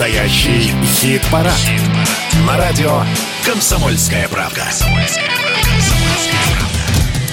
Настоящий 0.00 0.72
хит-парад. 0.82 1.52
Хит 1.52 1.82
На 2.46 2.56
радио 2.56 3.02
«Комсомольская 3.44 4.28
правка». 4.28 4.62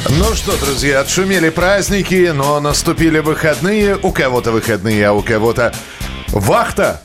Ну 0.09 0.35
что, 0.35 0.57
друзья, 0.57 0.99
отшумели 0.99 1.47
праздники, 1.47 2.29
но 2.35 2.59
наступили 2.59 3.19
выходные. 3.19 3.95
У 3.95 4.11
кого-то 4.11 4.51
выходные, 4.51 5.07
а 5.07 5.13
у 5.13 5.21
кого-то 5.21 5.73
вахта. 6.27 7.01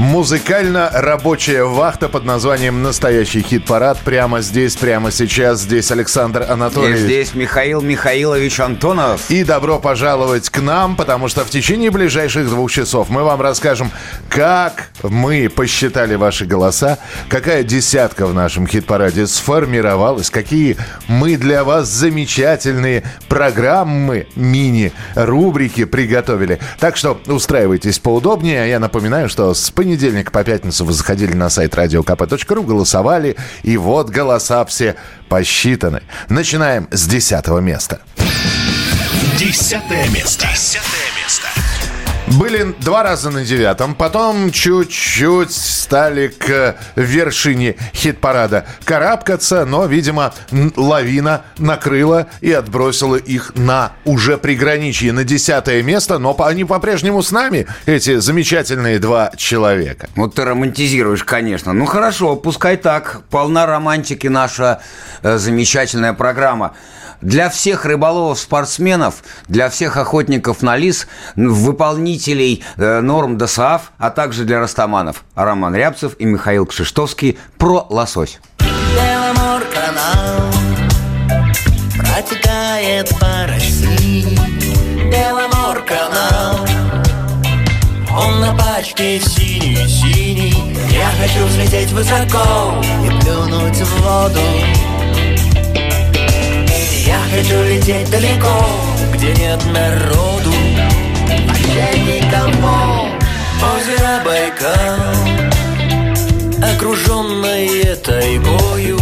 Музыкально-рабочая 0.00 1.64
вахта 1.64 2.08
под 2.08 2.24
названием 2.24 2.82
«Настоящий 2.82 3.42
хит-парад». 3.42 3.98
Прямо 3.98 4.40
здесь, 4.40 4.74
прямо 4.74 5.10
сейчас. 5.10 5.60
Здесь 5.60 5.90
Александр 5.90 6.46
Анатольевич. 6.48 7.00
И 7.00 7.04
здесь 7.04 7.34
Михаил 7.34 7.82
Михаилович 7.82 8.60
Антонов. 8.60 9.30
И 9.30 9.44
добро 9.44 9.78
пожаловать 9.78 10.48
к 10.48 10.58
нам, 10.62 10.96
потому 10.96 11.28
что 11.28 11.44
в 11.44 11.50
течение 11.50 11.90
ближайших 11.90 12.48
двух 12.48 12.70
часов 12.70 13.10
мы 13.10 13.24
вам 13.24 13.42
расскажем, 13.42 13.90
как 14.30 14.88
мы 15.02 15.50
посчитали 15.50 16.14
ваши 16.14 16.46
голоса, 16.46 16.96
какая 17.28 17.62
десятка 17.62 18.26
в 18.26 18.32
нашем 18.32 18.66
хит-параде 18.66 19.26
сформировалась, 19.26 20.30
какие 20.30 20.78
мы 21.08 21.36
для 21.36 21.62
вас 21.62 21.88
замечательные 21.88 23.02
программы, 23.28 24.28
мини-рубрики 24.34 25.84
приготовили. 25.84 26.58
Так 26.78 26.96
что 26.96 27.20
устраивайтесь 27.26 27.98
поудобнее. 27.98 28.66
Я 28.66 28.78
напоминаю, 28.78 29.28
что 29.28 29.52
с 29.52 29.70
понедельника 29.70 29.89
понедельника 29.90 30.30
по 30.30 30.44
пятницу 30.44 30.84
вы 30.84 30.92
заходили 30.92 31.32
на 31.32 31.50
сайт 31.50 31.74
radiokp.ru, 31.74 32.64
голосовали, 32.64 33.36
и 33.64 33.76
вот 33.76 34.08
голоса 34.08 34.64
все 34.64 34.94
посчитаны. 35.28 36.02
Начинаем 36.28 36.86
с 36.92 37.08
десятого 37.08 37.58
места. 37.58 38.00
Десятое 39.36 40.08
место. 40.10 40.46
Десятое 40.46 41.08
место. 41.20 41.69
Были 42.38 42.74
два 42.80 43.02
раза 43.02 43.30
на 43.30 43.44
девятом, 43.44 43.94
потом 43.94 44.52
чуть-чуть 44.52 45.52
стали 45.52 46.28
к 46.28 46.76
вершине 46.94 47.74
хит-парада 47.92 48.66
карабкаться, 48.84 49.64
но, 49.64 49.86
видимо, 49.86 50.32
лавина 50.76 51.42
накрыла 51.58 52.28
и 52.40 52.52
отбросила 52.52 53.16
их 53.16 53.52
на 53.56 53.92
уже 54.04 54.38
приграничье, 54.38 55.12
на 55.12 55.24
десятое 55.24 55.82
место, 55.82 56.18
но 56.18 56.36
они 56.38 56.64
по-прежнему 56.64 57.20
с 57.20 57.32
нами, 57.32 57.66
эти 57.86 58.20
замечательные 58.20 59.00
два 59.00 59.32
человека. 59.36 60.08
Вот 60.14 60.36
ты 60.36 60.44
романтизируешь, 60.44 61.24
конечно. 61.24 61.72
Ну 61.72 61.84
хорошо, 61.84 62.36
пускай 62.36 62.76
так. 62.76 63.22
Полна 63.30 63.66
романтики 63.66 64.28
наша 64.28 64.80
э, 65.22 65.36
замечательная 65.36 66.12
программа. 66.12 66.74
Для 67.20 67.50
всех 67.50 67.84
рыболовов-спортсменов, 67.84 69.16
для 69.46 69.68
всех 69.68 69.98
охотников 69.98 70.62
на 70.62 70.78
лис, 70.78 71.06
выполнителей 71.36 72.19
э, 72.28 73.00
норм 73.00 73.38
ДСАФ, 73.38 73.92
а 73.98 74.10
также 74.10 74.44
для 74.44 74.60
растаманов 74.60 75.24
Роман 75.34 75.74
Рябцев 75.74 76.16
и 76.18 76.24
Михаил 76.24 76.66
Кшиштовский 76.66 77.38
про 77.58 77.86
лосось. 77.88 78.40
Протекает 81.96 83.08
по 83.18 83.46
России. 83.46 84.38
Беломор-канал 85.10 86.66
он 88.10 88.40
на 88.40 88.54
пачке 88.56 89.20
синий-синий 89.20 90.76
Я 90.90 91.10
хочу 91.20 91.46
взлететь 91.46 91.92
высоко 91.92 92.74
и 93.04 93.22
плюнуть 93.22 93.76
в 93.76 94.02
воду 94.02 94.40
я 97.10 97.18
хочу 97.34 97.60
лететь 97.64 98.08
далеко, 98.08 98.66
где 99.12 99.34
нет 99.34 99.60
народу 99.72 100.52
Вообще 101.46 101.98
никого 102.00 103.08
Озеро 103.62 104.22
Байкал 104.24 105.00
Окруженное 106.74 107.96
тайгою 107.96 108.98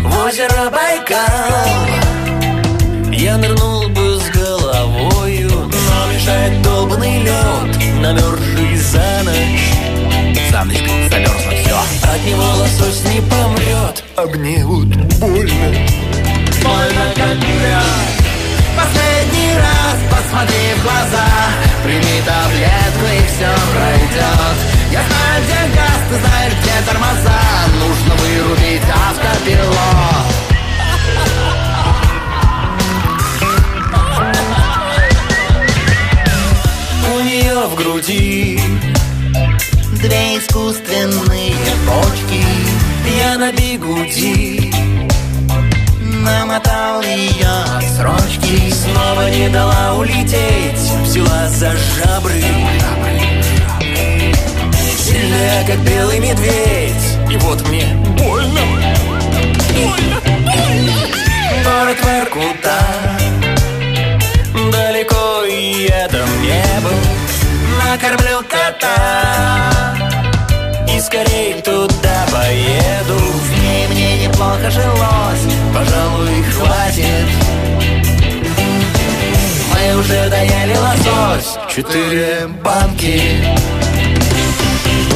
В 0.00 0.24
озеро 0.24 0.70
Байкал. 0.70 2.06
Я 3.12 3.36
нырнул 3.38 3.88
бы 3.88 4.20
с 4.20 4.28
головою 4.30 5.50
Но 5.50 6.12
мешает 6.12 6.62
долбанный 6.62 7.22
лед 7.22 7.76
Намерзший 8.00 8.76
за 8.76 9.22
ночь. 9.24 9.72
За 10.50 10.64
ночь 10.64 10.82
замерзло 11.10 11.52
все 11.62 11.76
От 12.02 12.24
него 12.26 12.44
лосось 12.58 13.02
не 13.04 13.20
помрет 13.22 14.04
А 14.16 14.26
мне 14.26 14.64
вот 14.64 14.86
больно. 15.18 15.74
Больно 16.62 17.12
как 17.14 17.38
раз 17.62 18.25
посмотри 20.36 20.74
в 20.74 20.82
глаза 20.82 21.26
Прими 21.82 22.22
таблетку 22.24 23.06
и 23.06 23.26
все 23.26 23.50
пройдет 23.72 24.56
Я 24.92 25.02
знаю, 25.02 25.44
где 25.44 25.74
газ, 25.74 26.00
ты 26.10 26.16
знаешь, 26.18 26.52
где 26.60 26.72
тормоза. 26.86 27.40
Нужно 27.78 28.14
вырубить 28.16 28.82
автопилот. 29.08 30.26
У 37.14 37.20
нее 37.20 37.66
в 37.68 37.74
груди 37.74 38.60
Две 40.02 40.38
искусственные 40.38 41.54
почки 41.86 42.44
Я 43.18 43.38
на 43.38 43.52
бигуди 43.52 44.85
намотал 46.26 47.00
ее 47.02 47.54
срочки 47.96 48.70
Снова 48.70 49.30
не 49.30 49.48
дала 49.48 49.94
улететь. 49.94 50.90
Взяла 51.02 51.48
за 51.48 51.72
жабры. 51.72 52.42
Сильная, 54.98 55.66
как 55.66 55.78
белый 55.80 56.18
медведь. 56.18 57.18
И 57.30 57.36
вот 57.38 57.66
мне 57.68 57.86
больно. 58.18 58.60
Больно, 59.74 60.20
Город 61.64 61.96
Воркута. 62.02 62.78
Далеко 64.72 65.44
и 65.44 65.86
я 65.88 66.08
там 66.08 66.28
не 66.42 66.80
был 66.80 66.98
Накормлю 67.78 68.42
кота 68.48 70.25
И 70.94 71.00
скорей 71.00 71.60
туда 71.62 72.26
поеду. 72.32 73.18
В 73.18 73.62
ней 73.62 73.86
мне 73.88 74.26
неплохо 74.26 74.70
жилось 74.70 75.46
пожалуй, 75.76 76.42
хватит. 76.44 77.26
Мы 79.72 80.00
уже 80.00 80.28
доели 80.30 80.76
лосось 80.76 81.58
Четыре 81.68 82.48
банки 82.64 83.44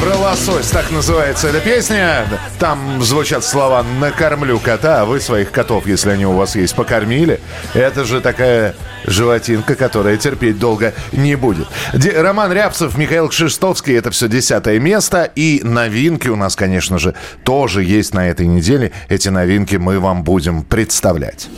про 0.01 0.17
лосось, 0.17 0.69
так 0.69 0.91
называется 0.91 1.49
эта 1.49 1.61
песня. 1.61 2.27
Там 2.59 3.03
звучат 3.03 3.45
слова 3.45 3.85
«накормлю 3.99 4.59
кота», 4.59 5.03
а 5.03 5.05
вы 5.05 5.21
своих 5.21 5.51
котов, 5.51 5.87
если 5.87 6.11
они 6.11 6.25
у 6.25 6.33
вас 6.33 6.57
есть, 6.57 6.75
покормили. 6.75 7.41
Это 7.75 8.05
же 8.05 8.21
такая 8.21 8.75
животинка, 9.05 9.75
которая 9.75 10.17
терпеть 10.17 10.59
долго 10.59 10.95
не 11.13 11.37
будет. 11.37 11.69
Ди- 11.93 12.11
Роман 12.11 12.53
Рябцев, 12.53 12.97
Михаил 12.97 13.29
Кшистовский, 13.29 13.97
это 13.97 14.11
все 14.11 14.29
десятое 14.29 14.79
место. 14.79 15.31
И 15.35 15.61
новинки 15.63 16.29
у 16.29 16.37
нас, 16.37 16.57
конечно 16.57 16.99
же, 16.99 17.15
тоже 17.45 17.85
есть 17.85 18.15
на 18.15 18.29
этой 18.29 18.47
неделе. 18.47 18.93
Эти 19.09 19.29
новинки 19.29 19.77
мы 19.77 20.01
вам 20.01 20.25
будем 20.25 20.63
представлять. 20.63 21.49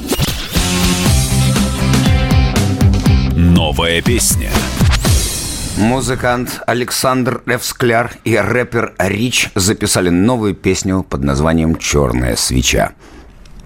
Новая 3.34 4.02
песня. 4.02 4.50
Музыкант 5.82 6.62
Александр 6.64 7.42
Эвскляр 7.44 8.12
и 8.22 8.36
рэпер 8.36 8.94
Рич 8.98 9.50
записали 9.56 10.10
новую 10.10 10.54
песню 10.54 11.02
под 11.02 11.24
названием 11.24 11.74
«Черная 11.74 12.36
свеча». 12.36 12.92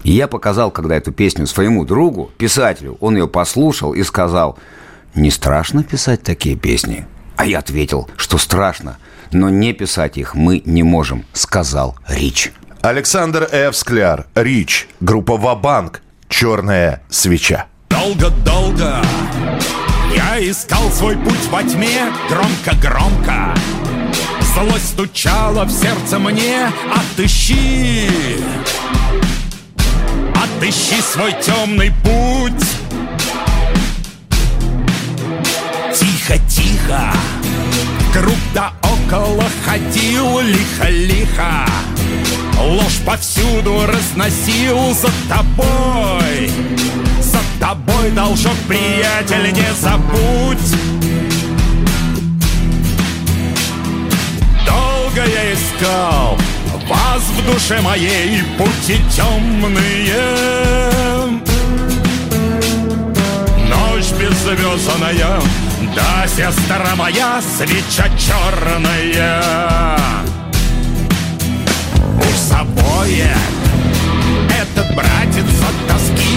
Я 0.03 0.27
показал, 0.27 0.71
когда 0.71 0.95
эту 0.95 1.11
песню 1.11 1.45
своему 1.45 1.85
другу, 1.85 2.31
писателю, 2.39 2.97
он 3.01 3.17
ее 3.17 3.27
послушал 3.27 3.93
и 3.93 4.01
сказал, 4.01 4.57
не 5.13 5.29
страшно 5.29 5.83
писать 5.83 6.23
такие 6.23 6.55
песни? 6.55 7.05
А 7.35 7.45
я 7.45 7.59
ответил, 7.59 8.09
что 8.17 8.39
страшно, 8.39 8.97
но 9.31 9.51
не 9.51 9.73
писать 9.73 10.17
их 10.17 10.33
мы 10.33 10.63
не 10.65 10.81
можем, 10.81 11.23
сказал 11.33 11.97
Рич. 12.07 12.51
Александр 12.81 13.47
Ф. 13.51 13.75
Скляр, 13.75 14.25
Рич, 14.33 14.89
группа 15.01 15.37
Вабанк, 15.37 16.01
«Черная 16.29 17.03
свеча». 17.09 17.67
Долго-долго. 17.99 19.01
Я 20.15 20.39
искал 20.39 20.91
свой 20.91 21.17
путь 21.17 21.47
во 21.49 21.63
тьме 21.63 22.11
Громко-громко. 22.29 23.55
Злость 24.53 24.89
стучала 24.89 25.63
в 25.63 25.71
сердце 25.71 26.19
мне. 26.19 26.71
Отыщи! 26.93 28.07
Отыщи 30.35 31.01
свой 31.01 31.33
темный 31.41 31.91
путь! 32.03 32.67
Тихо-тихо. 35.93 37.11
Круг 38.13 38.37
да 38.53 38.73
около 38.83 39.45
ходил 39.65 40.39
Лихо-лихо. 40.39 41.65
Ложь 42.61 42.99
повсюду 43.05 43.85
разносил 43.87 44.93
за 44.93 45.09
тобой 45.27 46.51
тобой, 47.59 48.11
должок, 48.11 48.55
приятель, 48.67 49.51
не 49.53 49.73
забудь 49.81 50.97
искал 55.53 56.37
вас 56.87 57.21
в 57.21 57.45
душе 57.45 57.81
моей 57.81 58.43
пути 58.57 58.99
темные. 59.15 60.15
Ночь 63.67 64.11
беззвездная, 64.19 65.41
да, 65.95 66.27
сестра 66.27 66.95
моя, 66.95 67.41
свеча 67.41 68.09
черная. 68.17 69.41
Уж 72.17 72.37
собой 72.37 73.23
этот 74.49 74.95
братец 74.95 75.45
от 75.61 75.87
тоски 75.87 76.36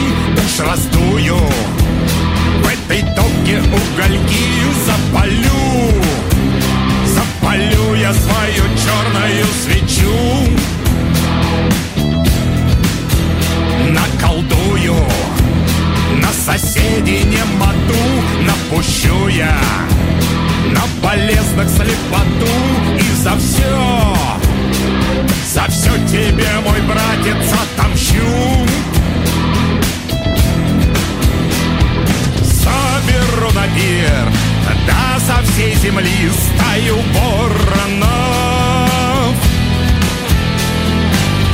раздую. 0.66 1.36
В 1.36 2.66
этой 2.66 3.02
топке 3.14 3.58
угольки 3.58 4.44
запалю. 4.86 5.92
Запалю 7.06 7.94
я 7.94 8.12
свою 8.12 8.64
черную 8.76 9.46
свечу. 9.62 10.50
Наколдую. 13.88 14.94
На 16.20 16.32
соседей 16.32 17.22
немоту 17.24 17.96
Напущу 18.44 19.28
я 19.28 19.56
На 20.72 20.82
полезных 21.02 21.68
слепоту. 21.68 22.52
И 22.98 23.22
за 23.22 23.36
все 23.36 24.16
За 25.46 25.70
все 25.70 25.92
тебе, 26.08 26.48
мой 26.64 26.80
братец, 26.82 27.52
отомщу 27.52 28.66
Соберу 33.60 33.60
на 33.60 33.66
пир 33.74 34.32
Да 34.86 35.18
со 35.18 35.42
всей 35.42 35.74
земли 35.74 36.30
стаю 36.30 36.96
воронов. 37.12 38.06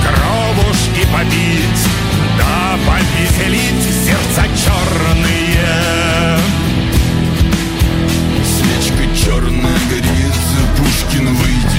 Кровушки 0.02 1.06
побить 1.12 1.84
Да 2.38 2.78
повеселить 2.86 3.84
сердца 4.04 4.44
черные. 4.54 6.38
Свечка 8.44 9.04
черная 9.16 9.80
горит, 9.90 10.36
Пушкин 10.76 11.26
говорит 11.34 11.75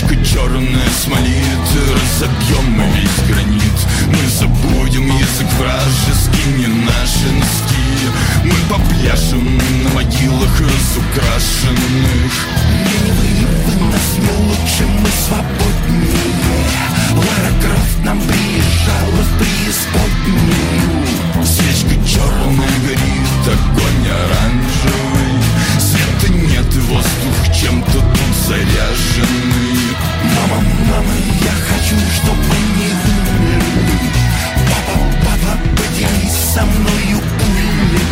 Свечка 0.00 0.24
черная 0.24 0.88
смолит, 1.02 1.68
разобьем 1.92 2.70
мы 2.70 2.84
весь 2.96 3.20
гранит. 3.28 3.78
Мы 4.06 4.28
забудем 4.28 5.06
язык 5.06 5.46
вражеский, 5.58 6.52
не 6.56 6.66
наши 6.66 7.28
носки. 7.32 7.90
Мы 8.44 8.54
попляшем 8.68 9.58
на 9.84 9.90
могилах 9.94 10.60
разукрашенных. 10.60 12.32
Ленивые 12.86 13.46
вы 13.66 13.74
нас 13.90 14.08
не 14.18 14.30
лучше, 14.46 14.84
мы 15.00 15.08
свободнее 15.26 16.30
Лара 17.16 17.52
Крофт 17.60 18.04
нам 18.04 18.20
приезжала 18.20 19.22
в 19.22 19.38
преисподнюю 19.38 21.19
Свечка 21.44 21.94
черная 22.06 22.76
горит, 22.86 23.44
огонь 23.46 24.08
оранжевый. 24.08 25.34
Света 25.78 26.32
нет, 26.32 26.74
и 26.74 26.80
воздух 26.80 27.54
чем-то 27.54 27.92
тут 27.92 28.36
заряженный. 28.46 29.96
Мама, 30.22 30.62
мама, 30.88 31.14
я 31.42 31.54
хочу, 31.68 31.96
чтобы 32.16 32.54
не 32.76 32.90
умерли 33.10 34.10
Папа, 34.68 35.00
папа, 35.24 35.58
поделись 35.76 36.38
со 36.54 36.62
мною 36.64 37.18
пулями 37.38 38.09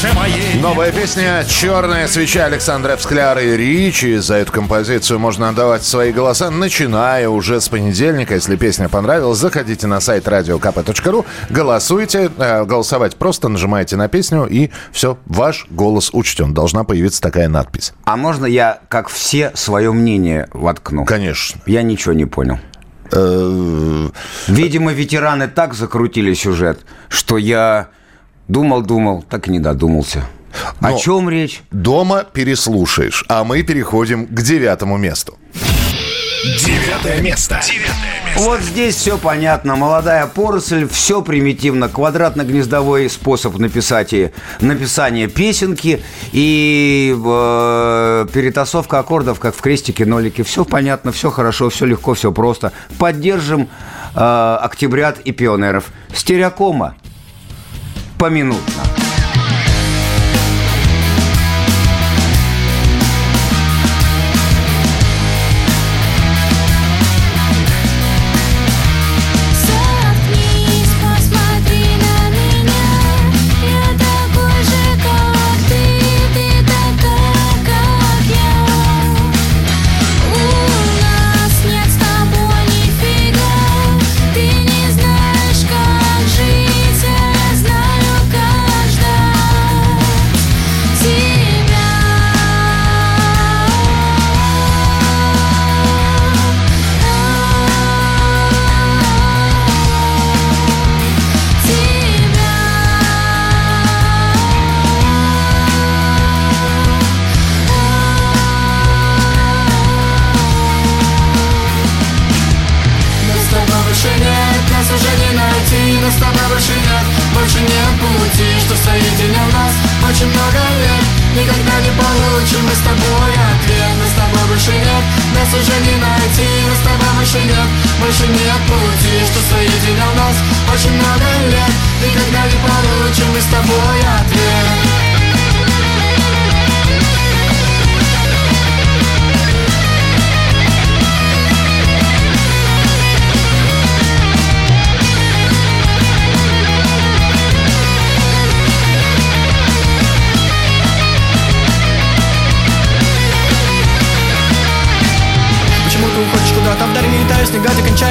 Душе 0.00 0.14
моей 0.14 0.60
Новая 0.62 0.92
песня 0.92 1.44
«Черная 1.48 2.06
свеча» 2.06 2.44
Александра 2.44 2.96
Скляра 2.98 3.42
и 3.42 3.56
Ричи. 3.56 4.18
За 4.18 4.36
эту 4.36 4.52
композицию 4.52 5.18
можно 5.18 5.48
отдавать 5.48 5.82
свои 5.82 6.12
голоса, 6.12 6.52
начиная 6.52 7.28
уже 7.28 7.60
с 7.60 7.68
понедельника. 7.68 8.34
Если 8.34 8.54
песня 8.54 8.88
понравилась, 8.88 9.38
заходите 9.38 9.88
на 9.88 9.98
сайт 9.98 10.28
radiokp.ru, 10.28 11.26
голосуйте. 11.50 12.30
Э, 12.38 12.64
голосовать 12.64 13.16
просто 13.16 13.48
нажимаете 13.48 13.96
на 13.96 14.06
песню, 14.06 14.46
и 14.46 14.70
все, 14.92 15.18
ваш 15.26 15.66
голос 15.68 16.10
учтен. 16.12 16.54
Должна 16.54 16.84
появиться 16.84 17.20
такая 17.20 17.48
надпись. 17.48 17.92
А 18.04 18.16
можно 18.16 18.46
я, 18.46 18.78
как 18.88 19.08
все, 19.08 19.50
свое 19.56 19.90
мнение 19.90 20.48
воткну? 20.52 21.06
Конечно. 21.06 21.60
Я 21.66 21.82
ничего 21.82 22.12
не 22.12 22.24
понял. 22.26 22.60
Э, 23.10 24.08
Видимо, 24.46 24.92
ветераны 24.92 25.48
так 25.48 25.74
закрутили 25.74 26.34
сюжет, 26.34 26.86
что 27.08 27.36
я 27.36 27.88
думал-думал, 28.48 29.24
так 29.28 29.48
и 29.48 29.50
не 29.50 29.60
додумался. 29.60 30.24
О 30.80 30.90
Но- 30.90 30.98
чем 30.98 31.28
речь? 31.28 31.62
Дома 31.70 32.24
переслушаешь, 32.24 33.24
а 33.28 33.44
мы 33.44 33.62
переходим 33.62 34.26
к 34.26 34.40
девятому 34.42 34.96
месту. 34.96 35.38
Девятое 36.64 37.20
место. 37.20 37.60
Девятое 37.64 38.22
место. 38.24 38.40
Вот 38.40 38.60
здесь 38.60 38.94
все 38.94 39.18
понятно. 39.18 39.74
Молодая 39.74 40.26
поросль, 40.26 40.86
все 40.88 41.20
примитивно. 41.22 41.88
Квадратно-гнездовой 41.88 43.10
способ 43.10 43.58
написать 43.58 44.12
и, 44.12 44.30
написания 44.60 45.26
песенки 45.26 46.00
и 46.32 47.12
э, 47.16 48.26
перетасовка 48.32 49.00
аккордов, 49.00 49.40
как 49.40 49.56
в 49.56 49.60
крестике, 49.60 50.06
нолике. 50.06 50.44
Все 50.44 50.64
понятно, 50.64 51.10
все 51.10 51.30
хорошо, 51.30 51.70
все 51.70 51.86
легко, 51.86 52.14
все 52.14 52.30
просто. 52.30 52.72
Поддержим 52.98 53.68
э, 54.14 54.58
октябрят 54.62 55.18
и 55.20 55.32
пионеров. 55.32 55.86
Стереокома. 56.14 56.94
Поминутно. 58.18 59.07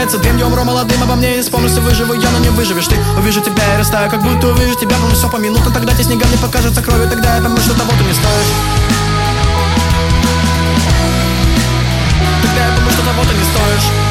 Кончается 0.08 0.18
Дым, 0.20 0.38
я 0.38 0.48
умру 0.48 0.64
молодым, 0.64 1.04
обо 1.04 1.16
мне 1.16 1.44
полностью 1.52 1.84
выживу 1.84 2.14
я, 2.14 2.30
но 2.32 2.40
не 2.40 2.50
выживешь 2.50 2.88
ты. 2.88 2.96
Увижу 3.18 3.42
тебя 3.42 3.76
и 3.76 3.80
растаю, 3.80 4.10
как 4.10 4.22
будто 4.22 4.48
увижу 4.48 4.76
тебя, 4.76 4.96
помню 5.02 5.16
все 5.16 5.30
по 5.30 5.38
минутам. 5.38 5.74
Тогда 5.74 5.94
те 5.94 6.04
снега 6.04 6.26
мне 6.28 6.38
покажутся 6.38 6.82
кровью, 6.82 7.10
тогда 7.10 7.36
я 7.36 7.42
пойму, 7.42 7.58
что 7.58 7.74
того 7.74 7.92
ты 7.98 8.04
не 8.06 8.14
стоишь. 8.14 8.54
Тогда 12.42 12.66
я 12.66 12.72
пойму, 12.76 12.90
что 12.92 13.02
того 13.02 13.22
ты 13.24 13.34
не 13.36 13.44
стоишь 13.44 14.07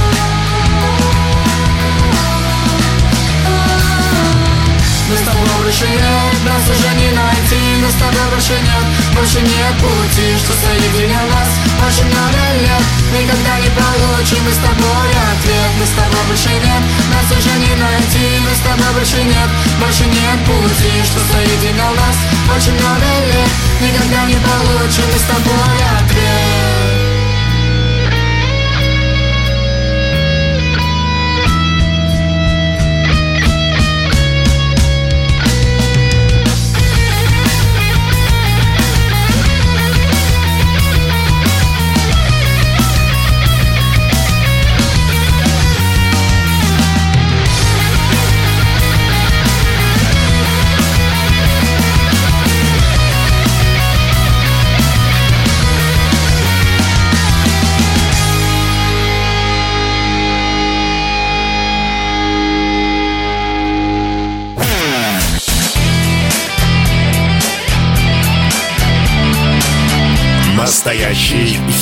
Но 5.08 5.14
с 5.14 5.20
тобой 5.20 5.46
больше 5.62 5.86
нет, 5.86 6.34
нас 6.42 6.66
уже 6.66 6.90
не 6.98 7.14
найти 7.14 7.62
Но 7.80 7.88
с 7.88 7.94
тобой 7.94 8.26
больше 8.34 8.58
нет, 8.58 8.84
больше 9.14 9.40
нет 9.40 9.74
пути 9.78 10.34
Что 10.34 10.52
соединил 10.58 11.26
нас. 11.30 11.50
Очень 11.86 12.10
много 12.10 12.42
лет. 12.58 12.82
Никогда 13.14 13.54
не 13.62 13.70
получим 13.70 14.42
мы 14.42 14.50
с 14.50 14.58
тобой 14.58 15.10
ответ. 15.30 15.70
Но 15.78 15.86
с 15.86 15.94
тобой 15.94 16.22
больше 16.26 16.50
нет, 16.50 16.82
нас 17.14 17.26
уже 17.30 17.54
не 17.54 17.74
найти 17.78 18.26
Но 18.42 18.50
с 18.50 18.62
тобой 18.66 18.90
больше 18.98 19.22
нет, 19.22 19.50
больше 19.78 20.04
нет 20.10 20.38
пути 20.42 20.90
Что 21.06 21.22
соединил 21.30 21.94
нас. 21.94 22.16
Очень 22.50 22.74
много 22.74 23.06
лет. 23.30 23.50
Никогда 23.78 24.26
не 24.26 24.34
получим 24.42 25.06
мы 25.06 25.18
с 25.18 25.26
тобой 25.30 25.76
ответ. 26.02 26.75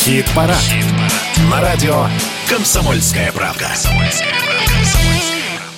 Хит-парад. 0.04 0.62
На 1.50 1.62
радио 1.62 2.06
«Комсомольская 2.46 3.32
правда». 3.32 3.70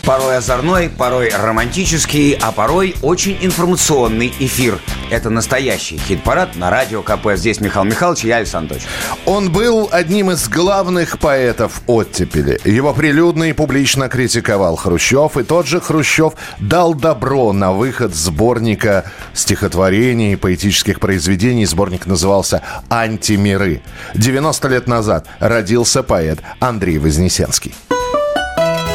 Порой 0.05 0.39
озорной, 0.39 0.89
порой 0.89 1.31
романтический, 1.31 2.33
а 2.33 2.51
порой 2.51 2.97
очень 3.03 3.39
информационный 3.41 4.35
эфир. 4.41 4.81
Это 5.09 5.31
настоящий 5.31 5.99
хит-парад 5.99 6.57
на 6.57 6.69
радио 6.69 7.01
КП. 7.01 7.37
Здесь 7.37 7.61
Михаил 7.61 7.85
Михайлович 7.85 8.25
и 8.25 8.29
я, 8.29 8.39
Александр 8.39 8.75
Анатольевич. 8.75 8.89
Он 9.25 9.53
был 9.53 9.89
одним 9.93 10.33
из 10.33 10.49
главных 10.49 11.21
поэтов 11.21 11.81
оттепели. 11.87 12.61
Его 12.65 12.93
прилюдно 12.93 13.45
и 13.45 13.53
публично 13.53 14.09
критиковал 14.09 14.75
Хрущев, 14.75 15.37
и 15.37 15.45
тот 15.45 15.67
же 15.67 15.81
Хрущев 15.81 16.33
дал 16.59 16.93
добро 16.93 17.53
на 17.53 17.73
выход 17.73 18.15
сборника 18.17 19.05
стихотворений 19.33 20.33
и 20.33 20.37
поэтических 20.37 20.99
произведений. 20.99 21.67
Сборник 21.67 22.07
назывался 22.07 22.63
«Антимиры». 22.91 23.83
90 24.15 24.69
лет 24.69 24.89
назад 24.89 25.27
родился 25.39 26.03
поэт 26.03 26.41
Андрей 26.59 26.99
Вознесенский. 26.99 27.75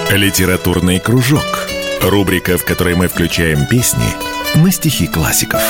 Литературный 0.09 0.99
кружок. 0.99 1.69
Рубрика, 2.01 2.57
в 2.57 2.65
которой 2.65 2.95
мы 2.95 3.07
включаем 3.07 3.65
песни 3.65 4.13
на 4.55 4.71
стихи 4.71 5.07
классиков. 5.07 5.61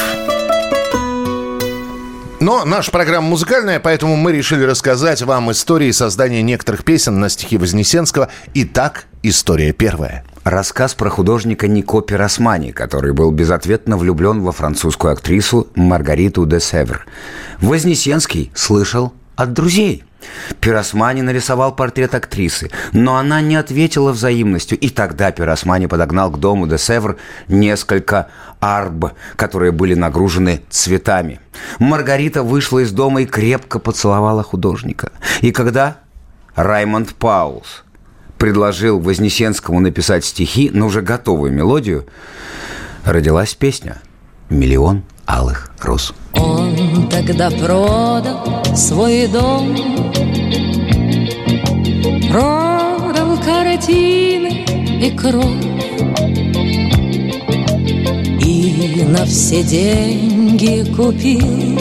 Но 2.41 2.65
наша 2.65 2.89
программа 2.89 3.27
музыкальная, 3.27 3.79
поэтому 3.79 4.15
мы 4.15 4.31
решили 4.31 4.63
рассказать 4.63 5.21
вам 5.21 5.51
истории 5.51 5.91
создания 5.91 6.41
некоторых 6.41 6.83
песен 6.83 7.19
на 7.19 7.29
стихи 7.29 7.55
Вознесенского. 7.55 8.29
Итак, 8.55 9.05
история 9.21 9.73
первая. 9.73 10.25
Рассказ 10.43 10.95
про 10.95 11.11
художника 11.11 11.67
Нико 11.67 12.01
Пиросмани, 12.01 12.71
который 12.71 13.13
был 13.13 13.29
безответно 13.29 13.95
влюблен 13.95 14.41
во 14.41 14.51
французскую 14.51 15.13
актрису 15.13 15.67
Маргариту 15.75 16.47
де 16.47 16.59
Севр. 16.59 17.05
Вознесенский 17.59 18.51
слышал 18.55 19.13
от 19.35 19.53
друзей. 19.53 20.03
Пиросмани 20.59 21.21
нарисовал 21.21 21.75
портрет 21.75 22.15
актрисы, 22.15 22.71
но 22.91 23.17
она 23.17 23.41
не 23.41 23.55
ответила 23.55 24.11
взаимностью, 24.11 24.77
и 24.77 24.89
тогда 24.89 25.31
Пиросмани 25.31 25.87
подогнал 25.87 26.31
к 26.31 26.39
дому 26.39 26.67
де 26.67 26.77
Севр 26.77 27.17
несколько 27.47 28.29
арб, 28.59 29.13
которые 29.35 29.71
были 29.71 29.93
нагружены 29.93 30.61
цветами. 30.69 31.39
Маргарита 31.79 32.43
вышла 32.43 32.79
из 32.79 32.91
дома 32.91 33.23
и 33.23 33.25
крепко 33.25 33.79
поцеловала 33.79 34.43
художника. 34.43 35.11
И 35.41 35.51
когда 35.51 35.97
Раймонд 36.55 37.15
Паулс 37.15 37.83
предложил 38.37 38.99
Вознесенскому 38.99 39.79
написать 39.79 40.25
стихи 40.25 40.69
на 40.73 40.85
уже 40.85 41.01
готовую 41.01 41.51
мелодию, 41.53 42.05
родилась 43.05 43.53
песня 43.53 44.01
«Миллион 44.49 45.03
алых 45.31 45.71
роз». 45.81 46.13
Он 46.33 47.07
тогда 47.09 47.49
продал 47.49 48.63
свой 48.75 49.27
дом 49.27 49.75
Продал 52.29 53.37
картины 53.43 54.65
и 55.01 55.11
кровь. 55.11 55.45
И 58.45 59.03
на 59.05 59.25
все 59.25 59.63
деньги 59.63 60.83
купил 60.95 61.79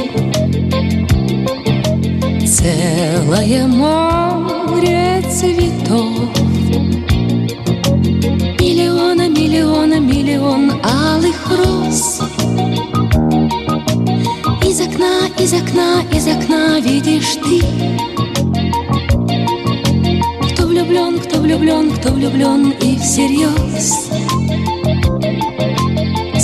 Целое 2.47 3.67
море 3.67 5.23
цветов. 5.31 6.29
Миллиона, 8.59 9.29
миллиона, 9.29 10.01
миллион 10.01 10.73
алых 10.83 11.37
роз 11.49 12.21
из 14.81 14.87
окна, 14.87 15.29
из 15.39 15.53
окна, 15.53 16.03
из 16.11 16.27
окна 16.27 16.81
видишь 16.81 17.35
ты. 17.35 17.61
Кто 20.53 20.67
влюблен, 20.67 21.19
кто 21.21 21.41
влюблен, 21.41 21.91
кто 21.91 22.13
влюблен 22.13 22.71
и 22.71 22.97
всерьез 22.99 24.11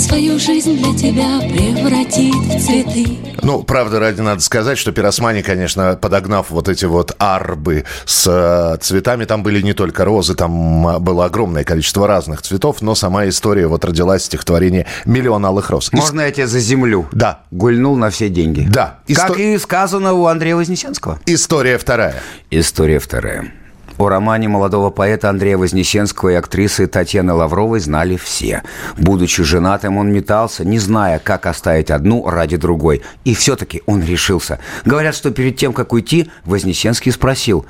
Свою 0.07 0.39
жизнь 0.39 0.77
для 0.77 0.93
тебя 0.97 1.39
превратит 1.41 2.33
в 2.33 2.65
цветы 2.65 3.17
Ну, 3.43 3.63
правда, 3.63 3.99
ради 3.99 4.21
надо 4.21 4.41
сказать, 4.41 4.77
что 4.77 4.93
Пиросмани, 4.93 5.41
конечно, 5.41 5.97
подогнав 6.01 6.49
вот 6.49 6.69
эти 6.69 6.85
вот 6.85 7.13
арбы 7.19 7.83
с 8.05 8.25
э, 8.25 8.77
цветами, 8.81 9.25
там 9.25 9.43
были 9.43 9.61
не 9.61 9.73
только 9.73 10.05
розы, 10.05 10.33
там 10.33 10.87
э, 10.87 10.99
было 10.99 11.25
огромное 11.25 11.65
количество 11.65 12.07
разных 12.07 12.41
цветов, 12.41 12.81
но 12.81 12.95
сама 12.95 13.27
история 13.27 13.67
вот 13.67 13.83
родилась 13.83 14.21
в 14.21 14.25
стихотворении 14.27 14.85
«Миллион 15.03 15.45
алых 15.45 15.69
роз». 15.71 15.91
Можно 15.91 16.21
я 16.21 16.31
тебя 16.31 16.47
заземлю? 16.47 17.09
Да. 17.11 17.41
Гульнул 17.51 17.97
на 17.97 18.09
все 18.09 18.29
деньги. 18.29 18.65
Да. 18.69 18.99
Как 19.13 19.31
Исто- 19.31 19.55
и 19.55 19.57
сказано 19.57 20.13
у 20.13 20.25
Андрея 20.27 20.55
Вознесенского. 20.55 21.19
История 21.25 21.77
вторая. 21.77 22.15
История 22.49 22.99
вторая. 22.99 23.51
О 23.97 24.09
романе 24.09 24.47
молодого 24.47 24.91
поэта 24.91 25.29
Андрея 25.29 25.57
Вознесенского 25.57 26.29
и 26.29 26.35
актрисы 26.35 26.85
Татьяны 26.85 27.33
Лавровой 27.33 27.79
знали 27.79 28.15
все. 28.15 28.61
Будучи 28.95 29.41
женатым, 29.41 29.97
он 29.97 30.11
метался, 30.13 30.63
не 30.63 30.77
зная, 30.77 31.17
как 31.17 31.47
оставить 31.47 31.89
одну 31.89 32.29
ради 32.29 32.57
другой. 32.57 33.01
И 33.25 33.33
все-таки 33.33 33.81
он 33.87 34.03
решился. 34.03 34.59
Говорят, 34.85 35.15
что 35.15 35.31
перед 35.31 35.57
тем, 35.57 35.73
как 35.73 35.93
уйти, 35.93 36.29
Вознесенский 36.45 37.11
спросил, 37.11 37.65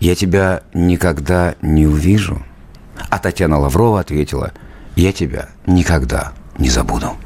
«Я 0.00 0.14
тебя 0.14 0.62
никогда 0.74 1.54
не 1.62 1.86
увижу?» 1.86 2.42
А 3.08 3.18
Татьяна 3.18 3.58
Лаврова 3.58 4.00
ответила, 4.00 4.52
«Я 4.96 5.12
тебя 5.12 5.48
никогда 5.66 6.32
не 6.58 6.68
забуду». 6.68 7.16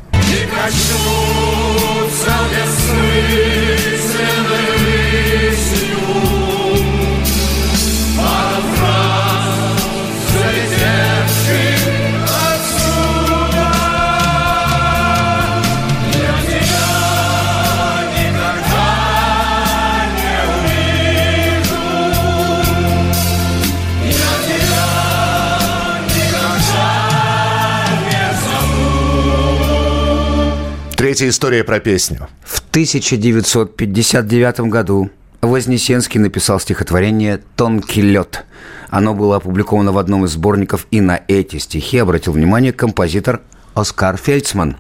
Третья 31.04 31.28
история 31.28 31.64
про 31.64 31.80
песню. 31.80 32.28
В 32.42 32.60
1959 32.70 34.60
году 34.70 35.10
Вознесенский 35.42 36.18
написал 36.18 36.58
стихотворение 36.58 37.42
«Тонкий 37.56 38.00
лед». 38.00 38.46
Оно 38.88 39.12
было 39.12 39.36
опубликовано 39.36 39.92
в 39.92 39.98
одном 39.98 40.24
из 40.24 40.30
сборников, 40.30 40.86
и 40.90 41.02
на 41.02 41.20
эти 41.28 41.58
стихи 41.58 41.98
обратил 41.98 42.32
внимание 42.32 42.72
композитор 42.72 43.42
Оскар 43.74 44.16
Фельдсман, 44.16 44.78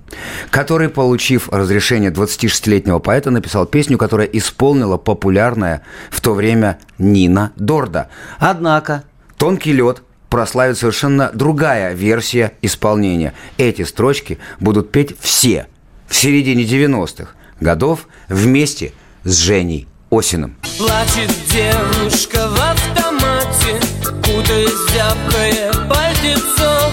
который, 0.48 0.88
получив 0.88 1.50
разрешение 1.50 2.10
26-летнего 2.10 3.00
поэта, 3.00 3.30
написал 3.30 3.66
песню, 3.66 3.98
которая 3.98 4.26
исполнила 4.26 4.96
популярная 4.96 5.82
в 6.08 6.22
то 6.22 6.32
время 6.32 6.78
Нина 6.96 7.52
Дорда. 7.56 8.08
Однако 8.38 9.04
«Тонкий 9.36 9.74
лед» 9.74 10.02
прославит 10.30 10.78
совершенно 10.78 11.30
другая 11.34 11.92
версия 11.92 12.54
исполнения. 12.62 13.34
Эти 13.58 13.82
строчки 13.82 14.38
будут 14.58 14.90
петь 14.90 15.14
все 15.20 15.66
в 16.08 16.14
середине 16.14 16.64
90-х. 16.64 17.30
годов 17.60 18.06
вместе 18.28 18.92
с 19.24 19.36
Женей 19.38 19.86
Осиным. 20.10 20.56
Плачет 20.78 21.30
девушка 21.50 22.48
в 22.48 22.60
автомате 22.60 23.80
Кутаясь 24.22 24.92
зябкое 24.92 25.72
пальтецо 25.88 26.90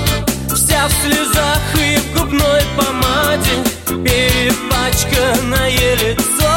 Вся 0.56 0.88
в 0.88 0.92
слезах 1.04 1.62
и 1.76 1.98
в 1.98 2.14
губной 2.18 2.62
помаде 2.78 3.56
Перепачканное 3.88 5.96
лицо 5.96 6.54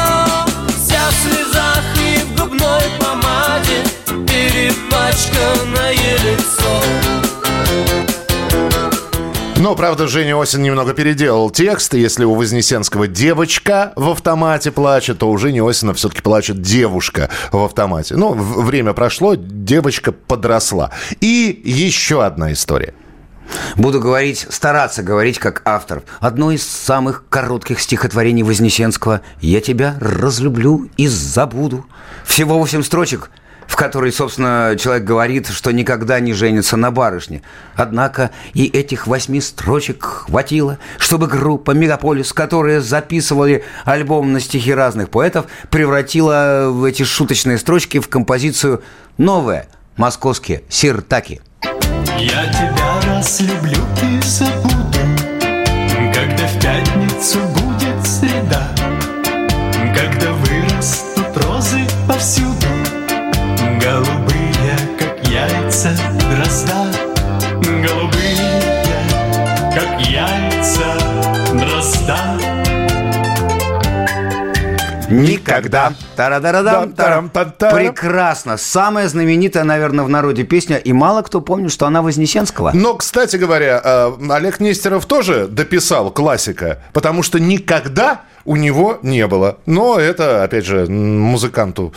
Вся 0.69 1.03
в 1.09 1.13
слезах 1.23 1.83
и 1.97 1.99
в 2.19 2.35
губной 2.39 2.85
помаде 2.99 3.77
Перепачканное 4.27 6.13
лицо 6.23 6.73
Но, 9.65 9.75
правда, 9.75 10.07
Женя 10.07 10.39
Осин 10.39 10.61
немного 10.61 10.93
переделал 10.93 11.49
текст. 11.49 11.95
Если 11.95 12.23
у 12.23 12.35
Вознесенского 12.35 13.07
девочка 13.07 13.93
в 13.95 14.11
автомате 14.11 14.71
плачет, 14.71 15.17
то 15.17 15.31
у 15.31 15.35
Жени 15.39 15.59
Осина 15.59 15.95
все-таки 15.95 16.21
плачет 16.21 16.61
девушка 16.61 17.31
в 17.51 17.57
автомате. 17.57 18.15
Ну, 18.15 18.33
время 18.35 18.93
прошло, 18.93 19.33
девочка 19.33 20.11
подросла. 20.11 20.91
И 21.19 21.59
еще 21.65 22.23
одна 22.23 22.53
история. 22.53 22.93
Буду 23.75 23.99
говорить, 23.99 24.45
стараться 24.51 25.01
говорить 25.01 25.39
как 25.39 25.63
автор. 25.65 26.03
Одно 26.19 26.51
из 26.51 26.61
самых 26.61 27.23
коротких 27.27 27.79
стихотворений 27.79 28.43
Вознесенского 28.43 29.21
«Я 29.41 29.61
тебя 29.61 29.95
разлюблю 29.99 30.91
и 30.95 31.07
забуду». 31.07 31.87
Всего 32.23 32.59
восемь 32.59 32.83
строчек, 32.83 33.31
в 33.67 33.75
которой, 33.75 34.11
собственно, 34.11 34.75
человек 34.79 35.03
говорит, 35.03 35.47
что 35.47 35.71
никогда 35.71 36.19
не 36.19 36.33
женится 36.33 36.77
на 36.77 36.91
барышне. 36.91 37.41
Однако 37.75 38.31
и 38.53 38.65
этих 38.65 39.07
восьми 39.07 39.41
строчек 39.41 40.03
хватило, 40.03 40.77
чтобы 40.97 41.27
группа 41.27 41.71
«Мегаполис», 41.71 42.33
которая 42.33 42.81
записывали 42.81 43.63
альбом 43.83 44.33
на 44.33 44.39
стихи 44.39 44.73
разных 44.73 45.09
поэтов, 45.09 45.45
превратила 45.69 46.67
в 46.69 46.83
эти 46.83 47.03
шуточные 47.03 47.57
строчки 47.57 47.99
в 47.99 48.07
композицию 48.07 48.83
«Новое» 49.17 49.67
московские 49.97 50.63
«Сиртаки». 50.69 51.41
Я 52.17 52.45
тебя 52.47 53.01
разлюблю 53.07 53.77
и 54.01 54.21
забуду 54.21 54.99
Когда 56.13 56.47
в 56.47 56.61
пятницу 56.61 57.39
будет 57.39 58.07
среда 58.07 58.64
Никогда. 75.21 75.93
Тарадарадам, 76.15 76.93
тарам. 76.93 77.29
Прекрасно. 77.29 78.57
Самая 78.57 79.07
знаменитая, 79.07 79.63
наверное, 79.63 80.05
в 80.05 80.09
народе 80.09 80.43
песня. 80.43 80.77
И 80.77 80.93
мало 80.93 81.21
кто 81.21 81.41
помнит, 81.41 81.71
что 81.71 81.85
она 81.85 82.01
Вознесенского. 82.01 82.71
Но, 82.73 82.95
кстати 82.95 83.35
говоря, 83.37 83.81
э, 83.83 84.11
Олег 84.29 84.59
Нестеров 84.59 85.05
тоже 85.05 85.47
дописал 85.47 86.11
классика, 86.11 86.79
потому 86.93 87.23
что 87.23 87.39
никогда 87.39 88.21
у 88.45 88.55
него 88.55 88.99
не 89.01 89.27
было. 89.27 89.57
Но 89.65 89.99
это, 89.99 90.43
опять 90.43 90.65
же, 90.65 90.85
музыканту 90.87 91.93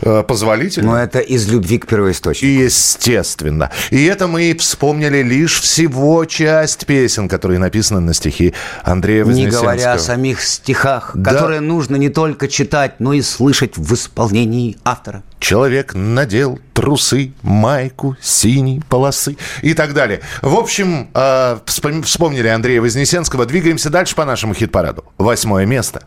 э, 0.00 0.22
позволительно. 0.26 0.92
Но 0.92 0.98
это 0.98 1.18
из 1.20 1.48
любви 1.48 1.78
к 1.78 1.86
первоисточнику. 1.86 2.46
Естественно. 2.64 3.70
И 3.90 4.04
это 4.06 4.26
мы 4.26 4.56
вспомнили 4.58 5.22
лишь 5.22 5.60
всего 5.60 6.24
часть 6.24 6.86
песен, 6.86 7.28
которые 7.28 7.58
написаны 7.58 8.00
на 8.00 8.14
стихи 8.14 8.54
Андрея 8.82 9.24
Не 9.24 9.30
Вознесенского. 9.30 9.62
говоря 9.62 9.92
о 9.92 9.98
самих 9.98 10.42
стихах, 10.42 11.12
Да. 11.14 11.32
которые 11.32 11.60
нужно 11.60 11.96
не 11.96 12.08
только 12.08 12.48
читать, 12.48 12.94
но 12.98 13.12
и 13.12 13.22
слышать 13.22 13.76
в 13.76 13.94
исполнении 13.94 14.76
автора. 14.84 15.22
Человек 15.38 15.94
надел 15.94 16.58
трусы, 16.80 17.32
майку, 17.42 18.16
синей 18.22 18.80
полосы 18.88 19.36
и 19.60 19.74
так 19.74 19.92
далее. 19.92 20.22
В 20.40 20.54
общем, 20.54 21.10
э, 21.12 21.58
вспом- 21.66 22.02
вспомнили 22.02 22.48
Андрея 22.48 22.80
Вознесенского. 22.80 23.44
Двигаемся 23.44 23.90
дальше 23.90 24.14
по 24.14 24.24
нашему 24.24 24.54
хит-параду. 24.54 25.04
Восьмое 25.18 25.66
место. 25.66 26.04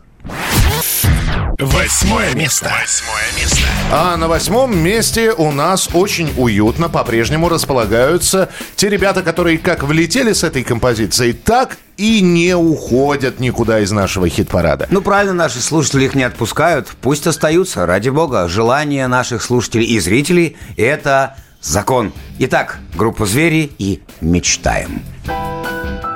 Восьмое 1.60 2.34
место. 2.34 2.72
Восьмое 2.80 3.40
место. 3.40 3.63
А 3.92 4.16
на 4.16 4.28
восьмом 4.28 4.76
месте 4.76 5.32
у 5.32 5.52
нас 5.52 5.88
очень 5.92 6.32
уютно 6.36 6.88
по-прежнему 6.88 7.48
располагаются 7.48 8.48
те 8.76 8.88
ребята, 8.88 9.22
которые 9.22 9.58
как 9.58 9.84
влетели 9.84 10.32
с 10.32 10.42
этой 10.42 10.64
композицией, 10.64 11.32
так 11.32 11.78
и 11.96 12.20
не 12.20 12.56
уходят 12.56 13.38
никуда 13.38 13.80
из 13.80 13.92
нашего 13.92 14.28
хит-парада. 14.28 14.88
Ну, 14.90 15.00
правильно, 15.00 15.32
наши 15.34 15.60
слушатели 15.60 16.06
их 16.06 16.14
не 16.14 16.24
отпускают. 16.24 16.88
Пусть 17.00 17.26
остаются, 17.26 17.86
ради 17.86 18.08
бога. 18.08 18.48
Желание 18.48 19.06
наших 19.06 19.42
слушателей 19.42 19.86
и 19.86 20.00
зрителей– 20.00 20.56
это 20.76 21.36
закон. 21.60 22.12
Итак, 22.40 22.78
группа 22.96 23.26
«Звери» 23.26 23.70
и 23.78 24.02
«Мечтаем». 24.20 25.02
Хмурое 25.26 26.13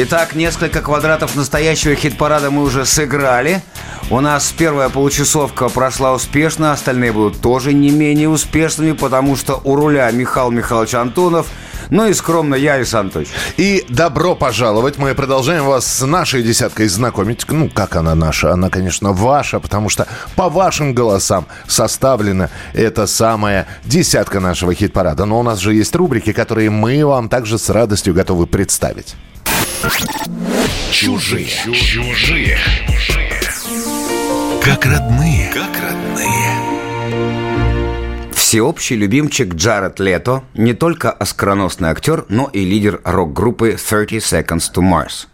Итак, 0.00 0.36
несколько 0.36 0.80
квадратов 0.80 1.34
настоящего 1.34 1.96
хит-парада 1.96 2.52
мы 2.52 2.62
уже 2.62 2.86
сыграли. 2.86 3.62
У 4.10 4.20
нас 4.20 4.54
первая 4.56 4.90
получасовка 4.90 5.68
прошла 5.68 6.12
успешно, 6.12 6.70
остальные 6.70 7.10
будут 7.10 7.40
тоже 7.40 7.72
не 7.72 7.90
менее 7.90 8.28
успешными, 8.28 8.92
потому 8.92 9.34
что 9.34 9.60
у 9.64 9.74
руля 9.74 10.08
Михаил 10.12 10.52
Михайлович 10.52 10.94
Антонов, 10.94 11.48
ну 11.90 12.06
и 12.06 12.12
скромно 12.12 12.54
я, 12.54 12.74
Александр 12.74 13.18
Анатольевич. 13.18 13.34
И 13.56 13.84
добро 13.88 14.36
пожаловать. 14.36 14.98
Мы 14.98 15.16
продолжаем 15.16 15.64
вас 15.64 15.84
с 15.84 16.06
нашей 16.06 16.44
десяткой 16.44 16.86
знакомить. 16.86 17.44
Ну, 17.48 17.68
как 17.68 17.96
она 17.96 18.14
наша? 18.14 18.52
Она, 18.52 18.70
конечно, 18.70 19.12
ваша, 19.12 19.58
потому 19.58 19.88
что 19.88 20.06
по 20.36 20.48
вашим 20.48 20.94
голосам 20.94 21.46
составлена 21.66 22.50
эта 22.72 23.08
самая 23.08 23.66
десятка 23.84 24.38
нашего 24.38 24.74
хит-парада. 24.74 25.24
Но 25.24 25.40
у 25.40 25.42
нас 25.42 25.58
же 25.58 25.74
есть 25.74 25.96
рубрики, 25.96 26.32
которые 26.32 26.70
мы 26.70 27.04
вам 27.04 27.28
также 27.28 27.58
с 27.58 27.68
радостью 27.68 28.14
готовы 28.14 28.46
представить. 28.46 29.16
Чужие. 30.90 31.46
Чужие. 31.46 32.58
Как 34.64 34.84
родные. 34.84 35.52
Как 35.52 35.70
родные. 35.80 36.47
Всеобщий 38.48 38.96
любимчик 38.96 39.54
Джаред 39.56 40.00
Лето 40.00 40.42
не 40.54 40.72
только 40.72 41.10
оскароносный 41.10 41.90
актер, 41.90 42.24
но 42.30 42.48
и 42.50 42.64
лидер 42.64 43.02
рок-группы 43.04 43.76
30 43.76 44.22
Seconds 44.22 44.72
to 44.74 44.80
Mars. 44.80 45.26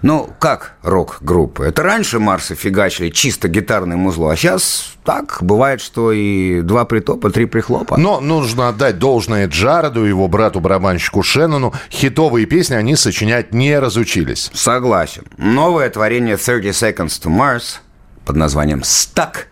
Ну, 0.00 0.30
как 0.38 0.72
рок-группы? 0.80 1.66
Это 1.66 1.82
раньше 1.82 2.20
Марсы 2.20 2.54
фигачили 2.54 3.10
чисто 3.10 3.48
гитарное 3.48 3.98
музло, 3.98 4.32
а 4.32 4.36
сейчас 4.36 4.94
так, 5.04 5.36
бывает, 5.42 5.82
что 5.82 6.10
и 6.10 6.62
два 6.62 6.86
притопа, 6.86 7.28
три 7.28 7.44
прихлопа. 7.44 7.98
Но 7.98 8.20
нужно 8.20 8.70
отдать 8.70 8.98
должное 8.98 9.46
Джареду, 9.46 10.02
его 10.02 10.26
брату-барабанщику 10.26 11.22
Шеннону. 11.22 11.74
Хитовые 11.90 12.46
песни 12.46 12.76
они 12.76 12.96
сочинять 12.96 13.52
не 13.52 13.78
разучились. 13.78 14.50
Согласен. 14.54 15.24
Новое 15.36 15.90
творение 15.90 16.38
30 16.38 16.74
Seconds 16.74 17.22
to 17.22 17.28
Mars 17.28 17.80
под 18.24 18.36
названием 18.36 18.80
«Stuck» 18.80 19.48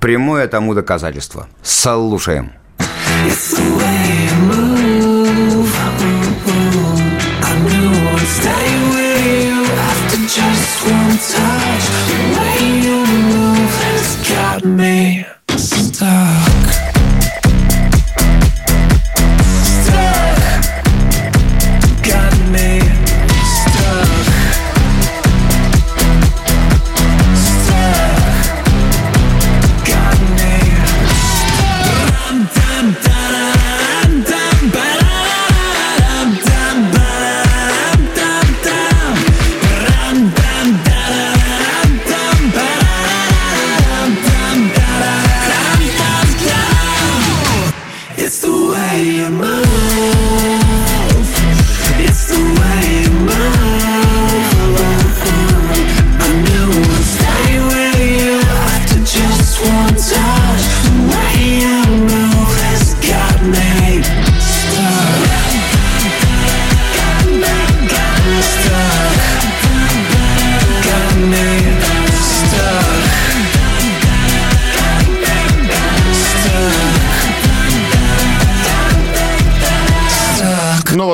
прямое 0.00 0.48
тому 0.48 0.74
доказательство. 0.74 1.48
Слушаем. 1.62 2.52
It's 3.26 3.60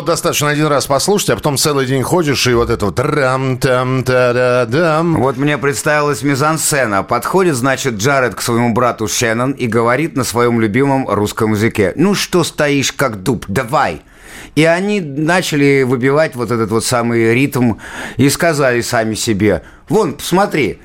достаточно 0.07 0.49
один 0.49 0.66
раз 0.66 0.87
послушать, 0.87 1.31
а 1.31 1.37
потом 1.37 1.59
целый 1.59 1.85
день 1.85 2.03
ходишь 2.03 2.47
и 2.47 2.55
вот 2.55 2.71
это 2.71 2.87
вот 2.87 2.99
рам 2.99 3.59
там 3.59 4.03
та 4.05 4.33
да 4.33 4.64
дам 4.64 5.21
Вот 5.21 5.37
мне 5.37 5.59
представилась 5.59 6.23
мизансцена. 6.23 7.03
Подходит, 7.03 7.57
значит, 7.57 7.95
Джаред 7.95 8.35
к 8.35 8.40
своему 8.40 8.73
брату 8.73 9.09
Шеннон 9.09 9.53
и 9.53 9.66
говорит 9.66 10.16
на 10.16 10.25
своем 10.25 10.61
любимом 10.61 11.07
русском 11.09 11.53
языке. 11.53 11.92
«Ну 11.97 12.14
что 12.14 12.45
стоишь, 12.45 12.92
как 12.92 13.23
дуб? 13.23 13.45
Давай!» 13.49 14.03
И 14.55 14.64
они 14.64 15.01
начали 15.01 15.83
выбивать 15.83 16.35
вот 16.35 16.51
этот 16.51 16.71
вот 16.71 16.85
самый 16.85 17.35
ритм 17.35 17.75
и 18.16 18.31
сказали 18.31 18.81
сами 18.81 19.14
себе, 19.14 19.62
«Вон, 19.88 20.14
посмотри, 20.14 20.81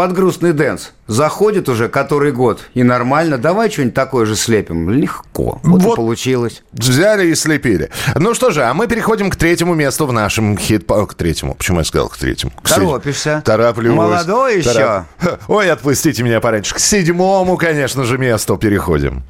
под 0.00 0.14
грустный 0.14 0.54
дэнс 0.54 0.92
заходит 1.08 1.68
уже 1.68 1.90
который 1.90 2.32
год, 2.32 2.62
и 2.72 2.82
нормально, 2.82 3.36
давай 3.36 3.70
что-нибудь 3.70 3.92
такое 3.92 4.24
же 4.24 4.34
слепим». 4.34 4.88
Легко. 4.88 5.60
Вот, 5.62 5.82
Вот. 5.82 5.92
и 5.92 5.96
получилось. 5.96 6.62
Взяли 6.72 7.26
и 7.26 7.34
слепили. 7.34 7.90
Ну 8.14 8.32
что 8.32 8.50
же, 8.50 8.64
а 8.64 8.72
мы 8.72 8.86
переходим 8.86 9.28
к 9.28 9.36
третьему 9.36 9.74
месту 9.74 10.06
в 10.06 10.12
нашем 10.14 10.56
хит 10.56 10.86
К 10.86 11.12
третьему. 11.12 11.54
Почему 11.54 11.80
я 11.80 11.84
сказал 11.84 12.08
к 12.08 12.16
третьему? 12.16 12.52
К 12.62 12.68
Торопишься. 12.70 13.42
Тороплюсь. 13.44 13.94
Молодой 13.94 14.60
еще. 14.60 14.70
Торап- 14.70 15.04
Ой, 15.48 15.70
отпустите 15.70 16.22
меня 16.22 16.40
пораньше. 16.40 16.74
К 16.74 16.78
седьмому, 16.78 17.58
конечно 17.58 18.04
же, 18.04 18.16
месту 18.16 18.56
переходим. 18.56 19.22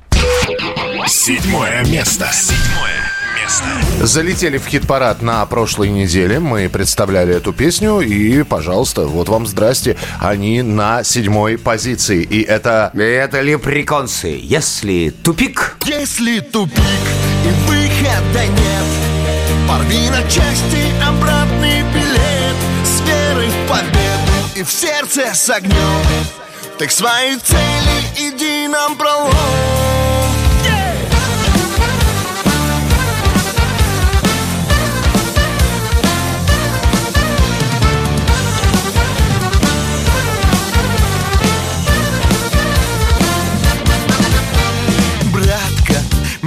Седьмое 1.08 1.84
место. 1.86 2.28
Седьмое 2.30 2.99
место. 3.50 4.06
Залетели 4.06 4.58
в 4.58 4.66
хит-парад 4.66 5.22
на 5.22 5.44
прошлой 5.46 5.90
неделе. 5.90 6.40
Мы 6.40 6.68
представляли 6.68 7.34
эту 7.34 7.52
песню. 7.52 8.00
И, 8.00 8.42
пожалуйста, 8.42 9.06
вот 9.06 9.28
вам 9.28 9.46
здрасте. 9.46 9.96
Они 10.20 10.62
на 10.62 11.04
седьмой 11.04 11.58
позиции. 11.58 12.22
И 12.22 12.42
это... 12.42 12.90
И 12.94 12.98
это 12.98 13.40
лепреконцы. 13.40 14.38
Если 14.42 15.10
тупик, 15.10 15.76
Если 15.86 16.40
тупик 16.40 16.80
и 17.44 17.68
выхода 17.68 18.46
нет 18.46 19.68
Порви 19.68 20.10
на 20.10 20.22
части 20.24 20.84
обратный 21.06 21.82
билет 21.94 22.56
С 22.84 23.00
верой 23.06 23.48
в 23.48 23.68
победу 23.68 24.30
и 24.56 24.62
в 24.62 24.70
сердце 24.70 25.34
с 25.34 25.48
огнем 25.48 26.02
Ты 26.78 26.86
к 26.86 26.90
своей 26.90 27.36
цели 27.36 28.28
иди 28.28 28.68
нам 28.68 28.96
пролом 28.96 29.89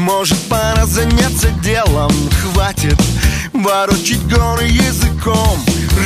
Может, 0.03 0.37
пора 0.49 0.85
заняться 0.85 1.47
делом? 1.63 2.11
Хватит 2.41 3.01
ворочить 3.53 4.27
горы 4.27 4.65
языком. 4.65 5.57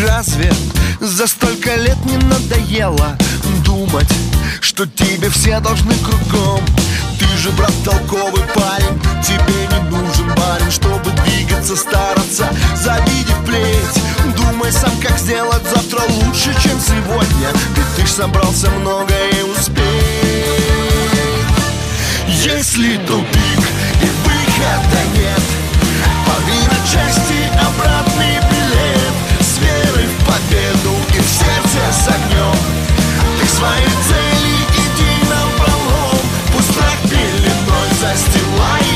Разве 0.03 0.53
за 0.99 1.25
столько 1.25 1.75
лет 1.75 1.97
не 2.05 2.17
надоело 2.17 3.17
Думать, 3.65 4.07
что 4.61 4.85
тебе 4.85 5.31
все 5.31 5.59
должны 5.61 5.95
кругом? 5.95 6.61
Ты 7.19 7.25
же, 7.39 7.49
брат, 7.53 7.73
толковый 7.83 8.43
парень 8.53 9.01
Тебе 9.23 9.67
не 9.71 9.89
нужен 9.89 10.27
барин, 10.35 10.69
чтобы 10.69 11.09
двигаться, 11.23 11.75
стараться 11.75 12.47
Завидев 12.75 13.43
плеть. 13.47 14.35
Думай 14.35 14.71
сам, 14.71 14.95
как 15.01 15.17
сделать 15.17 15.63
завтра 15.73 16.01
лучше, 16.07 16.53
чем 16.61 16.79
сегодня 16.79 17.49
Ведь 17.75 17.95
ты 17.95 18.05
ж 18.05 18.09
собрался 18.11 18.69
многое 18.69 19.43
успеть. 19.43 19.87
Если 22.27 22.97
тупик 23.07 23.56
части 26.87 27.51
обратный 27.67 28.39
билет. 28.49 29.15
С 29.41 29.57
верой 29.59 30.07
в 30.07 30.25
победу 30.25 30.95
и 31.13 31.19
в 31.19 31.27
сердце 31.27 31.81
с 31.91 32.07
огнем. 32.07 32.55
Ты 33.39 33.47
свои 33.47 33.87
цели 34.07 34.55
иди 34.71 35.29
на 35.29 35.63
пролом. 35.63 36.19
Пусть 36.53 36.71
страх 36.71 36.97
пеленой 37.09 37.89
застилает 37.99 38.86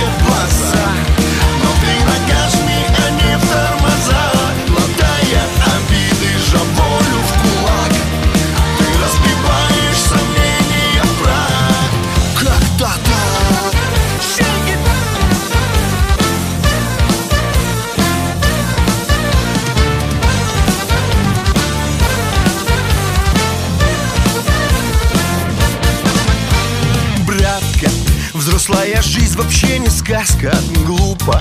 взрослая 28.62 29.02
жизнь 29.02 29.36
вообще 29.38 29.80
не 29.80 29.89
сказка. 29.89 30.56
Глупо 30.86 31.39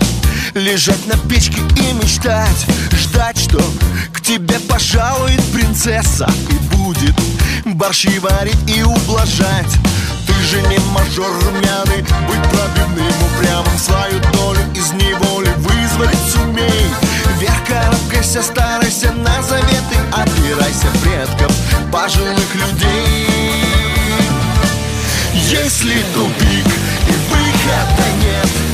лежать 0.55 1.07
на 1.07 1.19
печке 1.29 1.61
и 1.77 1.93
мечтать. 1.93 2.67
Ждать, 2.93 3.39
что 3.39 3.63
к 4.13 4.23
тебе 4.23 4.59
пожалует 4.61 5.43
принцесса. 5.53 6.31
И 6.49 6.77
будет 6.77 7.15
борщи 7.67 8.19
варить 8.21 8.57
и 8.67 8.83
ублажать. 8.83 9.73
Ты 10.27 10.33
же 10.45 10.63
не 10.63 10.79
мажор 10.93 11.31
румяный 11.45 12.03
Быть 12.27 12.43
пробивным 12.51 13.13
упрямым. 13.35 13.79
Свою 13.79 14.19
долю 14.33 14.61
из 14.75 14.91
неволи 14.93 15.51
вызволить 15.59 16.33
сумей. 16.33 16.87
Вверх 17.39 17.67
карабкайся, 17.69 18.43
старайся 18.43 19.13
на 19.13 19.43
заветы. 19.43 19.97
Опирайся 20.13 20.89
предков 21.03 21.53
пожилых 21.93 22.55
людей. 22.55 23.61
Если 25.35 26.03
тупик 26.15 26.81
и 27.71 27.73
выхода 27.73 28.13
нет 28.23 28.70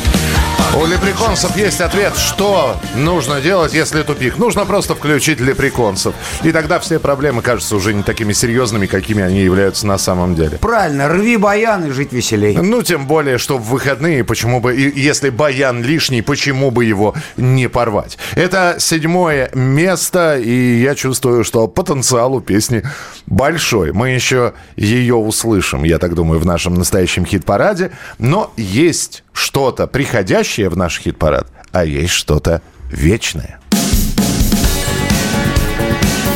У 0.75 0.85
лепреконцев 0.85 1.57
есть 1.57 1.81
ответ, 1.81 2.17
что 2.17 2.77
нужно 2.95 3.41
делать, 3.41 3.73
если 3.73 4.03
тупик. 4.03 4.37
Нужно 4.37 4.67
просто 4.67 4.95
включить 4.95 5.41
лепреконцев. 5.41 6.15
И 6.43 6.53
тогда 6.53 6.79
все 6.81 6.99
проблемы 6.99 7.41
кажутся 7.43 7.77
уже 7.77 7.95
не 7.95 8.03
такими 8.03 8.33
серьезными, 8.33 8.87
какими 8.87 9.23
они 9.23 9.41
являются 9.41 9.87
на 9.87 9.97
самом 9.97 10.35
деле. 10.35 10.59
Правильно, 10.59 11.09
рви 11.09 11.37
баян 11.37 11.87
и 11.87 11.91
жить 11.91 12.13
веселей. 12.13 12.57
Ну, 12.57 12.83
тем 12.83 13.07
более, 13.07 13.39
что 13.39 13.59
в 13.59 13.69
выходные, 13.69 14.25
почему 14.25 14.61
бы, 14.61 14.75
и 14.75 15.01
если 15.01 15.31
баян 15.31 15.83
лишний, 15.83 16.23
почему 16.23 16.71
бы 16.71 16.85
его 16.85 17.15
не 17.37 17.69
порвать? 17.69 18.19
Это 18.35 18.77
седьмое 18.79 19.51
место, 19.55 20.39
и 20.39 20.81
я 20.81 20.95
чувствую, 20.95 21.45
что 21.45 21.69
потенциал 21.69 22.35
у 22.35 22.41
песни 22.41 22.83
большой. 23.27 23.93
Мы 23.93 24.11
еще 24.11 24.53
ее 24.77 25.15
услышим, 25.15 25.85
я 25.85 25.99
так 25.99 26.15
думаю, 26.15 26.41
в 26.41 26.47
нашем 26.47 26.75
настоящем 26.75 27.25
хит-параде. 27.25 27.93
Но 28.19 28.53
есть 28.57 29.23
что-то 29.37 29.87
приходящее 29.87 30.71
в 30.71 30.77
наш 30.77 30.99
хит-парад, 30.99 31.47
а 31.71 31.85
есть 31.85 32.13
что-то 32.13 32.63
вечное. 32.91 33.61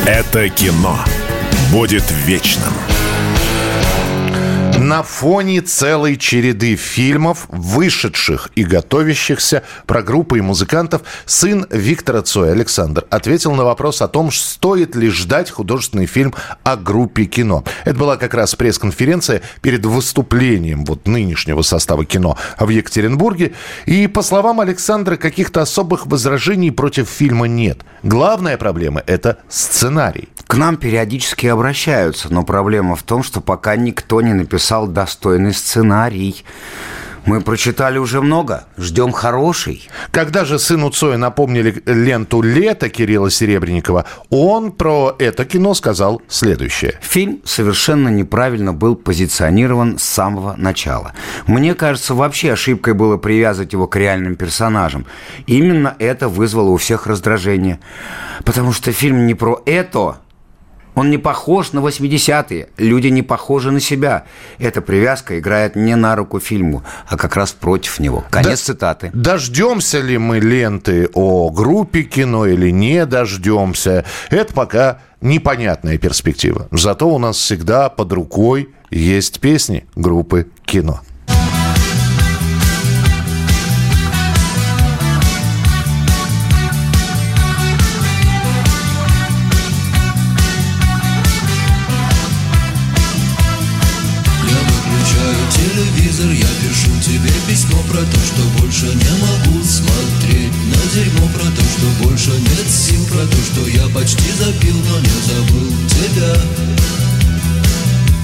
Это 0.05 0.49
кино 0.49 0.99
будет 1.71 2.03
вечным. 2.25 2.73
На 4.91 5.03
фоне 5.03 5.61
целой 5.61 6.17
череды 6.17 6.75
фильмов, 6.75 7.45
вышедших 7.47 8.49
и 8.55 8.65
готовящихся 8.65 9.63
про 9.85 10.01
группы 10.01 10.39
и 10.39 10.41
музыкантов, 10.41 11.03
сын 11.25 11.65
Виктора 11.69 12.23
Цоя, 12.23 12.51
Александр, 12.51 13.05
ответил 13.09 13.53
на 13.53 13.63
вопрос 13.63 14.01
о 14.01 14.09
том, 14.09 14.33
стоит 14.33 14.97
ли 14.97 15.07
ждать 15.07 15.49
художественный 15.49 16.07
фильм 16.07 16.33
о 16.63 16.75
группе 16.75 17.23
кино. 17.23 17.63
Это 17.85 17.97
была 17.97 18.17
как 18.17 18.33
раз 18.33 18.53
пресс-конференция 18.55 19.41
перед 19.61 19.85
выступлением 19.85 20.83
вот 20.83 21.07
нынешнего 21.07 21.61
состава 21.61 22.03
кино 22.03 22.37
в 22.59 22.67
Екатеринбурге. 22.67 23.53
И, 23.85 24.07
по 24.07 24.21
словам 24.21 24.59
Александра, 24.59 25.15
каких-то 25.15 25.61
особых 25.61 26.05
возражений 26.05 26.69
против 26.69 27.07
фильма 27.07 27.47
нет. 27.47 27.79
Главная 28.03 28.57
проблема– 28.57 29.03
это 29.05 29.37
сценарий. 29.47 30.29
К 30.47 30.55
нам 30.55 30.77
периодически 30.77 31.45
обращаются, 31.45 32.33
но 32.33 32.43
проблема 32.43 32.95
в 32.95 33.03
том, 33.03 33.21
что 33.21 33.41
пока 33.41 33.75
никто 33.75 34.21
не 34.21 34.33
написал 34.33 34.87
достойный 34.87 35.53
сценарий. 35.53 36.43
Мы 37.25 37.41
прочитали 37.41 37.99
уже 37.99 38.19
много, 38.19 38.65
ждем 38.77 39.11
хороший. 39.11 39.87
Когда 40.11 40.43
же 40.43 40.57
сыну 40.57 40.89
Цоя 40.89 41.17
напомнили 41.17 41.81
ленту 41.85 42.41
«Лето» 42.41 42.89
Кирилла 42.89 43.29
Серебренникова, 43.29 44.05
он 44.31 44.71
про 44.71 45.15
это 45.19 45.45
кино 45.45 45.75
сказал 45.75 46.21
следующее. 46.27 46.95
Фильм 47.01 47.41
совершенно 47.45 48.09
неправильно 48.09 48.73
был 48.73 48.95
позиционирован 48.95 49.99
с 49.99 50.03
самого 50.03 50.55
начала. 50.57 51.13
Мне 51.45 51.75
кажется, 51.75 52.15
вообще 52.15 52.53
ошибкой 52.53 52.95
было 52.95 53.17
привязывать 53.17 53.73
его 53.73 53.87
к 53.87 53.95
реальным 53.95 54.35
персонажам. 54.35 55.05
Именно 55.45 55.95
это 55.99 56.27
вызвало 56.27 56.69
у 56.69 56.77
всех 56.77 57.05
раздражение. 57.05 57.79
Потому 58.43 58.73
что 58.73 58.91
фильм 58.91 59.27
не 59.27 59.35
про 59.35 59.61
это, 59.67 60.17
он 60.95 61.09
не 61.09 61.17
похож 61.17 61.71
на 61.73 61.79
80-е. 61.79 62.69
Люди 62.77 63.07
не 63.07 63.21
похожи 63.21 63.71
на 63.71 63.79
себя. 63.79 64.25
Эта 64.59 64.81
привязка 64.81 65.39
играет 65.39 65.75
не 65.75 65.95
на 65.95 66.15
руку 66.15 66.39
фильму, 66.39 66.83
а 67.07 67.17
как 67.17 67.35
раз 67.35 67.51
против 67.51 67.99
него. 67.99 68.23
Конец 68.29 68.59
Да- 68.59 68.73
цитаты. 68.73 69.09
Дождемся 69.13 69.99
ли 69.99 70.17
мы 70.17 70.39
ленты 70.39 71.09
о 71.13 71.49
группе 71.49 72.03
кино 72.03 72.45
или 72.45 72.69
не 72.71 73.05
дождемся, 73.05 74.05
это 74.29 74.53
пока 74.53 74.99
непонятная 75.21 75.97
перспектива. 75.97 76.67
Зато 76.71 77.07
у 77.07 77.17
нас 77.19 77.37
всегда 77.37 77.89
под 77.89 78.11
рукой 78.13 78.69
есть 78.89 79.39
песни 79.39 79.85
группы 79.95 80.47
кино. 80.65 81.01
Почти 104.01 104.31
запил, 104.31 104.75
но 104.89 104.99
не 104.99 105.17
забыл 105.27 105.71
тебя. 105.87 106.33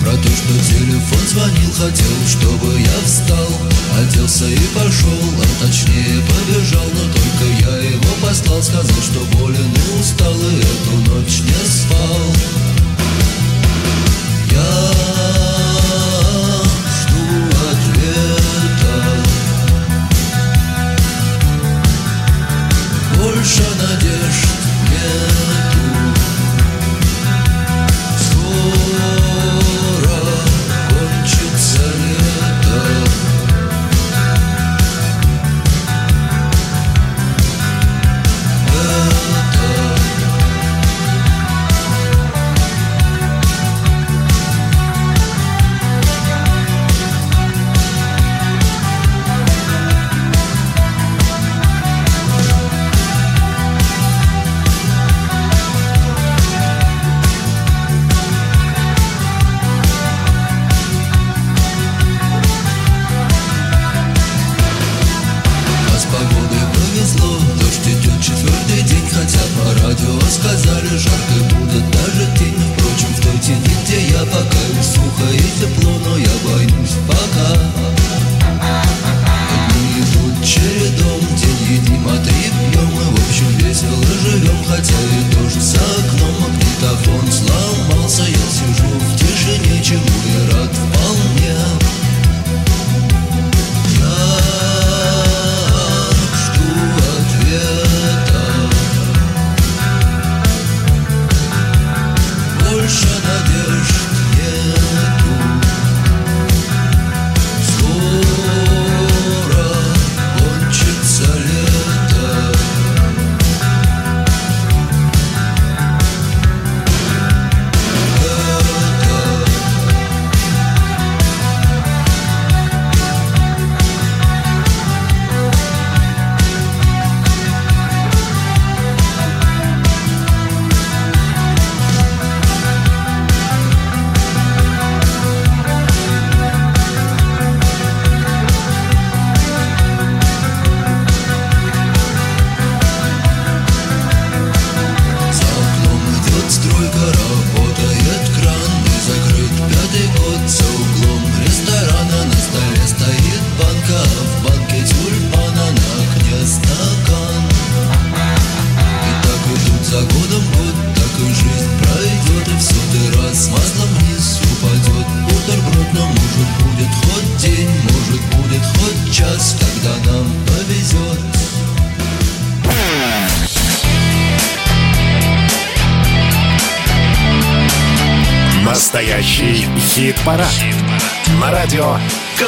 Про 0.01 0.11
то, 0.11 0.29
что 0.29 0.53
телефон 0.73 1.19
звонил, 1.27 1.71
хотел, 1.71 2.17
чтобы 2.27 2.79
я 2.79 3.05
встал. 3.05 3.47
Оделся 3.99 4.47
и 4.47 4.67
пошел, 4.73 5.21
а 5.39 5.65
точнее 5.65 6.21
побежал. 6.21 6.85
Но 6.93 7.13
только 7.13 7.45
я 7.59 7.77
его 7.91 8.09
послал, 8.23 8.63
сказал, 8.63 9.01
что 9.03 9.19
болен 9.37 9.71
и 9.71 9.99
устал 9.99 10.33
И 10.33 10.59
эту 10.59 11.11
ночь 11.11 11.41
не 11.41 11.69
спал. 11.69 12.33
Я 14.51 15.16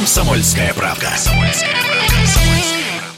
«Комсомольская 0.10 0.74
правда». 0.74 1.08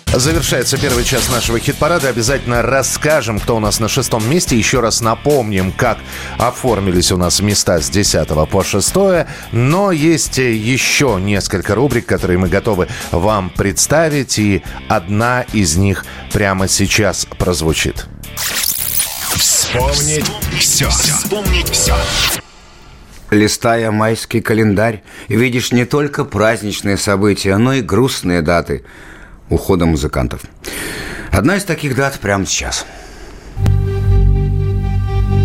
Завершается 0.08 0.78
первый 0.78 1.06
час 1.06 1.30
нашего 1.30 1.58
хит-парада. 1.58 2.10
Обязательно 2.10 2.62
расскажем, 2.62 3.40
кто 3.40 3.56
у 3.56 3.60
нас 3.62 3.80
на 3.80 3.88
шестом 3.88 4.30
месте. 4.30 4.58
Еще 4.58 4.82
раз 4.82 5.00
напомним, 5.00 5.72
как 5.72 6.00
оформились 6.38 7.14
у 7.14 7.18
нас 7.18 7.40
места 7.40 7.80
с 7.80 7.90
10 7.90 8.28
по 8.50 8.62
6. 8.66 8.94
Но 9.54 9.94
есть 9.94 10.38
еще 10.38 11.18
несколько 11.18 11.76
рубрик, 11.76 12.06
которые 12.08 12.38
мы 12.38 12.50
готовы 12.50 12.90
вам 13.12 13.52
представить. 13.52 14.38
И 14.38 14.62
одна 14.90 15.44
из 15.54 15.78
них 15.78 16.06
прямо 16.34 16.68
сейчас 16.68 17.26
прозвучит. 17.38 18.06
Вспомнить 19.38 20.26
все. 20.60 20.90
Вспомнить 20.90 21.70
все. 21.70 21.96
Листая 23.32 23.92
майский 23.92 24.42
календарь, 24.42 25.04
видишь 25.30 25.72
не 25.72 25.86
только 25.86 26.26
праздничные 26.26 26.98
события, 26.98 27.56
но 27.56 27.74
и 27.74 27.82
грустные 27.82 28.42
даты 28.42 28.84
ухода 29.50 29.86
музыкантов. 29.86 30.42
Одна 31.32 31.56
из 31.56 31.64
таких 31.64 31.96
дат 31.96 32.20
прямо 32.20 32.46
сейчас. 32.46 32.86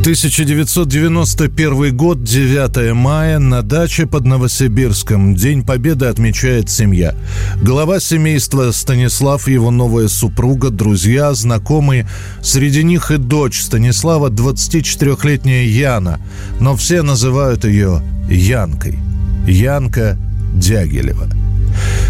1991 0.06 1.96
год, 1.96 2.22
9 2.22 2.94
мая, 2.94 3.40
на 3.40 3.62
даче 3.62 4.06
под 4.06 4.24
Новосибирском. 4.24 5.34
День 5.34 5.64
Победы 5.64 6.06
отмечает 6.06 6.70
семья. 6.70 7.16
Глава 7.60 7.98
семейства 7.98 8.70
Станислав, 8.70 9.48
его 9.48 9.72
новая 9.72 10.06
супруга, 10.06 10.70
друзья, 10.70 11.34
знакомые. 11.34 12.08
Среди 12.40 12.84
них 12.84 13.10
и 13.10 13.16
дочь 13.16 13.60
Станислава, 13.60 14.30
24-летняя 14.30 15.64
Яна. 15.64 16.20
Но 16.60 16.76
все 16.76 17.02
называют 17.02 17.64
ее 17.64 18.00
Янкой. 18.30 19.00
Янка 19.48 20.16
Дягилева. 20.54 21.28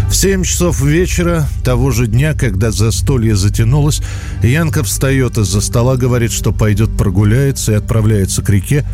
В 0.09 0.15
7 0.15 0.43
часов 0.43 0.81
вечера 0.81 1.47
того 1.63 1.91
же 1.91 2.07
дня, 2.07 2.33
когда 2.33 2.71
застолье 2.71 3.35
затянулось, 3.35 4.01
Янка 4.41 4.83
встает 4.83 5.37
из-за 5.37 5.61
стола, 5.61 5.97
говорит, 5.97 6.31
что 6.31 6.51
пойдет 6.51 6.95
прогуляется 6.97 7.73
и 7.73 7.75
отправляется 7.75 8.41
к 8.41 8.49
реке. 8.49 8.85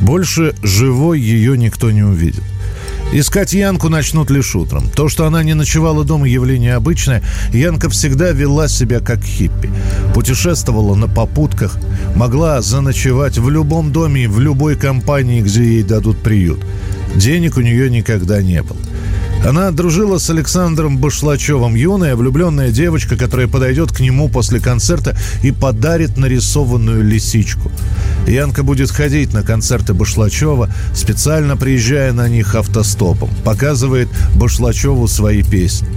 Больше 0.00 0.54
живой 0.62 1.20
ее 1.20 1.56
никто 1.56 1.90
не 1.90 2.02
увидит. 2.02 2.42
Искать 3.12 3.54
Янку 3.54 3.88
начнут 3.88 4.30
лишь 4.30 4.54
утром. 4.54 4.88
То, 4.88 5.08
что 5.08 5.26
она 5.26 5.42
не 5.42 5.54
ночевала 5.54 6.04
дома, 6.04 6.28
явление 6.28 6.74
обычное. 6.74 7.24
Янка 7.52 7.90
всегда 7.90 8.30
вела 8.30 8.68
себя 8.68 9.00
как 9.00 9.24
хиппи. 9.24 9.68
Путешествовала 10.14 10.94
на 10.94 11.08
попутках, 11.08 11.76
могла 12.14 12.62
заночевать 12.62 13.36
в 13.36 13.50
любом 13.50 13.92
доме 13.92 14.24
и 14.24 14.28
в 14.28 14.38
любой 14.38 14.76
компании, 14.76 15.40
где 15.40 15.64
ей 15.64 15.82
дадут 15.82 16.18
приют. 16.18 16.60
Денег 17.16 17.56
у 17.56 17.62
нее 17.62 17.90
никогда 17.90 18.40
не 18.42 18.62
было. 18.62 18.78
Она 19.46 19.70
дружила 19.70 20.18
с 20.18 20.28
Александром 20.28 20.98
Башлачевым, 20.98 21.74
юная 21.74 22.14
влюбленная 22.14 22.70
девочка, 22.70 23.16
которая 23.16 23.48
подойдет 23.48 23.90
к 23.90 24.00
нему 24.00 24.28
после 24.28 24.60
концерта 24.60 25.16
и 25.42 25.50
подарит 25.50 26.18
нарисованную 26.18 27.02
лисичку. 27.02 27.72
Янка 28.26 28.62
будет 28.62 28.90
ходить 28.90 29.32
на 29.32 29.42
концерты 29.42 29.94
Башлачева, 29.94 30.68
специально 30.94 31.56
приезжая 31.56 32.12
на 32.12 32.28
них 32.28 32.54
автостопом, 32.54 33.30
показывает 33.42 34.08
Башлачеву 34.34 35.08
свои 35.08 35.42
песни. 35.42 35.88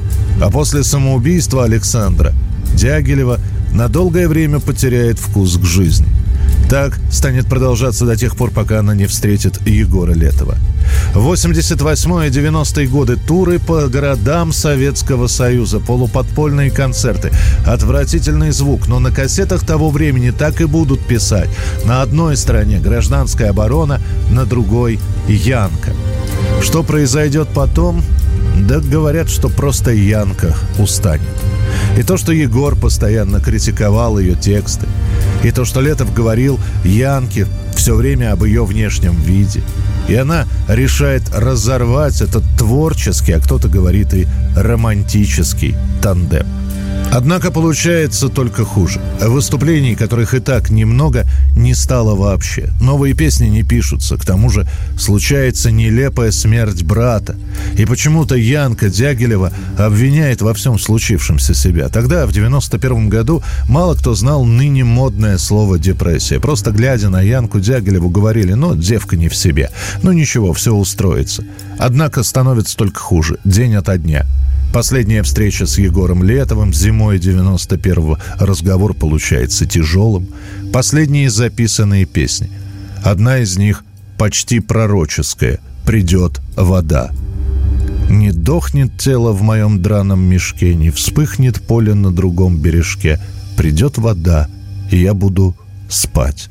А 0.41 0.49
после 0.49 0.83
самоубийства 0.83 1.65
Александра 1.65 2.33
Дягилева 2.75 3.39
на 3.73 3.87
долгое 3.87 4.27
время 4.27 4.59
потеряет 4.59 5.19
вкус 5.19 5.57
к 5.57 5.63
жизни. 5.63 6.07
Так 6.69 6.97
станет 7.11 7.45
продолжаться 7.47 8.05
до 8.05 8.15
тех 8.15 8.35
пор, 8.35 8.51
пока 8.51 8.79
она 8.79 8.95
не 8.95 9.05
встретит 9.05 9.65
Егора 9.67 10.13
Летова. 10.13 10.55
88 11.13 12.09
и 12.09 12.29
90-е 12.29 12.87
годы 12.87 13.15
туры 13.15 13.59
по 13.59 13.87
городам 13.87 14.51
Советского 14.51 15.27
Союза, 15.27 15.79
полуподпольные 15.79 16.71
концерты, 16.71 17.31
отвратительный 17.65 18.51
звук, 18.51 18.87
но 18.87 18.99
на 18.99 19.11
кассетах 19.11 19.65
того 19.65 19.91
времени 19.91 20.31
так 20.31 20.61
и 20.61 20.65
будут 20.65 21.05
писать. 21.05 21.49
На 21.85 22.01
одной 22.01 22.37
стороне 22.37 22.79
гражданская 22.79 23.51
оборона, 23.51 24.01
на 24.31 24.45
другой 24.45 24.99
Янка. 25.27 25.91
Что 26.61 26.81
произойдет 26.83 27.49
потом? 27.53 28.03
Да 28.57 28.79
говорят, 28.79 29.29
что 29.29 29.49
просто 29.49 29.91
Янка 29.91 30.55
устанет. 30.77 31.21
И 31.97 32.03
то, 32.03 32.17
что 32.17 32.31
Егор 32.31 32.75
постоянно 32.75 33.39
критиковал 33.39 34.19
ее 34.19 34.35
тексты, 34.35 34.87
и 35.43 35.51
то, 35.51 35.65
что 35.65 35.81
Летов 35.81 36.13
говорил 36.13 36.59
Янке 36.83 37.47
все 37.75 37.95
время 37.95 38.31
об 38.31 38.43
ее 38.43 38.63
внешнем 38.63 39.15
виде. 39.21 39.61
И 40.07 40.15
она 40.15 40.45
решает 40.67 41.23
разорвать 41.33 42.21
этот 42.21 42.43
творческий, 42.57 43.33
а 43.33 43.39
кто-то 43.39 43.67
говорит 43.67 44.13
и 44.13 44.27
романтический 44.55 45.75
тандем. 46.01 46.45
Однако 47.15 47.51
получается 47.51 48.27
только 48.27 48.65
хуже. 48.65 48.99
Выступлений, 49.21 49.95
которых 49.95 50.33
и 50.33 50.39
так 50.39 50.71
немного, 50.71 51.27
не 51.55 51.75
стало 51.75 52.15
вообще. 52.15 52.73
Новые 52.81 53.13
песни 53.13 53.45
не 53.45 53.61
пишутся. 53.61 54.17
К 54.17 54.25
тому 54.25 54.49
же 54.49 54.67
случается 54.97 55.69
нелепая 55.69 56.31
смерть 56.31 56.81
брата. 56.81 57.35
И 57.77 57.85
почему-то 57.85 58.35
Янка 58.35 58.89
Дягилева 58.89 59.53
обвиняет 59.77 60.41
во 60.41 60.55
всем 60.55 60.79
случившемся 60.79 61.53
себя. 61.53 61.87
Тогда, 61.89 62.25
в 62.25 62.33
91 62.33 63.09
году, 63.09 63.43
мало 63.69 63.93
кто 63.93 64.15
знал 64.15 64.43
ныне 64.43 64.83
модное 64.83 65.37
слово 65.37 65.77
«депрессия». 65.77 66.39
Просто 66.39 66.71
глядя 66.71 67.09
на 67.09 67.21
Янку 67.21 67.59
Дягилеву, 67.59 68.09
говорили, 68.09 68.53
ну, 68.53 68.75
девка 68.75 69.17
не 69.17 69.29
в 69.29 69.35
себе. 69.35 69.69
Ну, 70.01 70.13
ничего, 70.13 70.51
все 70.53 70.73
устроится. 70.73 71.43
Однако 71.77 72.23
становится 72.23 72.75
только 72.75 72.99
хуже. 72.99 73.37
День 73.45 73.75
ото 73.75 73.99
дня. 73.99 74.25
Последняя 74.73 75.21
встреча 75.21 75.67
с 75.67 75.77
Егором 75.77 76.23
Летовым 76.23 76.73
зимой 76.73 77.19
91-го. 77.19 78.17
Разговор 78.39 78.95
получается 78.95 79.67
тяжелым. 79.67 80.27
Последние 80.73 81.29
записанные 81.29 82.05
песни. 82.05 82.49
Одна 83.03 83.37
из 83.37 83.55
них 83.55 83.85
почти 84.17 84.59
пророческая. 84.59 85.59
«Придет 85.85 86.41
вода». 86.55 87.11
Не 88.09 88.31
дохнет 88.31 88.97
тело 88.97 89.31
в 89.31 89.43
моем 89.43 89.81
драном 89.81 90.21
мешке, 90.21 90.73
не 90.73 90.89
вспыхнет 90.89 91.61
поле 91.61 91.93
на 91.93 92.11
другом 92.11 92.57
бережке. 92.57 93.19
Придет 93.55 93.99
вода, 93.99 94.49
и 94.89 94.97
я 94.97 95.13
буду 95.13 95.55
спать. 95.87 96.49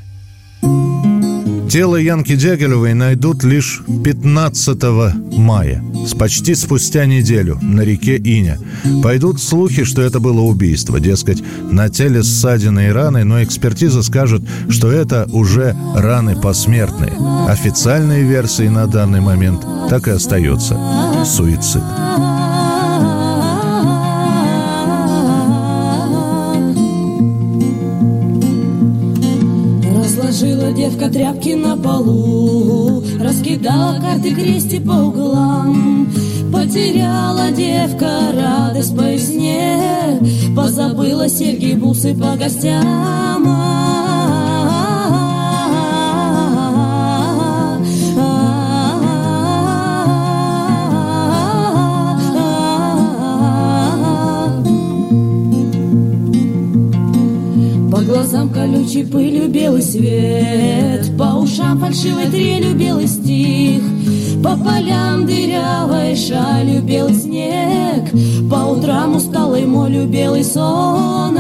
Тело 1.73 1.97
Янки 1.97 2.37
Дягилевой 2.37 2.93
найдут 2.93 3.45
лишь 3.45 3.83
15 4.05 4.83
мая, 5.39 5.83
с 6.07 6.13
почти 6.13 6.55
спустя 6.55 7.07
неделю, 7.07 7.59
на 7.63 7.81
реке 7.81 8.19
Иня. 8.19 8.59
Пойдут 9.03 9.41
слухи, 9.41 9.85
что 9.85 10.03
это 10.03 10.21
было 10.21 10.43
убийство. 10.43 11.01
Дескать, 11.01 11.43
на 11.71 11.89
теле 11.89 12.23
ссадины 12.25 12.89
и 12.89 12.91
раны, 12.91 13.25
но 13.25 13.43
экспертиза 13.43 14.03
скажет, 14.03 14.43
что 14.69 14.93
это 14.93 15.27
уже 15.33 15.75
раны 15.97 16.37
посмертные. 16.37 17.15
Официальной 17.49 18.23
версией 18.23 18.69
на 18.69 18.87
данный 18.87 19.23
момент 19.23 19.63
так 19.89 20.09
и 20.09 20.11
остается 20.11 20.77
суицид. 21.25 21.81
Девка 30.83 31.09
тряпки 31.09 31.55
на 31.55 31.77
полу, 31.77 33.05
раскидала 33.21 34.01
карты 34.01 34.35
крести 34.35 34.81
по 34.81 34.91
углам. 34.91 36.11
Потеряла 36.53 37.53
девка 37.53 38.33
радость 38.35 38.97
по 38.97 39.03
весне, 39.03 40.21
позабыла 40.57 41.29
серьги, 41.29 41.75
бусы 41.75 42.15
по 42.15 42.37
гостям. 42.37 44.12
Глазам 58.33 58.49
колючей 58.49 59.05
пылью 59.05 59.49
белый 59.49 59.83
свет, 59.83 61.07
По 61.19 61.37
ушам 61.39 61.79
фальшивой 61.79 62.31
трелью 62.31 62.75
белый 62.75 63.07
стих, 63.07 63.83
По 64.43 64.57
полям 64.57 65.27
дырявой 65.27 66.17
шалью 66.17 66.83
белый 66.83 67.15
снег, 67.15 68.11
По 68.51 68.71
утрам 68.71 69.17
усталой 69.17 69.67
молью 69.67 70.07
белый 70.07 70.45
сон. 70.45 71.37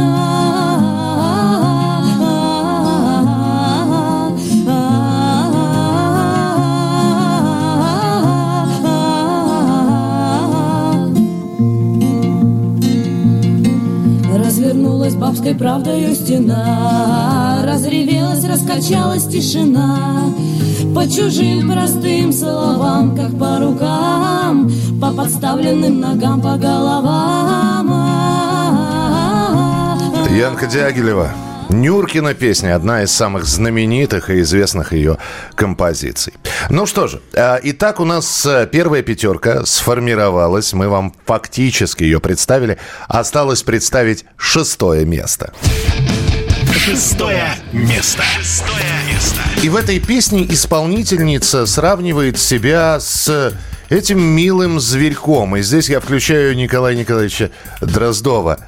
Бабской 15.42 15.58
правдою 15.58 16.14
стена, 16.14 17.62
Разревелась, 17.64 18.44
раскачалась 18.44 19.26
тишина. 19.26 20.32
По 20.94 21.04
чужим 21.08 21.68
простым 21.68 22.32
словам, 22.32 23.16
как 23.16 23.36
по 23.36 23.58
рукам, 23.58 24.70
По 25.00 25.12
подставленным 25.12 25.98
ногам, 25.98 26.40
по 26.40 26.56
головам. 26.56 27.88
Янка 30.30 30.66
Дягилева. 30.66 31.32
Нюркина 31.72 32.34
песня, 32.34 32.76
одна 32.76 33.02
из 33.02 33.12
самых 33.12 33.44
знаменитых 33.44 34.30
и 34.30 34.40
известных 34.40 34.92
ее 34.92 35.18
композиций. 35.54 36.34
Ну 36.70 36.86
что 36.86 37.06
же, 37.06 37.20
а, 37.34 37.58
итак, 37.62 38.00
у 38.00 38.04
нас 38.04 38.44
э, 38.46 38.68
первая 38.70 39.02
пятерка 39.02 39.64
сформировалась. 39.64 40.72
Мы 40.72 40.88
вам 40.88 41.14
фактически 41.24 42.04
ее 42.04 42.20
представили. 42.20 42.78
Осталось 43.08 43.62
представить 43.62 44.24
шестое 44.36 45.04
место. 45.04 45.52
Шестое 46.76 47.54
место. 47.72 48.22
Шестое 48.22 48.84
место. 49.10 49.40
И 49.62 49.68
в 49.68 49.76
этой 49.76 50.00
песне 50.00 50.44
исполнительница 50.48 51.64
сравнивает 51.66 52.38
себя 52.38 52.98
с 53.00 53.54
этим 53.88 54.20
милым 54.20 54.80
зверьком. 54.80 55.56
И 55.56 55.62
здесь 55.62 55.88
я 55.88 56.00
включаю 56.00 56.56
Николая 56.56 56.96
Николаевича 56.96 57.50
Дроздова. 57.80 58.58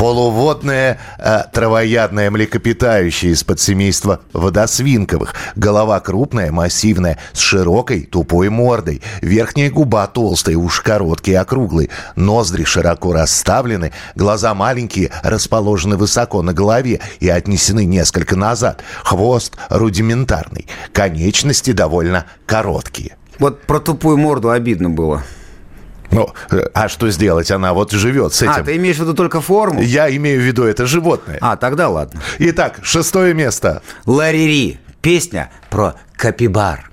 Полуводное 0.00 0.98
э, 1.18 1.42
травоядное 1.52 2.30
млекопитающее 2.30 3.32
из 3.32 3.44
подсемейства 3.44 4.22
водосвинковых. 4.32 5.34
Голова 5.56 6.00
крупная, 6.00 6.50
массивная, 6.50 7.18
с 7.34 7.38
широкой, 7.38 8.04
тупой 8.06 8.48
мордой. 8.48 9.02
Верхняя 9.20 9.70
губа 9.70 10.06
толстая, 10.06 10.56
уши 10.56 10.82
короткие, 10.82 11.38
округлые. 11.38 11.90
Ноздри 12.16 12.64
широко 12.64 13.12
расставлены, 13.12 13.92
глаза 14.14 14.54
маленькие, 14.54 15.10
расположены 15.22 15.98
высоко 15.98 16.40
на 16.40 16.54
голове 16.54 17.00
и 17.18 17.28
отнесены 17.28 17.84
несколько 17.84 18.36
назад. 18.36 18.82
Хвост 19.04 19.58
рудиментарный. 19.68 20.66
Конечности 20.94 21.72
довольно 21.72 22.24
короткие. 22.46 23.18
Вот 23.38 23.60
про 23.64 23.80
тупую 23.80 24.16
морду 24.16 24.48
обидно 24.48 24.88
было. 24.88 25.22
Ну, 26.10 26.28
э, 26.50 26.62
а 26.74 26.88
что 26.88 27.08
сделать? 27.10 27.50
Она 27.50 27.72
вот 27.72 27.92
живет 27.92 28.34
с 28.34 28.42
этим. 28.42 28.52
А, 28.52 28.62
ты 28.62 28.76
имеешь 28.76 28.96
в 28.96 29.00
виду 29.00 29.14
только 29.14 29.40
форму? 29.40 29.80
Я 29.80 30.14
имею 30.16 30.40
в 30.40 30.44
виду 30.44 30.64
это 30.64 30.86
животное. 30.86 31.38
А, 31.40 31.56
тогда 31.56 31.88
ладно. 31.88 32.20
Итак, 32.38 32.80
шестое 32.82 33.34
место. 33.34 33.82
Ларри 34.06 34.46
Ри. 34.46 34.80
Песня 35.00 35.50
про 35.70 35.94
капибар. 36.16 36.90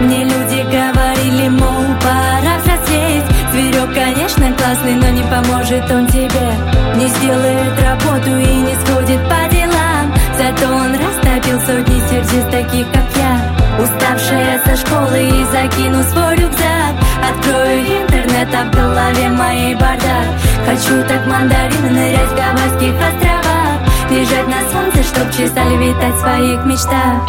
Мне 0.00 0.24
люди 0.24 0.62
говорили, 0.62 1.48
мол, 1.48 1.84
пора 2.00 2.58
взрослеть 2.58 3.24
Зверек, 3.52 3.94
конечно, 3.94 4.52
классный, 4.56 4.94
но 4.94 5.08
не 5.10 5.22
поможет 5.22 5.90
он 5.90 6.06
тебе 6.06 6.50
Не 6.96 7.06
сделает 7.06 7.82
работу 7.82 8.30
и 8.30 8.54
не 8.54 8.74
сходит 8.76 9.20
по 9.28 9.54
делам 9.54 10.14
Зато 10.38 10.72
он 10.72 10.94
растопил 11.40 11.60
сотни 11.60 12.00
сердец 12.08 12.50
таких, 12.50 12.86
как 12.92 13.04
я 13.16 13.40
Уставшая 13.78 14.60
со 14.64 14.76
школы 14.76 15.22
и 15.22 15.44
закину 15.44 16.02
свой 16.02 16.36
рюкзак. 16.36 16.94
Открою 17.30 17.80
интернет, 17.80 18.48
а 18.52 18.64
в 18.64 18.70
голове 18.70 19.28
моей 19.30 19.74
бардак 19.74 20.26
Хочу 20.66 21.02
так 21.08 21.26
мандарины 21.26 21.90
нырять 21.90 22.30
в 22.30 22.36
Гавайских 22.36 22.94
островах. 22.94 24.10
Лежать 24.10 24.48
на 24.48 24.60
солнце, 24.70 25.02
чтоб 25.02 25.30
чесали 25.30 25.76
летать 25.76 26.14
в 26.14 26.20
своих 26.20 26.64
мечтах. 26.66 27.22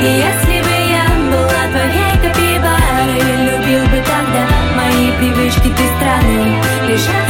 И 0.00 0.04
если 0.04 0.62
бы 0.62 0.74
я 0.90 1.06
была 1.30 1.62
твоей 1.70 2.12
капибарой 2.22 3.20
Любил 3.46 3.84
бы 3.84 4.02
тогда 4.02 4.46
мои 4.76 5.10
привычки 5.18 5.68
ты 5.68 5.84
странные 5.96 6.62
Лежать 6.88 7.25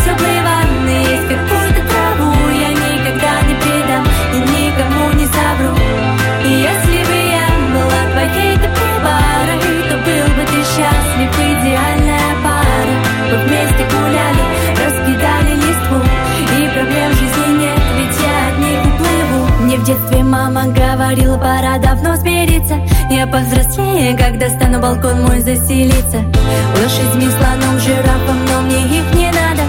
детстве 19.96 20.22
мама 20.22 20.64
говорила, 20.66 21.36
пора 21.38 21.78
давно 21.78 22.16
смириться 22.16 22.78
Я 23.10 23.26
повзрослее, 23.26 24.16
когда 24.16 24.48
стану 24.50 24.80
балкон 24.80 25.22
мой 25.22 25.40
заселиться. 25.40 26.18
Лошадьми, 26.76 27.28
слоном, 27.30 27.78
жирафом, 27.80 28.36
но 28.50 28.62
мне 28.62 28.82
их 28.82 29.14
не 29.14 29.26
надо. 29.26 29.62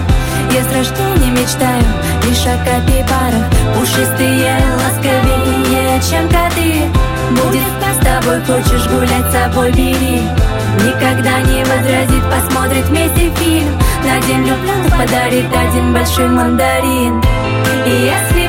Я 0.50 0.62
с 0.62 0.74
рождения 0.74 1.30
мечтаю 1.30 1.84
лишь 2.24 2.46
о 2.46 2.56
капибарах 2.64 3.44
Пушистые, 3.74 4.56
ласковее, 4.76 6.00
чем 6.08 6.28
коты. 6.28 6.84
Будет 7.30 7.62
с 7.62 8.04
тобой, 8.04 8.40
хочешь 8.40 8.88
гулять 8.88 9.30
с 9.30 9.32
собой, 9.32 9.72
бери. 9.72 10.22
Никогда 10.78 11.40
не 11.40 11.64
возразит, 11.64 12.24
посмотрит 12.30 12.84
вместе 12.86 13.30
фильм. 13.36 13.78
На 14.04 14.20
день 14.26 14.42
влюбленных 14.42 14.90
подарит 14.92 15.46
один 15.54 15.92
большой 15.92 16.28
мандарин. 16.28 17.22
И 17.86 17.90
если 17.90 18.47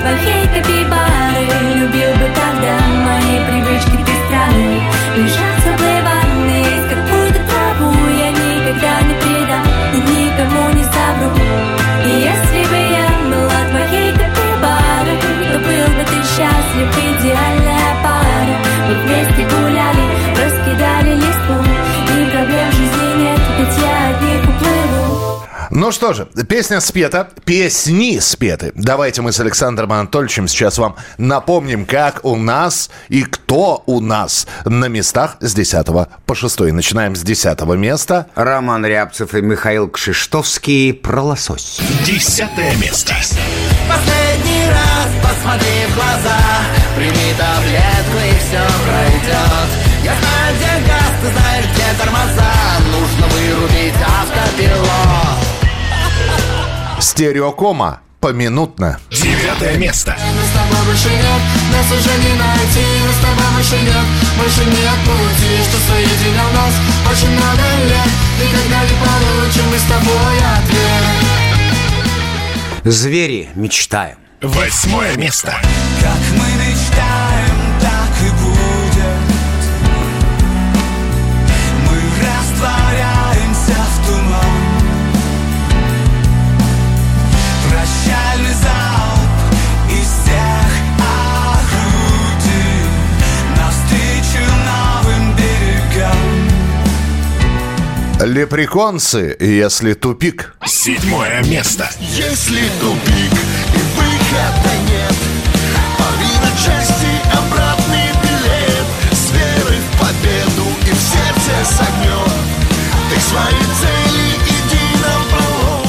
твоей 0.00 0.46
капибарой 0.48 1.46
Любил 1.74 2.12
бы 2.12 2.26
тогда 2.34 2.78
мои 3.04 3.38
привычки 3.46 3.96
ты 4.04 4.12
странные 4.26 4.80
Лежать 5.16 5.49
Ну 25.70 25.92
что 25.92 26.12
же, 26.12 26.26
песня 26.48 26.80
спета, 26.80 27.28
песни 27.44 28.18
спеты. 28.18 28.72
Давайте 28.74 29.22
мы 29.22 29.30
с 29.30 29.38
Александром 29.38 29.92
Анатольевичем 29.92 30.48
сейчас 30.48 30.78
вам 30.78 30.96
напомним, 31.16 31.86
как 31.86 32.24
у 32.24 32.34
нас 32.34 32.90
и 33.08 33.22
кто 33.22 33.84
у 33.86 34.00
нас 34.00 34.48
на 34.64 34.86
местах 34.86 35.36
с 35.38 35.54
10 35.54 35.86
по 36.26 36.34
6. 36.34 36.60
Начинаем 36.72 37.14
с 37.14 37.22
10 37.22 37.60
места. 37.76 38.26
Роман 38.34 38.84
Рябцев 38.84 39.32
и 39.34 39.42
Михаил 39.42 39.88
Кшиштовский 39.88 40.92
про 40.92 41.22
лосось. 41.22 41.80
Десятое 42.04 42.74
место. 42.76 43.14
Последний 43.88 44.66
раз 44.70 45.08
посмотри 45.22 45.86
в 45.88 45.94
глаза 45.94 46.38
Прими 46.96 47.34
таблетку 47.38 48.18
и 48.18 48.38
все 48.38 48.62
пройдет 48.84 49.68
Я 50.04 50.14
знаю, 50.14 50.56
где 50.56 50.88
газ, 50.88 51.12
ты 51.22 51.30
знаешь, 51.32 51.64
где 51.72 51.98
тормоза 51.98 52.52
Нужно 52.92 53.26
вырубить 53.28 53.94
автопилот 53.94 55.59
Стереокома. 57.00 58.00
Поминутно. 58.20 58.98
Девятое 59.10 59.78
место. 59.78 60.14
Мы 60.18 60.42
с 60.44 60.50
тобой 60.52 60.86
больше 60.86 61.08
нет, 61.08 61.40
нас 61.72 61.86
уже 61.86 62.12
не 62.18 62.34
найти 62.34 62.84
Мы 63.06 63.12
с 63.14 63.16
тобой 63.16 63.48
больше 63.54 63.78
нет, 63.80 64.06
больше 64.36 64.64
нет 64.66 64.98
пути 65.06 65.52
Что 65.64 65.78
соединял 65.88 66.50
нас 66.52 66.74
очень 67.10 67.30
много 67.30 67.64
лет 67.88 68.10
Никогда 68.38 68.82
не 68.82 68.94
получим 69.00 69.66
мы 69.70 69.78
с 69.78 69.84
тобой 69.84 70.36
ответ 70.58 71.30
Звери 72.84 73.48
мечтаем. 73.54 74.16
Восьмое 74.40 75.14
место. 75.16 75.54
Как 76.00 76.16
мы 76.32 76.59
берегам 98.20 98.34
Лепреконцы, 98.34 99.36
если 99.40 99.94
тупик. 99.94 100.54
Седьмое 100.64 101.42
место. 101.44 101.88
Если 102.00 102.62
тупик 102.80 103.32
и 103.72 103.80
выхода 103.96 104.74
нет 104.88 105.14
Порви 105.98 106.34
на 106.42 106.50
части 106.58 107.08
обратный 107.32 108.10
билет 108.22 108.86
С 109.12 109.32
верой 109.32 109.78
в 109.78 110.00
победу 110.00 110.68
и 110.86 110.90
в 110.90 111.00
сердце 111.00 111.64
с 111.64 111.80
огнем 111.80 112.30
Ты 113.10 113.16
к 113.16 113.22
своей 113.22 113.66
цели 113.80 114.26
иди 114.48 114.84
напролом 115.02 115.88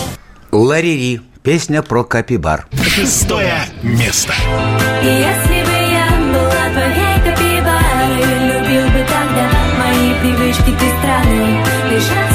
Ларири. 0.52 1.22
Песня 1.44 1.82
про 1.82 2.04
капибар. 2.04 2.68
Шестое 2.84 3.66
место. 3.82 4.34
Если 5.02 5.64
бы 5.66 5.72
я 5.72 6.08
была 6.32 6.70
твоей 6.72 7.18
капибарой 7.26 8.22
Любил 8.48 8.86
бы 8.90 9.00
тогда 9.10 9.50
мои 9.80 10.14
привычки 10.22 10.78
ты 10.80 10.86
странные 11.00 11.51
Лежать 11.92 12.31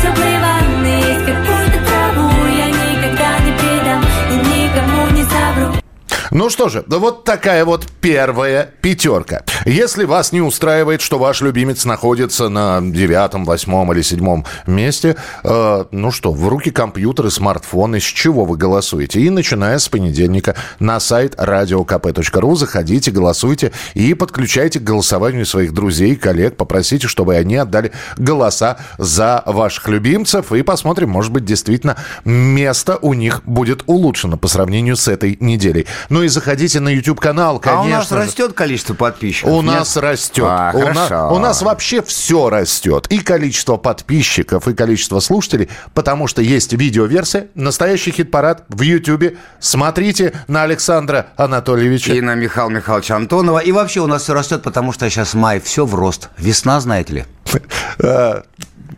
Ну 6.36 6.50
что 6.50 6.68
же, 6.68 6.84
вот 6.86 7.24
такая 7.24 7.64
вот 7.64 7.86
первая 8.02 8.68
пятерка. 8.82 9.42
Если 9.64 10.04
вас 10.04 10.32
не 10.32 10.42
устраивает, 10.42 11.00
что 11.00 11.18
ваш 11.18 11.40
любимец 11.40 11.86
находится 11.86 12.50
на 12.50 12.82
девятом, 12.82 13.46
восьмом 13.46 13.90
или 13.94 14.02
седьмом 14.02 14.44
месте, 14.66 15.16
э, 15.42 15.84
ну 15.90 16.10
что, 16.10 16.32
в 16.32 16.46
руки 16.46 16.70
компьютеры, 16.70 17.30
смартфоны, 17.30 18.00
с 18.00 18.04
чего 18.04 18.44
вы 18.44 18.58
голосуете? 18.58 19.22
И 19.22 19.30
начиная 19.30 19.78
с 19.78 19.88
понедельника 19.88 20.56
на 20.78 21.00
сайт 21.00 21.36
radiokp.ru 21.36 22.54
заходите, 22.54 23.10
голосуйте 23.10 23.72
и 23.94 24.12
подключайте 24.12 24.78
к 24.78 24.84
голосованию 24.84 25.46
своих 25.46 25.72
друзей, 25.72 26.16
коллег, 26.16 26.58
попросите, 26.58 27.08
чтобы 27.08 27.36
они 27.36 27.56
отдали 27.56 27.92
голоса 28.18 28.76
за 28.98 29.42
ваших 29.46 29.88
любимцев, 29.88 30.52
и 30.52 30.60
посмотрим, 30.60 31.08
может 31.08 31.32
быть, 31.32 31.46
действительно 31.46 31.96
место 32.26 32.98
у 33.00 33.14
них 33.14 33.42
будет 33.46 33.84
улучшено 33.86 34.36
по 34.36 34.48
сравнению 34.48 34.96
с 34.96 35.08
этой 35.08 35.38
неделей. 35.40 35.86
Ну 36.10 36.25
и 36.25 36.25
заходите 36.28 36.80
на 36.80 36.88
YouTube-канал, 36.88 37.58
конечно 37.58 37.80
а 37.82 37.84
у 37.84 37.88
нас 37.88 38.08
же. 38.08 38.16
растет 38.16 38.52
количество 38.52 38.94
подписчиков? 38.94 39.52
У 39.52 39.62
нет? 39.62 39.74
нас 39.74 39.96
растет. 39.96 40.44
А, 40.46 40.72
у, 40.74 40.92
на- 40.92 41.30
у 41.32 41.38
нас 41.38 41.62
вообще 41.62 42.02
все 42.02 42.50
растет. 42.50 43.06
И 43.10 43.18
количество 43.18 43.76
подписчиков, 43.76 44.68
и 44.68 44.74
количество 44.74 45.20
слушателей, 45.20 45.68
потому 45.94 46.26
что 46.26 46.42
есть 46.42 46.72
видеоверсия, 46.72 47.48
настоящий 47.54 48.10
хит-парад 48.12 48.64
в 48.68 48.82
Ютьюбе. 48.82 49.36
Смотрите 49.60 50.32
на 50.48 50.62
Александра 50.62 51.26
Анатольевича. 51.36 52.12
И 52.14 52.20
на 52.20 52.34
Михаила 52.34 52.70
Михайловича 52.70 53.16
Антонова. 53.16 53.58
И 53.58 53.72
вообще 53.72 54.00
у 54.00 54.06
нас 54.06 54.22
все 54.22 54.34
растет, 54.34 54.62
потому 54.62 54.92
что 54.92 55.08
сейчас 55.10 55.34
май, 55.34 55.60
все 55.60 55.84
в 55.84 55.94
рост. 55.94 56.28
Весна, 56.38 56.80
знаете 56.80 57.12
ли. 57.12 57.24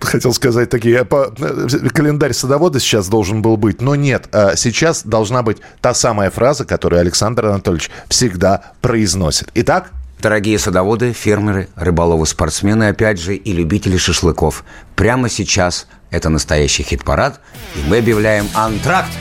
Хотел 0.01 0.33
сказать 0.33 0.71
такие, 0.71 1.05
по- 1.05 1.33
э, 1.39 1.89
календарь 1.93 2.33
садовода 2.33 2.79
сейчас 2.81 3.09
должен 3.09 3.43
был 3.43 3.57
быть, 3.57 3.81
но 3.81 3.95
нет. 3.97 4.29
а, 4.33 4.55
Сейчас 4.57 5.03
должна 5.05 5.43
быть 5.43 5.59
та 5.81 5.93
самая 5.95 6.31
фраза, 6.31 6.65
которую 6.65 7.01
Александр 7.01 7.47
Анатольевич 7.47 7.91
всегда 8.09 8.73
произносит. 8.81 9.51
Итак, 9.55 9.91
Дорогие 10.21 10.59
садоводы, 10.59 11.13
фермеры, 11.13 11.69
рыболовы, 11.77 12.27
спортсмены, 12.27 12.89
опять 12.89 13.21
же, 13.21 13.37
и 13.37 13.53
любители 13.53 13.97
шашлыков. 13.97 14.65
Прямо 14.97 15.29
сейчас 15.29 15.87
это 16.11 16.29
настоящий 16.29 16.83
хит-парад, 16.83 17.39
и 17.77 17.89
мы 17.89 17.99
объявляем 17.99 18.49
антракт. 18.53 19.13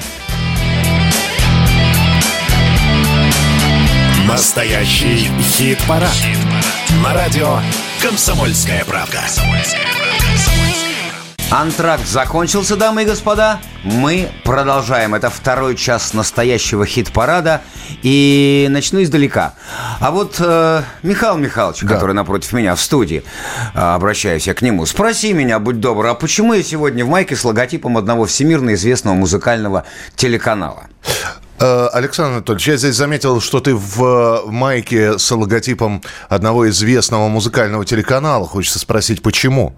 Настоящий 4.28 5.30
хит-парад. 5.40 6.10
На 7.04 7.14
радио 7.14 7.60
«Комсомольская 8.02 8.84
правда». 8.86 9.22
Антракт 11.50 12.06
закончился, 12.06 12.76
дамы 12.76 13.04
и 13.04 13.06
господа. 13.06 13.62
Мы 13.84 14.30
продолжаем. 14.44 15.16
Это 15.16 15.30
второй 15.30 15.78
час 15.78 16.14
настоящего 16.14 16.86
хит-парада. 16.86 17.62
И 18.04 18.68
начну 18.70 19.02
издалека. 19.02 19.54
А 20.02 20.12
вот 20.12 20.36
э, 20.40 20.82
Михаил 21.04 21.38
Михайлович, 21.38 21.80
который 21.88 22.14
напротив 22.14 22.52
меня 22.52 22.76
в 22.76 22.82
студии, 22.82 23.24
э, 23.74 23.80
обращаюсь 23.80 24.46
я 24.46 24.54
к 24.56 24.62
нему. 24.62 24.86
Спроси 24.86 25.32
меня, 25.32 25.60
будь 25.60 25.80
добр, 25.80 26.08
а 26.08 26.16
почему 26.16 26.54
я 26.54 26.62
сегодня 26.64 27.06
в 27.06 27.08
майке 27.08 27.38
с 27.38 27.46
логотипом 27.46 27.98
одного 27.98 28.26
всемирно 28.26 28.74
известного 28.74 29.16
музыкального 29.16 29.86
телеканала? 30.18 30.88
Э, 31.62 31.88
Александр 31.94 32.34
Анатольевич, 32.34 32.68
я 32.68 32.76
здесь 32.76 32.96
заметил, 32.96 33.40
что 33.40 33.62
ты 33.62 33.74
в 33.74 34.44
майке 34.48 35.18
с 35.18 35.32
логотипом 35.32 36.04
одного 36.28 36.68
известного 36.68 37.30
музыкального 37.30 37.86
телеканала. 37.86 38.46
Хочется 38.46 38.80
спросить, 38.80 39.22
почему? 39.22 39.78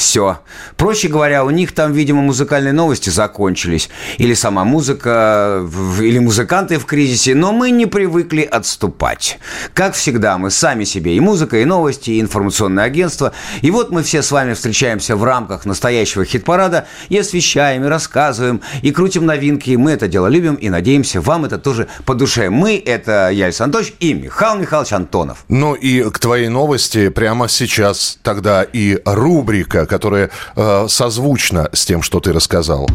все. 0.00 0.40
Проще 0.76 1.08
говоря, 1.08 1.44
у 1.44 1.50
них 1.50 1.72
там, 1.72 1.92
видимо, 1.92 2.22
музыкальные 2.22 2.72
новости 2.72 3.10
закончились. 3.10 3.90
Или 4.18 4.34
сама 4.34 4.64
музыка, 4.64 5.64
или 6.00 6.18
музыканты 6.18 6.78
в 6.78 6.86
кризисе. 6.86 7.34
Но 7.34 7.52
мы 7.52 7.70
не 7.70 7.86
привыкли 7.86 8.42
отступать. 8.42 9.38
Как 9.74 9.94
всегда, 9.94 10.38
мы 10.38 10.50
сами 10.50 10.84
себе 10.84 11.16
и 11.16 11.20
музыка, 11.20 11.58
и 11.58 11.64
новости, 11.64 12.10
и 12.10 12.20
информационное 12.20 12.84
агентство. 12.84 13.32
И 13.60 13.70
вот 13.70 13.90
мы 13.90 14.02
все 14.02 14.22
с 14.22 14.32
вами 14.32 14.54
встречаемся 14.54 15.16
в 15.16 15.24
рамках 15.24 15.66
настоящего 15.66 16.24
хит-парада 16.24 16.86
и 17.10 17.18
освещаем, 17.18 17.84
и 17.84 17.88
рассказываем, 17.88 18.62
и 18.82 18.90
крутим 18.92 19.26
новинки. 19.26 19.76
Мы 19.76 19.92
это 19.92 20.08
дело 20.08 20.28
любим 20.28 20.54
и 20.54 20.70
надеемся, 20.70 21.20
вам 21.20 21.44
это 21.44 21.58
тоже 21.58 21.88
по 22.06 22.14
душе. 22.14 22.48
Мы– 22.50 22.82
это 22.86 23.28
я, 23.30 23.46
Александр 23.46 23.78
Анатольевич, 23.78 23.96
и 24.00 24.14
Михаил 24.14 24.58
Михайлович 24.58 24.92
Антонов. 24.92 25.44
Ну 25.48 25.74
и 25.74 26.08
к 26.08 26.18
твоей 26.18 26.48
новости 26.48 27.10
прямо 27.10 27.48
сейчас 27.48 28.18
тогда 28.22 28.62
и 28.62 28.98
рубрика, 29.04 29.86
которая 29.90 30.30
э, 30.54 30.86
созвучна 30.88 31.68
с 31.72 31.84
тем, 31.84 32.00
что 32.00 32.20
ты 32.20 32.32
рассказал. 32.32 32.88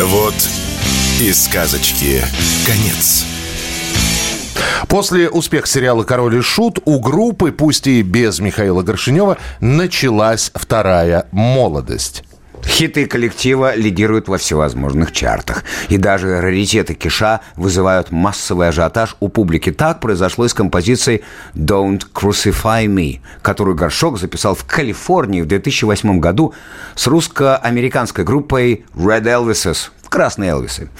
Вот 0.00 0.34
и 1.20 1.32
сказочки 1.32 2.22
конец. 2.64 3.24
После 4.86 5.28
успеха 5.28 5.66
сериала 5.66 6.04
«Король 6.04 6.36
и 6.36 6.40
Шут» 6.40 6.78
у 6.84 7.00
группы, 7.00 7.50
пусть 7.50 7.88
и 7.88 8.02
без 8.02 8.38
Михаила 8.38 8.82
Горшинева, 8.82 9.36
началась 9.60 10.52
вторая 10.54 11.26
молодость. 11.32 12.22
Хиты 12.68 13.06
коллектива 13.06 13.74
лидируют 13.74 14.28
во 14.28 14.36
всевозможных 14.36 15.10
чартах. 15.12 15.64
И 15.88 15.96
даже 15.96 16.40
раритеты 16.40 16.94
Киша 16.94 17.40
вызывают 17.56 18.12
массовый 18.12 18.68
ажиотаж 18.68 19.16
у 19.20 19.28
публики. 19.28 19.72
Так 19.72 20.00
произошло 20.00 20.44
и 20.44 20.48
с 20.48 20.54
композицией 20.54 21.22
«Don't 21.54 22.02
Crucify 22.14 22.86
Me», 22.86 23.20
которую 23.42 23.74
Горшок 23.74 24.18
записал 24.18 24.54
в 24.54 24.64
Калифорнии 24.64 25.40
в 25.40 25.46
2008 25.46 26.20
году 26.20 26.54
с 26.94 27.06
русско-американской 27.06 28.24
группой 28.24 28.84
Red 28.94 29.24
Elvises– 29.24 29.90
красные 30.08 30.50
Элвисы. 30.50 30.90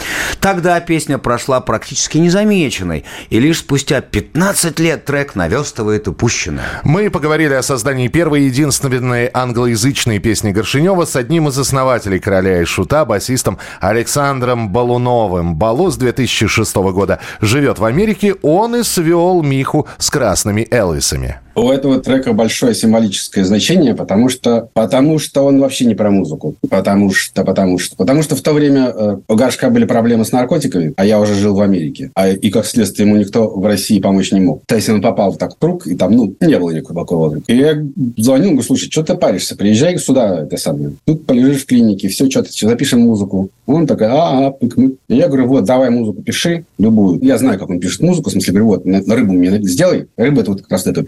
Тогда 0.41 0.79
песня 0.81 1.19
прошла 1.19 1.61
практически 1.61 2.19
незамеченной, 2.19 3.05
и 3.31 3.41
лишь 3.41 3.59
спустя 3.59 4.01
15 4.01 4.79
лет 4.81 5.05
трек 5.05 5.35
наверстывает 5.35 6.09
упущенное. 6.09 6.65
Мы 6.85 7.11
поговорили 7.11 7.55
о 7.55 7.63
создании 7.63 8.09
первой 8.09 8.43
единственной 8.43 9.31
англоязычной 9.33 10.19
песни 10.19 10.53
Горшинева 10.53 11.05
с 11.05 11.17
одним 11.17 11.49
из 11.49 11.59
основателей 11.59 12.21
«Короля 12.21 12.63
и 12.63 12.65
Шута», 12.65 13.05
басистом 13.05 13.59
Александром 13.81 14.71
Балуновым. 14.71 15.57
Балу 15.57 15.91
с 15.91 15.97
2006 15.97 16.77
года 16.77 17.21
живет 17.41 17.79
в 17.79 17.85
Америке, 17.85 18.35
он 18.43 18.77
и 18.77 18.83
свел 18.83 19.43
Миху 19.43 19.89
с 19.99 20.11
красными 20.11 20.67
Элвисами. 20.71 21.41
У 21.59 21.71
этого 21.71 22.01
трека 22.01 22.33
большое 22.33 22.75
символическое 22.75 23.45
значение, 23.45 23.95
потому 23.95 24.29
что, 24.29 24.69
потому 24.75 25.19
что 25.19 25.43
он 25.43 25.59
вообще 25.59 25.87
не 25.87 25.95
про 25.95 26.11
музыку. 26.11 26.55
Потому 26.69 27.11
что, 27.11 27.45
потому 27.45 27.79
что. 27.79 27.97
Потому 27.97 28.23
что 28.23 28.37
в 28.37 28.43
то 28.43 28.53
время 28.53 28.93
э, 28.95 29.19
у 29.27 29.35
Горшка 29.35 29.69
были 29.69 29.85
проблемы 29.85 30.25
с 30.25 30.31
наркотиками, 30.31 30.95
а 30.97 31.05
я 31.05 31.21
уже 31.21 31.35
жил 31.35 31.55
в 31.55 31.61
Америке. 31.61 32.11
А, 32.15 32.29
и, 32.29 32.51
как 32.51 32.65
следствие, 32.65 33.09
ему 33.09 33.19
никто 33.19 33.49
в 33.49 33.65
России 33.67 33.99
помочь 33.99 34.31
не 34.31 34.41
мог. 34.41 34.63
То 34.67 34.77
есть 34.77 34.89
он 34.89 35.03
попал 35.03 35.33
в 35.33 35.39
так 35.39 35.59
круг, 35.59 35.87
и 35.87 35.97
там, 35.97 36.13
ну, 36.13 36.35
не 36.41 36.59
было 36.59 36.71
никакого 36.71 37.01
такого. 37.01 37.41
И 37.47 37.57
я 37.57 37.83
звонил, 38.17 38.51
говорю, 38.51 38.63
слушай, 38.63 38.91
что 38.91 39.03
ты 39.03 39.15
паришься? 39.15 39.57
Приезжай 39.57 39.99
сюда, 39.99 40.43
это 40.43 40.57
самое. 40.57 40.93
Тут 41.05 41.27
полежишь 41.27 41.63
в 41.63 41.67
клинике, 41.67 42.09
все, 42.09 42.31
что-то, 42.31 42.51
запишем 42.53 43.01
музыку. 43.01 43.51
Он 43.67 43.87
такой, 43.87 44.07
а, 44.09 44.47
а, 44.47 44.51
пык, 44.51 44.77
мы. 44.77 44.95
И 45.09 45.17
я 45.17 45.29
говорю, 45.29 45.47
вот, 45.47 45.65
давай 45.65 45.91
музыку 45.91 46.23
пиши, 46.23 46.65
любую. 46.79 47.21
Я 47.23 47.39
знаю, 47.39 47.59
как 47.59 47.71
он 47.71 47.81
пишет 47.81 48.01
музыку, 48.01 48.31
в 48.31 48.33
смысле, 48.33 48.53
говорю, 48.53 48.67
вот, 48.67 48.85
на, 48.85 49.15
рыбу 49.15 49.33
мне 49.33 49.61
сделай. 49.63 50.07
Рыба 50.17 50.43
это 50.43 50.51
вот 50.53 50.63
как 50.63 50.71
раз 50.73 50.87
это 50.87 51.03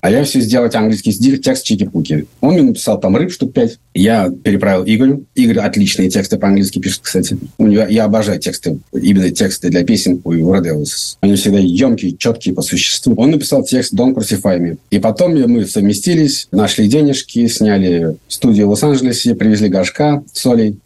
а 0.00 0.10
я 0.10 0.24
все 0.24 0.40
сделать 0.40 0.74
английский 0.74 1.12
текст 1.38 1.64
чики-пуки. 1.64 2.26
Он 2.40 2.54
мне 2.54 2.62
написал 2.62 3.00
там 3.00 3.16
рыб 3.16 3.32
штук 3.32 3.52
пять. 3.52 3.78
Я 3.94 4.30
переправил 4.30 4.84
Игорю. 4.84 5.24
Игорь 5.34 5.58
отличные 5.58 6.10
тексты 6.10 6.38
по-английски 6.38 6.78
пишет, 6.78 7.00
кстати. 7.02 7.38
У 7.58 7.66
него, 7.66 7.84
я 7.84 8.04
обожаю 8.04 8.40
тексты, 8.40 8.78
именно 8.92 9.30
тексты 9.30 9.70
для 9.70 9.84
песен 9.84 10.20
у 10.24 10.32
Red 10.32 10.66
Elvis. 10.66 11.16
Они 11.20 11.36
всегда 11.36 11.58
емкие, 11.58 12.16
четкие 12.16 12.54
по 12.54 12.62
существу. 12.62 13.14
Он 13.16 13.30
написал 13.30 13.64
текст 13.64 13.94
Don't 13.94 14.14
Crucify 14.14 14.58
Me. 14.58 14.78
И 14.90 14.98
потом 14.98 15.34
мы 15.34 15.66
совместились, 15.66 16.48
нашли 16.50 16.88
денежки, 16.88 17.46
сняли 17.46 18.16
студию 18.28 18.66
в 18.66 18.70
Лос-Анджелесе, 18.70 19.34
привезли 19.34 19.68
горшка 19.68 20.22
солей 20.32 20.78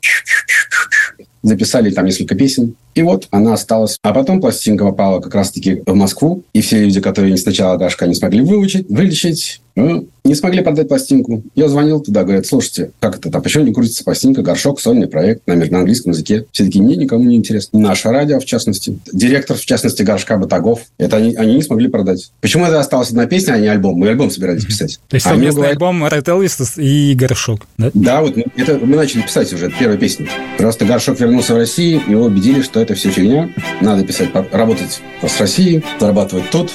записали 1.43 1.91
там 1.91 2.05
несколько 2.05 2.35
песен, 2.35 2.75
и 2.99 3.03
вот 3.03 3.29
она 3.31 3.55
осталась. 3.55 3.97
А 4.03 4.13
потом 4.13 4.41
пластинка 4.41 4.85
попала 4.85 5.21
как 5.21 5.33
раз-таки 5.33 5.83
в 5.87 5.95
Москву, 5.95 6.43
и 6.53 6.61
все 6.61 6.81
люди, 6.81 7.01
которые 7.01 7.37
сначала 7.37 7.79
Дашка 7.79 8.09
не 8.09 8.15
смогли 8.15 8.41
выучить, 8.41 8.91
вылечить, 8.91 9.61
ну, 9.77 10.09
не 10.25 10.35
смогли 10.35 10.63
продать 10.63 10.89
пластинку. 10.89 11.43
Я 11.55 11.69
звонил 11.69 12.01
туда, 12.01 12.25
говорят, 12.25 12.47
слушайте, 12.47 12.91
как 12.99 13.17
это 13.17 13.31
там, 13.31 13.41
почему 13.41 13.65
не 13.65 13.73
крутится 13.73 14.03
пластинка, 14.03 14.43
горшок, 14.43 14.81
сольный 14.81 15.07
проект 15.07 15.47
на, 15.47 15.55
на 15.55 15.79
английском 15.79 16.13
языке. 16.13 16.47
Все 16.51 16.65
таки 16.65 16.81
мне 16.81 16.97
никому 16.97 17.25
не 17.25 17.37
интересно. 17.37 17.79
Наше 17.79 18.09
радио, 18.09 18.41
в 18.41 18.45
частности. 18.45 18.99
Директор, 19.13 19.57
в 19.57 19.65
частности, 19.65 20.03
горшка 20.03 20.37
Батагов. 20.37 20.81
Это 20.99 21.17
они, 21.17 21.35
они 21.37 21.55
не 21.55 21.63
смогли 21.63 21.89
продать. 21.89 22.33
Почему 22.41 22.67
это 22.67 22.81
осталась 22.81 23.11
одна 23.11 23.27
песня, 23.27 23.53
а 23.53 23.59
не 23.59 23.69
альбом? 23.69 23.97
Мы 23.97 24.09
альбом 24.09 24.31
собирались 24.31 24.65
писать. 24.65 24.99
То 25.09 25.15
есть 25.15 25.27
а 25.27 25.31
совместный 25.31 25.61
говорят... 25.61 25.75
альбом 25.75 26.05
Red 26.05 26.25
Elvis 26.25 26.83
и 26.83 27.15
горшок, 27.15 27.61
да? 27.79 27.91
Да, 27.95 28.21
вот 28.23 28.37
это 28.37 28.79
мы 28.83 28.97
начали 28.97 29.23
писать 29.23 29.53
уже, 29.53 29.73
первая 29.79 29.97
песня. 29.97 30.27
Просто 30.59 30.85
горшок 30.85 31.21
вернулся 31.21 31.55
в 31.55 31.57
Россию, 31.57 32.03
его 32.09 32.25
убедили, 32.25 32.63
что 32.63 32.81
это 32.89 32.95
все 32.95 33.11
фигня. 33.11 33.51
Надо 33.83 34.03
писать, 34.03 34.31
работать 34.51 35.03
с 35.23 35.41
Россией, 35.41 35.85
зарабатывать 36.01 36.51
тут. 36.51 36.73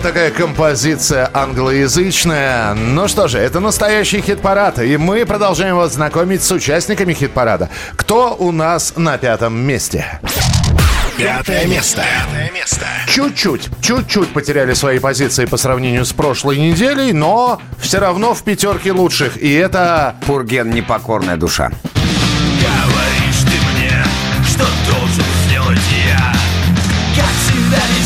Вот 0.00 0.08
такая 0.08 0.30
композиция 0.30 1.28
англоязычная. 1.32 2.74
Ну 2.74 3.06
что 3.06 3.28
же, 3.28 3.38
это 3.38 3.60
настоящий 3.60 4.22
хит-парад. 4.22 4.78
И 4.78 4.96
мы 4.96 5.26
продолжаем 5.26 5.76
вас 5.76 5.94
знакомить 5.94 6.42
с 6.42 6.50
участниками 6.50 7.12
хит-парада. 7.12 7.68
Кто 7.96 8.34
у 8.34 8.50
нас 8.50 8.94
на 8.96 9.18
пятом 9.18 9.54
месте? 9.54 10.06
Пятое 11.18 11.66
место. 11.66 12.02
Пятое 12.02 12.50
место. 12.52 12.86
Чуть-чуть, 13.08 13.68
чуть-чуть 13.82 14.32
потеряли 14.32 14.72
свои 14.72 14.98
позиции 14.98 15.44
по 15.44 15.58
сравнению 15.58 16.06
с 16.06 16.12
прошлой 16.14 16.56
неделей, 16.58 17.12
но 17.12 17.60
все 17.78 17.98
равно 17.98 18.32
в 18.32 18.42
пятерке 18.42 18.92
лучших. 18.92 19.36
И 19.36 19.52
это... 19.52 20.16
Пурген 20.26 20.70
«Непокорная 20.70 21.36
душа». 21.36 21.70
Говоришь 21.94 23.42
ты 23.42 23.58
мне, 23.72 24.04
что 24.48 24.64
должен 24.90 25.24
сделать 25.44 25.78
я? 26.06 26.32
Как 27.16 27.54
вести? 27.54 27.99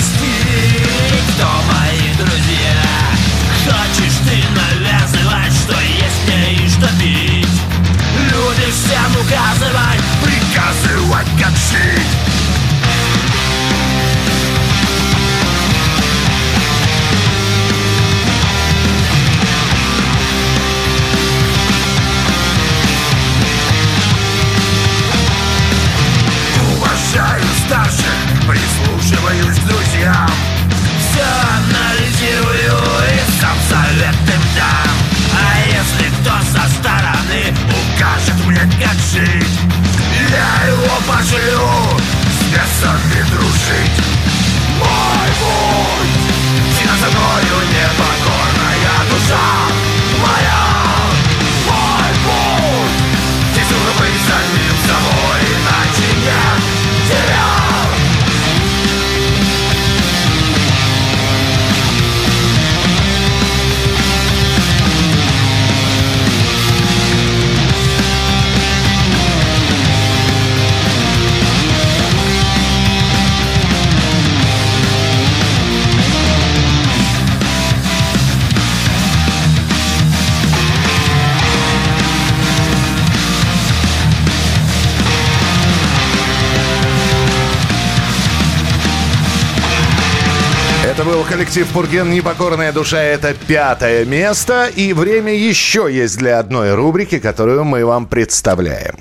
Коллектив 91.34 91.66
Пурген 91.72 92.12
«Непокорная 92.12 92.70
душа»— 92.72 93.02
это 93.02 93.34
пятое 93.34 94.04
место. 94.04 94.66
И 94.66 94.92
время 94.92 95.34
еще 95.34 95.88
есть 95.90 96.16
для 96.16 96.38
одной 96.38 96.74
рубрики, 96.74 97.18
которую 97.18 97.64
мы 97.64 97.84
вам 97.84 98.06
представляем. 98.06 98.94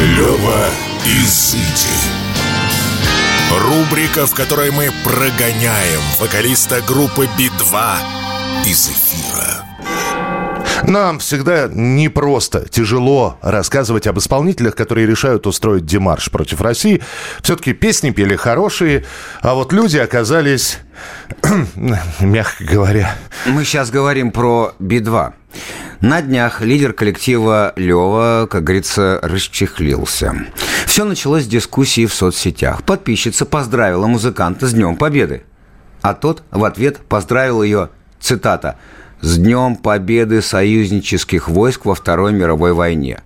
Лева 0.00 0.70
Изыди. 1.04 2.00
Рубрика, 3.60 4.26
в 4.26 4.34
которой 4.34 4.70
мы 4.70 4.90
прогоняем 5.04 6.00
вокалиста 6.18 6.80
группы 6.80 7.28
Би-2 7.36 7.94
из 8.64 8.88
эфира. 8.88 9.11
Нам 10.86 11.18
всегда 11.20 11.68
непросто, 11.72 12.68
тяжело 12.68 13.38
рассказывать 13.40 14.06
об 14.06 14.18
исполнителях, 14.18 14.74
которые 14.74 15.06
решают 15.06 15.46
устроить 15.46 15.86
демарш 15.86 16.30
против 16.30 16.60
России. 16.60 17.02
Все-таки 17.42 17.72
песни 17.72 18.10
пели 18.10 18.36
хорошие, 18.36 19.04
а 19.40 19.54
вот 19.54 19.72
люди 19.72 19.98
оказались, 19.98 20.78
мягко 22.20 22.64
говоря... 22.64 23.14
Мы 23.46 23.64
сейчас 23.64 23.90
говорим 23.90 24.32
про 24.32 24.74
Би-2. 24.78 25.32
На 26.00 26.20
днях 26.20 26.62
лидер 26.62 26.92
коллектива 26.94 27.72
Лева, 27.76 28.48
как 28.50 28.64
говорится, 28.64 29.20
расчехлился. 29.22 30.34
Все 30.86 31.04
началось 31.04 31.44
с 31.44 31.46
дискуссии 31.46 32.06
в 32.06 32.14
соцсетях. 32.14 32.82
Подписчица 32.82 33.46
поздравила 33.46 34.08
музыканта 34.08 34.66
с 34.66 34.72
Днем 34.72 34.96
Победы. 34.96 35.44
А 36.00 36.14
тот 36.14 36.42
в 36.50 36.64
ответ 36.64 36.98
поздравил 36.98 37.62
ее, 37.62 37.90
цитата, 38.18 38.78
«С 39.22 39.38
Днем 39.38 39.76
Победы 39.76 40.42
союзнических 40.42 41.48
войск 41.48 41.86
во 41.86 41.94
Второй 41.94 42.32
мировой 42.32 42.74
войне». 42.74 43.22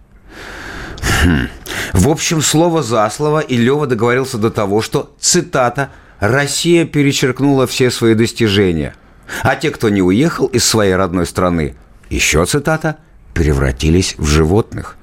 Хм. 1.24 1.48
В 1.92 2.08
общем, 2.08 2.42
слово 2.42 2.82
за 2.82 3.08
слово, 3.10 3.40
и 3.40 3.56
Лева 3.56 3.86
договорился 3.86 4.38
до 4.38 4.50
того, 4.50 4.82
что, 4.82 5.14
цитата, 5.18 5.90
«Россия 6.20 6.84
перечеркнула 6.84 7.66
все 7.66 7.90
свои 7.90 8.14
достижения». 8.14 8.94
А 9.42 9.56
те, 9.56 9.70
кто 9.70 9.88
не 9.88 10.02
уехал 10.02 10.46
из 10.46 10.64
своей 10.64 10.94
родной 10.94 11.26
страны, 11.26 11.74
еще 12.10 12.44
цитата, 12.44 12.98
превратились 13.34 14.14
в 14.18 14.26
животных. 14.26 14.96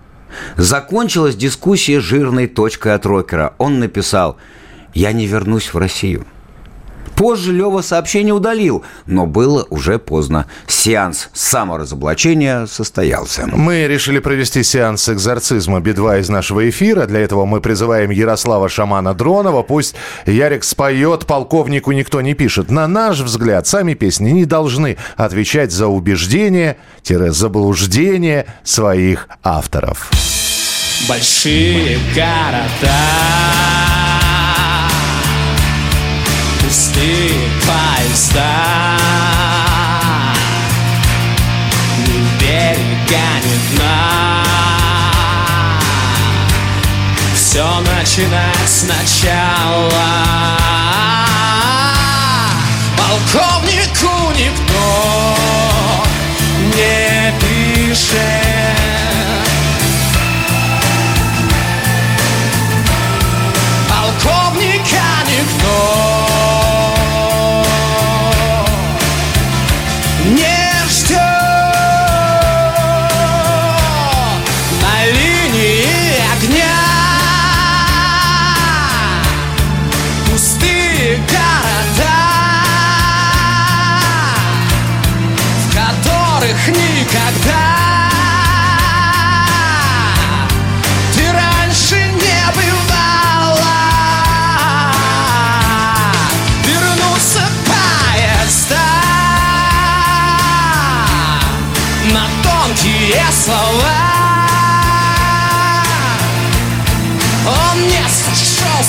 Закончилась 0.58 1.36
дискуссия 1.36 2.00
жирной 2.00 2.48
точкой 2.48 2.96
от 2.96 3.06
рокера. 3.06 3.54
Он 3.58 3.80
написал 3.80 4.38
«Я 4.94 5.12
не 5.12 5.28
вернусь 5.28 5.74
в 5.74 5.78
Россию». 5.78 6.26
Позже 7.16 7.54
Лева 7.54 7.82
сообщение 7.82 8.34
удалил, 8.34 8.84
но 9.06 9.26
было 9.26 9.66
уже 9.70 10.00
поздно. 10.00 10.46
Сеанс 10.68 11.30
саморазоблачения 11.34 12.66
состоялся. 12.66 13.48
Мы 13.48 13.88
решили 13.88 14.20
провести 14.20 14.64
сеанс 14.64 15.08
экзорцизма 15.10 15.80
Би-2 15.80 16.20
из 16.22 16.30
нашего 16.30 16.70
эфира. 16.70 17.06
Для 17.06 17.22
этого 17.22 17.46
мы 17.46 17.62
призываем 17.62 18.10
Ярослава 18.10 18.68
Шамана 18.70 19.14
Дронова. 19.14 19.62
Пусть 19.64 19.96
Ярик 20.26 20.64
споет, 20.64 21.26
полковнику 21.26 21.92
никто 21.92 22.22
не 22.22 22.34
пишет. 22.34 22.72
На 22.72 22.88
наш 22.88 23.20
взгляд, 23.20 23.68
сами 23.68 23.94
песни 23.94 24.32
не 24.32 24.46
должны 24.46 24.98
отвечать 25.16 25.72
за 25.72 25.88
убеждения-заблуждения 25.88 28.48
своих 28.64 29.28
авторов. 29.44 30.10
Большие 31.08 32.00
города 32.16 32.94
Пустые 36.74 37.52
поезда 37.68 38.98
Ни 42.00 42.18
берега, 42.40 43.28
ни 43.44 43.78
дна 43.78 44.44
Все 47.36 47.64
начинать 47.82 48.68
сначала 48.68 50.08
Полковнику 52.98 54.32
никто 54.36 55.36
не 56.76 57.34
пишет 57.40 59.13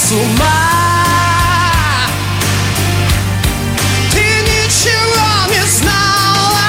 с 0.05 0.12
ума. 0.12 0.48
Ты 4.11 4.18
ничего 4.18 5.28
не 5.50 5.64
знала. 5.66 6.61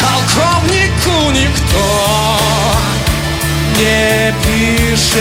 Полковнику 0.00 1.30
никто 1.32 2.38
не 3.76 4.34
пишет. 4.44 5.16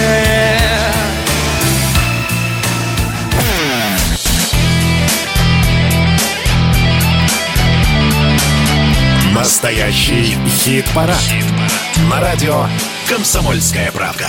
Настоящий 9.33 10.37
хит-парад. 10.47 11.17
На 12.09 12.19
радио 12.19 12.67
«Комсомольская 13.07 13.91
правда». 13.91 14.25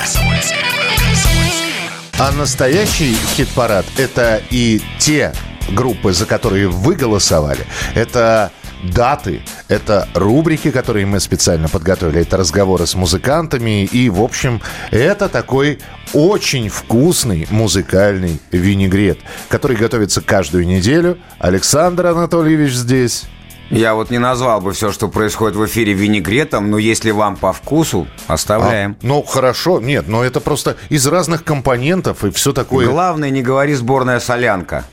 А 2.19 2.33
настоящий 2.33 3.15
хит-парад– 3.35 3.87
это 3.97 4.43
и 4.51 4.83
те 4.99 5.33
группы, 5.71 6.13
за 6.13 6.27
которые 6.27 6.69
вы 6.69 6.95
голосовали. 6.95 7.67
Это 7.95 8.53
даты, 8.83 9.41
это 9.69 10.09
рубрики, 10.15 10.71
которые 10.71 11.07
мы 11.07 11.21
специально 11.21 11.69
подготовили, 11.69 12.21
это 12.21 12.37
разговоры 12.37 12.87
с 12.87 12.95
музыкантами. 12.95 13.85
И, 13.85 14.11
в 14.11 14.23
общем, 14.23 14.61
это 14.91 15.29
такой 15.29 15.79
очень 16.13 16.69
вкусный 16.69 17.47
музыкальный 17.51 18.41
винегрет, 18.51 19.19
который 19.49 19.77
готовится 19.77 20.21
каждую 20.21 20.67
неделю. 20.67 21.19
Александр 21.39 22.07
Анатольевич 22.07 22.73
здесь. 22.73 23.25
Я 23.71 23.95
вот 23.95 24.11
не 24.11 24.19
назвал 24.19 24.61
бы 24.61 24.73
все, 24.73 24.93
что 24.93 25.09
происходит 25.09 25.57
в 25.57 25.67
эфире 25.67 25.93
винегретом, 25.93 26.71
но 26.71 26.79
если 26.79 27.11
вам 27.11 27.37
по 27.37 27.53
вкусу, 27.53 28.07
оставляем. 28.29 28.93
А, 29.03 29.07
ну, 29.07 29.23
хорошо. 29.23 29.81
Нет, 29.81 30.07
но 30.07 30.25
это 30.25 30.41
просто 30.41 30.77
из 30.89 31.07
разных 31.07 31.43
компонентов 31.43 32.25
и 32.25 32.31
все 32.31 32.53
такое. 32.53 32.87
Главное, 32.87 33.31
не 33.31 33.43
говори 33.43 33.75
сборная 33.75 34.21
солянка. 34.21 34.85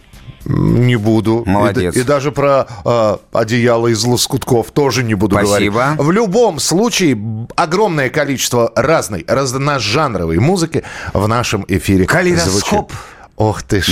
Не 0.46 0.98
буду. 0.98 1.44
Молодец. 1.46 1.96
И, 1.96 2.00
и 2.00 2.04
даже 2.04 2.32
про 2.32 2.68
э, 2.84 3.18
одеяло 3.32 3.88
из 3.88 4.04
лоскутков 4.04 4.72
тоже 4.72 5.04
не 5.04 5.14
буду 5.14 5.36
Спасибо. 5.38 5.74
говорить. 5.74 6.00
В 6.00 6.12
любом 6.12 6.60
случае, 6.60 7.48
огромное 7.56 8.10
количество 8.10 8.72
разной, 8.76 9.24
разножанровой 9.28 10.40
музыки 10.40 10.84
в 11.14 11.28
нашем 11.28 11.64
эфире 11.68 12.06
Калейдоскоп. 12.06 12.92
звучит. 12.92 13.00
Ох 13.44 13.62
ты 13.62 13.82
ж, 13.82 13.90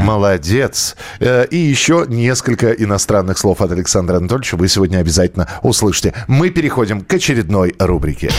молодец. 0.00 0.94
Э, 1.18 1.44
И 1.50 1.56
еще 1.56 2.04
несколько 2.06 2.70
иностранных 2.70 3.36
слов 3.36 3.62
от 3.62 3.72
Александра 3.72 4.18
Анатольевича 4.18 4.56
вы 4.56 4.68
сегодня 4.68 4.98
обязательно 4.98 5.48
услышите. 5.62 6.14
Мы 6.28 6.50
переходим 6.50 7.00
к 7.00 7.12
очередной 7.12 7.74
рубрике. 7.80 8.30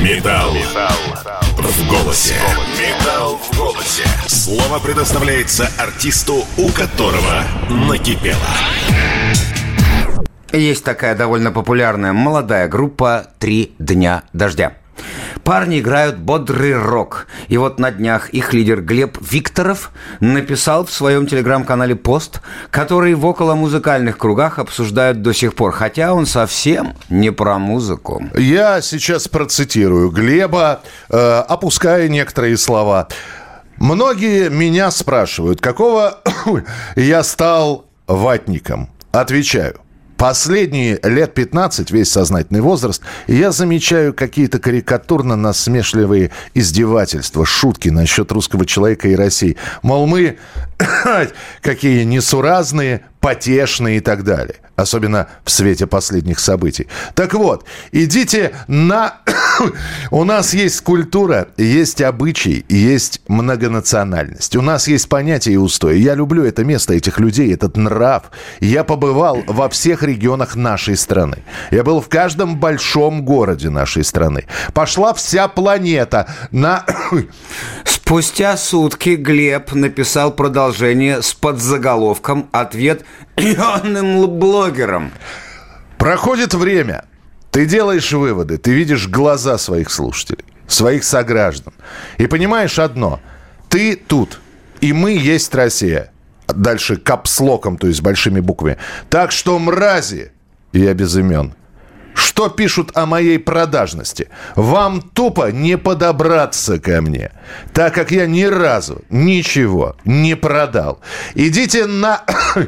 Металл. 0.00 0.52
В 1.56 1.88
голосе. 1.90 2.34
Металл 2.78 3.40
в 3.50 3.58
голосе. 3.58 4.04
Слово 4.28 4.78
предоставляется 4.78 5.68
артисту, 5.76 6.44
у 6.56 6.68
которого 6.68 7.42
накипело. 7.68 8.38
Есть 10.52 10.84
такая 10.84 11.16
довольно 11.16 11.50
популярная 11.50 12.12
молодая 12.12 12.68
группа 12.68 13.26
«Три 13.40 13.74
дня 13.80 14.22
дождя». 14.32 14.74
Парни 15.44 15.80
играют 15.80 16.18
бодрый 16.18 16.76
рок. 16.78 17.26
И 17.48 17.56
вот 17.56 17.78
на 17.78 17.90
днях 17.90 18.30
их 18.30 18.52
лидер 18.52 18.82
Глеб 18.82 19.18
Викторов 19.20 19.90
написал 20.20 20.84
в 20.84 20.92
своем 20.92 21.26
телеграм-канале 21.26 21.96
пост, 21.96 22.40
который 22.70 23.14
в 23.14 23.26
околомузыкальных 23.26 24.18
кругах 24.18 24.58
обсуждают 24.58 25.22
до 25.22 25.32
сих 25.32 25.54
пор, 25.54 25.72
хотя 25.72 26.12
он 26.12 26.26
совсем 26.26 26.94
не 27.08 27.30
про 27.30 27.58
музыку. 27.58 28.22
Я 28.36 28.80
сейчас 28.82 29.28
процитирую 29.28 30.10
Глеба, 30.10 30.82
э, 31.08 31.44
опуская 31.48 32.08
некоторые 32.08 32.56
слова. 32.56 33.08
Многие 33.76 34.50
меня 34.50 34.90
спрашивают, 34.90 35.60
какого 35.60 36.18
я 36.96 37.22
стал 37.22 37.86
ватником. 38.06 38.90
Отвечаю. 39.12 39.80
Последние 40.18 40.98
лет 41.04 41.32
15, 41.32 41.92
весь 41.92 42.10
сознательный 42.10 42.60
возраст, 42.60 43.02
я 43.28 43.52
замечаю 43.52 44.12
какие-то 44.12 44.58
карикатурно-насмешливые 44.58 46.32
издевательства, 46.54 47.46
шутки 47.46 47.88
насчет 47.88 48.32
русского 48.32 48.66
человека 48.66 49.06
и 49.06 49.14
России. 49.14 49.56
Мол, 49.82 50.08
мы 50.08 50.38
какие 51.62 52.04
несуразные, 52.04 53.02
потешные 53.20 53.98
и 53.98 54.00
так 54.00 54.24
далее. 54.24 54.56
Особенно 54.76 55.26
в 55.44 55.50
свете 55.50 55.88
последних 55.88 56.38
событий. 56.38 56.86
Так 57.14 57.34
вот, 57.34 57.64
идите 57.90 58.54
на... 58.68 59.16
У 60.12 60.22
нас 60.22 60.54
есть 60.54 60.82
культура, 60.82 61.48
есть 61.56 62.00
обычаи, 62.00 62.64
есть 62.68 63.20
многонациональность. 63.26 64.54
У 64.54 64.62
нас 64.62 64.86
есть 64.86 65.08
понятие 65.08 65.54
и 65.54 65.58
устои. 65.58 65.98
Я 65.98 66.14
люблю 66.14 66.44
это 66.44 66.64
место, 66.64 66.94
этих 66.94 67.18
людей, 67.18 67.52
этот 67.52 67.76
нрав. 67.76 68.30
Я 68.60 68.84
побывал 68.84 69.42
во 69.48 69.68
всех 69.68 70.04
регионах 70.04 70.54
нашей 70.54 70.96
страны. 70.96 71.42
Я 71.72 71.82
был 71.82 72.00
в 72.00 72.08
каждом 72.08 72.56
большом 72.60 73.24
городе 73.24 73.70
нашей 73.70 74.04
страны. 74.04 74.44
Пошла 74.74 75.12
вся 75.12 75.48
планета 75.48 76.32
на... 76.52 76.86
Спустя 77.84 78.56
сутки 78.56 79.16
Глеб 79.16 79.72
написал 79.72 80.32
продолжение 80.32 80.67
с 80.72 81.34
подзаголовком 81.34 82.48
«Ответ 82.52 83.04
юным 83.36 84.38
блогерам». 84.38 85.12
Проходит 85.98 86.54
время. 86.54 87.04
Ты 87.50 87.66
делаешь 87.66 88.12
выводы, 88.12 88.56
ты 88.58 88.72
видишь 88.72 89.08
глаза 89.08 89.58
своих 89.58 89.90
слушателей, 89.90 90.44
своих 90.66 91.02
сограждан. 91.04 91.72
И 92.18 92.26
понимаешь 92.26 92.78
одно. 92.78 93.20
Ты 93.68 93.96
тут, 93.96 94.40
и 94.80 94.92
мы 94.92 95.12
есть 95.12 95.54
Россия. 95.54 96.12
Дальше 96.46 96.96
капслоком, 96.96 97.76
то 97.76 97.86
есть 97.86 98.00
большими 98.00 98.40
буквами. 98.40 98.78
Так 99.10 99.32
что, 99.32 99.58
мрази, 99.58 100.32
я 100.72 100.94
без 100.94 101.16
имен, 101.16 101.54
что 102.18 102.48
пишут 102.48 102.90
о 102.96 103.06
моей 103.06 103.38
продажности? 103.38 104.28
Вам 104.56 105.00
тупо 105.00 105.52
не 105.52 105.78
подобраться 105.78 106.80
ко 106.80 107.00
мне, 107.00 107.30
так 107.72 107.94
как 107.94 108.10
я 108.10 108.26
ни 108.26 108.42
разу 108.42 109.02
ничего 109.08 109.96
не 110.04 110.34
продал. 110.34 111.00
Идите 111.34 111.86
на... 111.86 112.24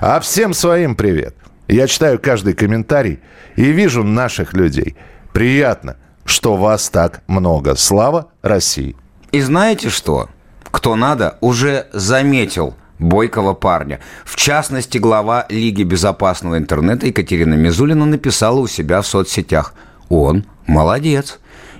А 0.00 0.20
всем 0.20 0.54
своим 0.54 0.94
привет. 0.94 1.34
Я 1.66 1.86
читаю 1.86 2.18
каждый 2.18 2.52
комментарий 2.52 3.20
и 3.56 3.72
вижу 3.72 4.04
наших 4.04 4.52
людей. 4.52 4.96
Приятно, 5.32 5.96
что 6.24 6.56
вас 6.56 6.90
так 6.90 7.22
много. 7.26 7.74
Слава 7.74 8.28
России! 8.42 8.94
И 9.32 9.40
знаете 9.40 9.88
что? 9.88 10.28
Кто 10.70 10.94
надо, 10.94 11.38
уже 11.40 11.88
заметил 11.92 12.76
бойкого 13.02 13.54
парня. 13.54 14.00
В 14.24 14.36
частности, 14.36 14.98
глава 14.98 15.46
Лиги 15.48 15.82
безопасного 15.82 16.58
интернета 16.58 17.06
Екатерина 17.06 17.54
Мизулина 17.54 18.06
написала 18.06 18.60
у 18.60 18.66
себя 18.66 19.02
в 19.02 19.06
соцсетях. 19.06 19.74
Он 20.08 20.44
молодец. 20.66 21.38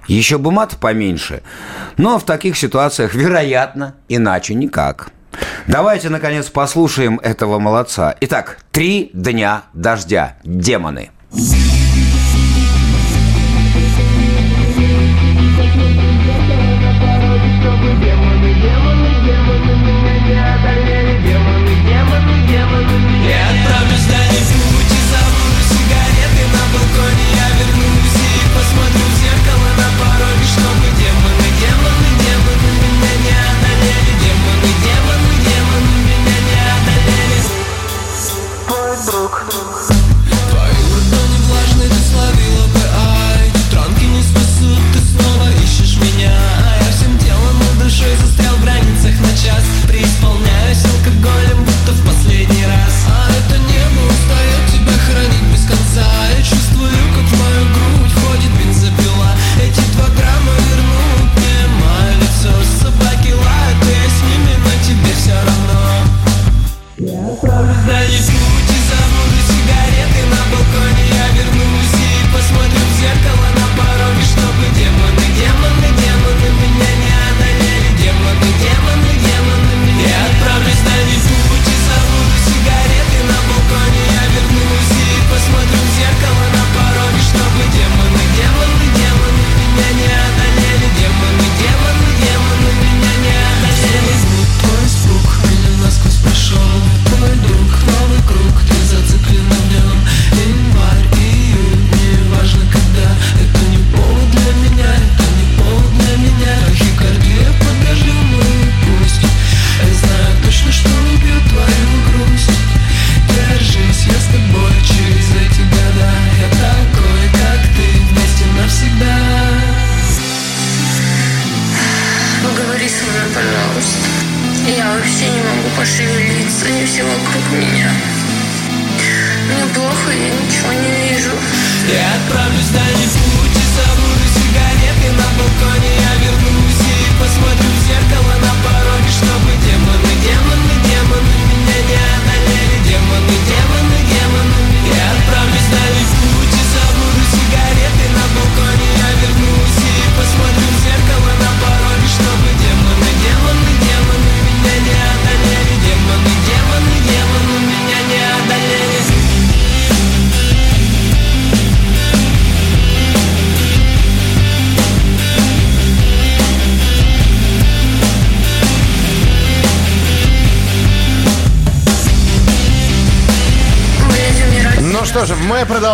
Еще 0.08 0.38
бы 0.38 0.50
мат 0.50 0.76
поменьше. 0.80 1.42
Но 1.96 2.18
в 2.18 2.24
таких 2.24 2.56
ситуациях, 2.56 3.14
вероятно, 3.14 3.94
иначе 4.08 4.54
никак. 4.54 5.10
Давайте, 5.66 6.08
наконец, 6.08 6.50
послушаем 6.50 7.18
этого 7.22 7.58
молодца. 7.58 8.14
Итак, 8.20 8.58
три 8.72 9.10
дня 9.14 9.62
дождя. 9.72 10.36
Демоны. 10.44 11.10
Я 11.32 11.71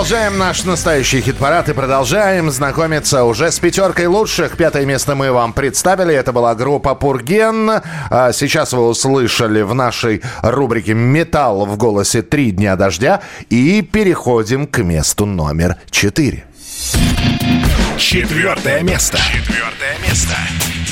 продолжаем 0.09 0.38
наш 0.38 0.64
настоящий 0.64 1.20
хит-парад 1.20 1.68
и 1.68 1.74
продолжаем 1.74 2.50
знакомиться 2.50 3.24
уже 3.24 3.52
с 3.52 3.59
пятеркой 3.59 4.06
лучших. 4.06 4.56
Пятое 4.56 4.86
место 4.86 5.14
мы 5.14 5.30
вам 5.30 5.52
представили. 5.52 6.14
Это 6.14 6.32
была 6.32 6.54
группа 6.54 6.94
Пурген. 6.94 7.70
А 8.09 8.32
сейчас 8.32 8.72
вы 8.72 8.88
услышали 8.88 9.61
в 9.61 9.74
нашей 9.74 10.22
рубрике 10.40 10.94
«Металл 10.94 11.66
в 11.66 11.76
голосе 11.76 12.22
три 12.22 12.52
дня 12.52 12.76
дождя». 12.76 13.20
И 13.50 13.82
переходим 13.82 14.66
к 14.66 14.78
месту 14.78 15.26
номер 15.26 15.76
четыре. 15.90 16.46
Четвертое 17.98 18.80
место. 18.80 19.18
Четвертое 19.18 19.98
место. 20.09 20.36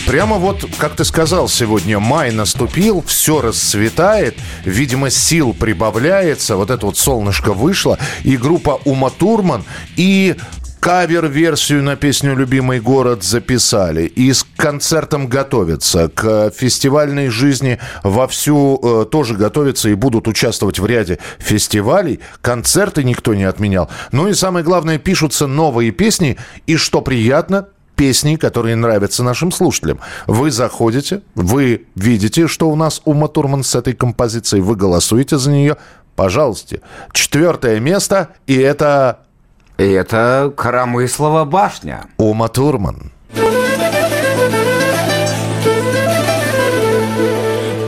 Прямо 0.07 0.37
вот, 0.37 0.65
как 0.79 0.95
ты 0.95 1.05
сказал 1.05 1.49
сегодня, 1.49 1.99
май 1.99 2.31
наступил, 2.31 3.03
все 3.07 3.41
расцветает, 3.41 4.37
видимо, 4.65 5.11
сил 5.11 5.53
прибавляется, 5.53 6.57
вот 6.57 6.71
это 6.71 6.87
вот 6.87 6.97
солнышко 6.97 7.53
вышло, 7.53 7.99
и 8.23 8.37
группа 8.37 8.81
Ума 8.85 9.11
Турман, 9.11 9.65
и 9.97 10.37
кавер-версию 10.79 11.83
на 11.83 11.97
песню 11.97 12.37
«Любимый 12.37 12.79
город» 12.79 13.25
записали. 13.25 14.05
И 14.05 14.33
с 14.33 14.47
концертом 14.57 15.27
готовятся. 15.27 16.09
К 16.09 16.53
фестивальной 16.53 17.29
жизни 17.29 17.81
вовсю 18.05 18.79
э, 18.81 19.07
тоже 19.11 19.35
готовятся 19.35 19.89
и 19.89 19.95
будут 19.95 20.29
участвовать 20.29 20.79
в 20.79 20.87
ряде 20.87 21.19
фестивалей. 21.41 22.21
Концерты 22.41 23.03
никто 23.03 23.35
не 23.35 23.43
отменял. 23.43 23.91
Ну 24.13 24.29
и 24.29 24.35
самое 24.35 24.65
главное, 24.65 24.99
пишутся 24.99 25.49
новые 25.49 25.91
песни. 25.91 26.37
И 26.69 26.77
что 26.77 27.01
приятно, 27.01 27.67
песни, 27.97 28.37
которые 28.37 28.77
нравятся 28.77 29.25
нашим 29.25 29.51
слушателям. 29.51 29.99
Вы 30.27 30.51
заходите, 30.51 31.23
вы 31.35 31.87
видите, 31.95 32.47
что 32.47 32.69
у 32.69 32.77
нас 32.77 33.01
Ума 33.05 33.29
Турман 33.29 33.65
с 33.65 33.75
этой 33.75 33.95
композицией, 33.95 34.63
вы 34.63 34.77
голосуете 34.77 35.39
за 35.39 35.51
нее. 35.51 35.77
Пожалуйста. 36.15 36.81
Четвертое 37.13 37.81
место, 37.81 38.29
и 38.47 38.57
это... 38.57 39.21
И 39.79 39.85
это 39.85 40.53
Карамыслова 40.57 41.45
башня. 41.45 42.07
Ума 42.17 42.49
Турман. 42.49 43.13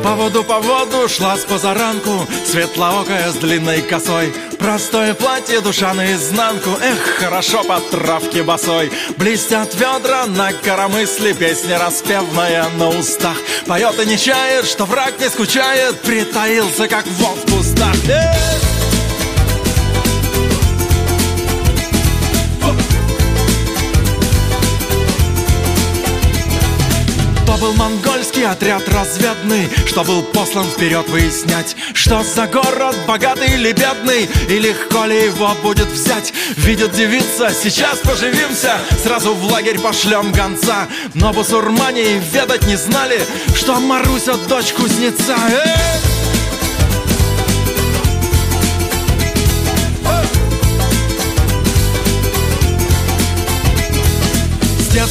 По 0.08 0.14
воду, 0.14 0.42
по 0.42 0.58
воду 0.58 1.06
шла 1.06 1.36
с 1.36 1.44
позаранку 1.44 2.26
Светлоокая 2.46 3.30
с 3.30 3.34
длинной 3.34 3.82
косой 3.82 4.32
Простое 4.58 5.12
платье, 5.12 5.60
душа 5.60 5.92
наизнанку 5.92 6.70
Эх, 6.80 7.18
хорошо 7.18 7.62
по 7.62 7.78
травке 7.78 8.42
босой 8.42 8.90
Блестят 9.18 9.74
ведра 9.74 10.24
на 10.24 10.54
коромысле 10.54 11.34
Песня 11.34 11.78
распевная 11.78 12.70
на 12.78 12.88
устах 12.88 13.36
Поет 13.66 14.00
и 14.00 14.06
не 14.06 14.16
чает, 14.16 14.64
что 14.64 14.86
враг 14.86 15.12
не 15.20 15.28
скучает 15.28 16.00
Притаился, 16.00 16.88
как 16.88 17.06
вол 17.06 17.34
в 17.34 17.52
кустах 17.52 17.94
Эх! 18.08 18.58
Был 27.60 27.72
монгольский 28.38 28.46
отряд 28.46 28.88
разведный 28.88 29.68
Что 29.86 30.04
был 30.04 30.22
послан 30.22 30.64
вперед 30.64 31.08
выяснять 31.08 31.76
Что 31.94 32.22
за 32.22 32.46
город, 32.46 32.96
богатый 33.06 33.54
или 33.54 33.72
бедный 33.72 34.28
И 34.48 34.58
легко 34.58 35.04
ли 35.04 35.24
его 35.24 35.54
будет 35.62 35.88
взять. 35.88 36.32
Видит 36.56 36.92
девица, 36.92 37.50
сейчас 37.52 37.98
поживимся 37.98 38.78
Сразу 39.02 39.34
в 39.34 39.44
лагерь 39.44 39.78
пошлем 39.78 40.32
гонца. 40.32 40.86
Но 41.14 41.32
бусурмане 41.32 42.16
и 42.16 42.18
ведать 42.32 42.66
не 42.66 42.76
знали 42.76 43.20
Что 43.54 43.78
Маруся 43.80 44.34
дочь 44.48 44.72
кузнеца. 44.72 45.36
Эх! 45.50 46.27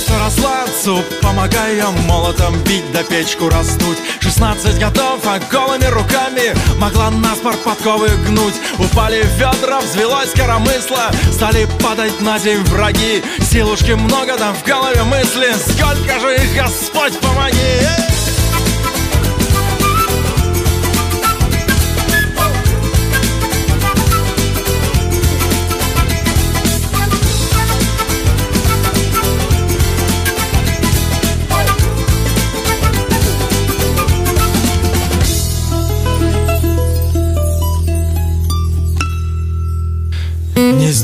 Росла 0.10 0.64
отцу, 0.64 1.04
помогая 1.22 1.88
молотом 2.08 2.58
бить 2.64 2.92
да 2.92 3.04
печку 3.04 3.50
раздуть 3.50 3.98
16 4.20 4.80
годов, 4.80 5.20
а 5.26 5.40
голыми 5.52 5.86
руками 5.86 6.56
могла 6.78 7.10
наспор 7.12 7.56
подковы 7.58 8.10
гнуть 8.26 8.56
Упали 8.80 9.24
ведра, 9.38 9.80
взвелась 9.82 10.32
коромысла, 10.32 11.12
стали 11.32 11.68
падать 11.84 12.22
на 12.22 12.38
земь 12.40 12.64
враги 12.66 13.24
Силушки 13.42 13.92
много, 13.92 14.38
там 14.38 14.56
в 14.56 14.64
голове 14.64 15.04
мысли, 15.04 15.54
сколько 15.68 16.20
же 16.20 16.36
их, 16.36 16.56
Господь, 16.56 17.20
помоги! 17.20 17.58
Эй! 17.58 18.17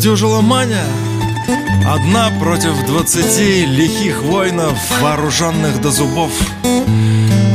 Сдюжила 0.04 0.42
Маня. 0.42 0.84
Одна 1.88 2.30
против 2.38 2.86
двадцати 2.86 3.66
лихих 3.66 4.22
воинов, 4.22 4.78
вооруженных 5.00 5.80
до 5.80 5.92
зубов. 5.92 6.30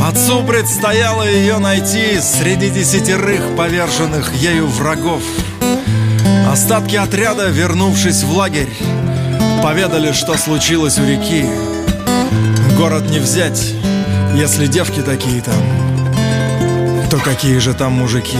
Отцу 0.03 0.43
предстояло 0.45 1.29
ее 1.29 1.59
найти 1.59 2.19
среди 2.23 2.71
десятерых 2.71 3.55
поверженных 3.55 4.33
ею 4.33 4.67
врагов. 4.67 5.21
Остатки 6.51 6.97
отряда, 6.97 7.51
вернувшись 7.51 8.23
в 8.23 8.35
лагерь, 8.35 8.75
поведали, 9.63 10.13
что 10.13 10.39
случилось 10.39 10.99
у 10.99 11.05
реки. 11.05 11.45
Город 12.79 13.11
не 13.11 13.19
взять, 13.19 13.75
если 14.35 14.69
девки 14.69 15.01
такие 15.01 15.43
там, 15.43 17.09
то 17.11 17.19
какие 17.19 17.59
же 17.59 17.75
там 17.75 17.93
мужики? 17.93 18.39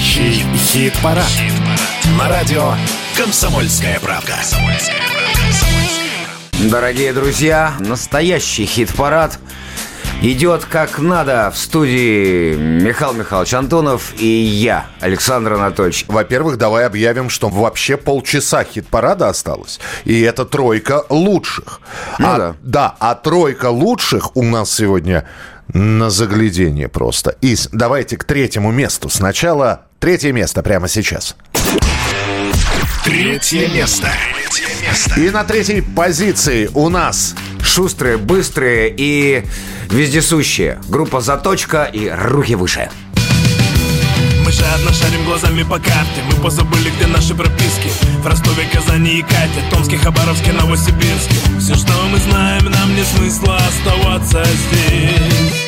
Настоящий 0.00 0.46
хит-парад. 0.56 1.30
На 2.18 2.30
радио 2.30 2.72
«Комсомольская 3.18 4.00
правда». 4.00 4.34
Дорогие 6.70 7.12
друзья, 7.12 7.74
настоящий 7.80 8.64
хит-парад. 8.64 9.38
Идет 10.22 10.64
как 10.64 10.98
надо 11.00 11.52
в 11.54 11.58
студии 11.58 12.54
Михаил 12.54 13.12
Михайлович 13.12 13.52
Антонов 13.52 14.14
и 14.18 14.24
я, 14.24 14.86
Александр 15.00 15.52
Анатольевич. 15.52 16.06
Во-первых, 16.08 16.56
давай 16.56 16.86
объявим, 16.86 17.28
что 17.28 17.50
вообще 17.50 17.98
полчаса 17.98 18.64
хит-парада 18.64 19.28
осталось. 19.28 19.80
И 20.06 20.18
это 20.22 20.46
тройка 20.46 21.04
лучших. 21.10 21.82
Ну 22.18 22.26
а, 22.26 22.38
да. 22.38 22.56
Да, 22.62 22.96
а 23.00 23.14
тройка 23.14 23.68
лучших 23.68 24.34
у 24.34 24.42
нас 24.44 24.72
сегодня 24.74 25.28
на 25.74 26.08
заглядение 26.08 26.88
просто. 26.88 27.36
И 27.42 27.54
давайте 27.70 28.16
к 28.16 28.24
третьему 28.24 28.72
месту. 28.72 29.10
Сначала 29.10 29.89
третье 30.00 30.32
место 30.32 30.62
прямо 30.62 30.88
сейчас. 30.88 31.36
Третье 33.04 33.68
место. 33.68 34.10
И 35.16 35.30
на 35.30 35.44
третьей 35.44 35.82
позиции 35.82 36.68
у 36.74 36.88
нас 36.88 37.34
Шустрые, 37.62 38.16
быстрые 38.16 38.92
и 38.96 39.44
вездесущие. 39.90 40.80
Группа 40.88 41.20
«Заточка» 41.20 41.84
и 41.84 42.08
«Руки 42.08 42.56
выше». 42.56 42.90
Мы 44.44 44.50
жадно 44.50 44.92
шарим 44.92 45.24
глазами 45.24 45.62
по 45.62 45.78
карте 45.78 46.22
Мы 46.28 46.42
позабыли, 46.42 46.90
где 46.96 47.06
наши 47.06 47.34
прописки 47.34 47.88
В 48.22 48.26
Ростове, 48.26 48.64
Казани 48.72 49.18
и 49.18 49.22
Кате 49.22 49.62
Томске, 49.70 49.96
Хабаровске, 49.98 50.52
Новосибирске 50.52 51.36
Все, 51.60 51.76
что 51.76 51.92
мы 52.10 52.18
знаем, 52.18 52.64
нам 52.64 52.94
не 52.96 53.04
смысла 53.04 53.56
оставаться 53.58 54.42
здесь 54.44 55.66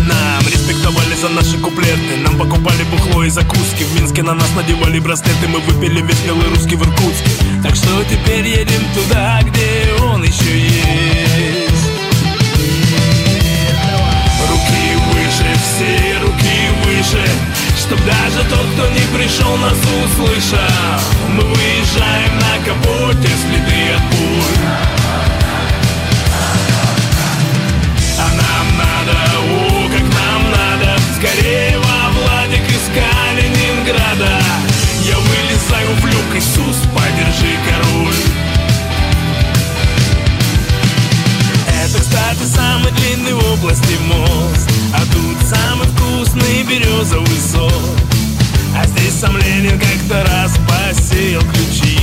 Нам 0.00 0.42
респектовали 0.48 1.03
за 1.24 1.30
наши 1.30 1.58
куплеты. 1.58 2.16
Нам 2.22 2.36
покупали 2.36 2.82
бухло 2.84 3.24
и 3.24 3.30
закуски. 3.30 3.82
В 3.84 3.94
Минске 3.94 4.22
на 4.22 4.34
нас 4.34 4.50
надевали 4.54 4.98
браслеты. 4.98 5.48
Мы 5.48 5.58
выпили 5.60 6.02
весь 6.02 6.20
белый 6.20 6.48
русский 6.50 6.76
в 6.76 6.82
Иркутске. 6.82 7.30
Так 7.62 7.74
что 7.76 7.88
теперь 8.04 8.46
едем 8.46 8.82
туда, 8.94 9.40
где 9.42 9.86
он 10.02 10.22
еще 10.22 10.58
есть. 10.58 11.84
Руки 14.50 14.86
выше, 15.06 15.48
все 15.64 16.18
руки 16.22 16.58
выше 16.84 17.24
Чтоб 17.78 17.98
даже 18.04 18.44
тот, 18.50 18.66
кто 18.74 18.88
не 18.90 19.04
пришел, 19.16 19.56
нас 19.56 19.78
услышал. 20.04 21.00
Мы 21.30 21.42
выезжаем 21.42 22.32
на 22.36 22.54
капоте, 22.66 23.30
следы 23.46 23.94
от 23.96 24.10
пуль 24.10 25.03
Скорее 31.24 31.78
во 31.78 32.10
Владик 32.10 32.68
из 32.68 32.84
Калининграда. 32.92 34.42
Я 35.06 35.16
вылезаю 35.16 35.88
в 35.96 36.04
люк, 36.04 36.36
Иисус, 36.36 36.76
подержи 36.94 37.56
король. 37.66 38.14
Это, 41.66 41.98
кстати, 41.98 42.44
самый 42.44 42.92
длинный 42.92 43.32
в 43.32 43.52
области 43.52 43.94
мост 44.02 44.68
А 44.92 45.00
тут 45.14 45.38
самый 45.48 45.88
вкусный 45.88 46.62
березовый 46.64 47.40
сок. 47.40 47.72
А 48.76 48.86
здесь 48.86 49.14
сам 49.14 49.38
Ленин 49.38 49.80
как-то 49.80 50.22
раз 50.30 50.58
посеял 50.68 51.40
ключи. 51.40 51.98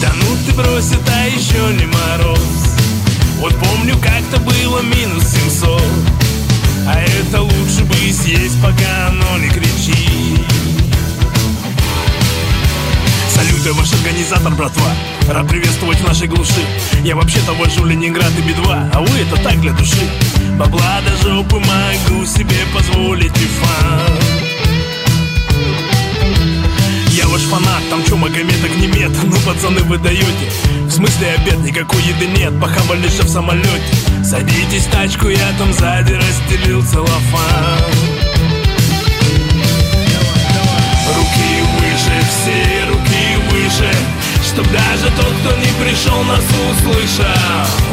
Да 0.00 0.10
ну 0.12 0.36
ты 0.44 0.52
брось, 0.54 0.90
это 0.90 1.28
еще 1.28 1.72
не 1.74 1.86
мороз 1.86 2.81
Вот 3.42 3.56
помню, 3.56 3.96
как-то 3.98 4.38
было 4.38 4.82
минус 4.82 5.24
700 5.24 5.82
А 6.86 7.00
это 7.00 7.42
лучше 7.42 7.82
бы 7.82 7.94
съесть, 8.12 8.62
пока 8.62 9.08
оно 9.08 9.36
не 9.38 9.48
кричит. 9.48 10.46
Салюты, 13.28 13.72
ваш 13.72 13.92
организатор, 13.94 14.52
братва. 14.52 14.94
Рад 15.28 15.48
приветствовать 15.48 15.98
в 15.98 16.06
нашей 16.06 16.28
глуши. 16.28 16.64
Я 17.02 17.16
вообще-то 17.16 17.52
вожу 17.54 17.84
Ленинград 17.84 18.30
и 18.38 18.42
Би-2 18.42 18.90
А 18.94 19.00
вы 19.00 19.18
это 19.18 19.34
так 19.42 19.60
для 19.60 19.72
души. 19.72 20.08
Бабла 20.56 21.00
до 21.00 21.28
жопы 21.28 21.56
могу 21.56 22.24
себе 22.24 22.58
позволить 22.72 23.36
и 23.38 23.46
фан 23.46 24.41
ваш 27.32 27.42
фанат, 27.42 27.82
там 27.88 28.04
чё, 28.04 28.16
Магомед 28.16 28.62
огнемет 28.62 29.10
Ну, 29.24 29.36
пацаны, 29.46 29.80
вы 29.84 29.98
даете 29.98 30.46
В 30.86 30.90
смысле 30.90 31.28
обед, 31.38 31.58
никакой 31.60 32.02
еды 32.02 32.26
нет 32.26 32.52
Похавали 32.60 33.08
же 33.08 33.22
в 33.22 33.28
самолете 33.28 33.94
Садитесь 34.22 34.84
в 34.84 34.90
тачку, 34.90 35.28
я 35.28 35.52
там 35.58 35.72
сзади 35.72 36.12
расстелил 36.12 36.82
целлофан. 36.84 37.80
Руки 41.16 41.52
выше, 41.74 42.16
все 42.28 42.84
руки 42.88 43.24
выше 43.50 43.90
Чтоб 44.46 44.66
даже 44.70 45.10
тот, 45.16 45.32
кто 45.40 45.56
не 45.56 45.72
пришел, 45.82 46.22
нас 46.24 46.44
услышал. 46.70 47.24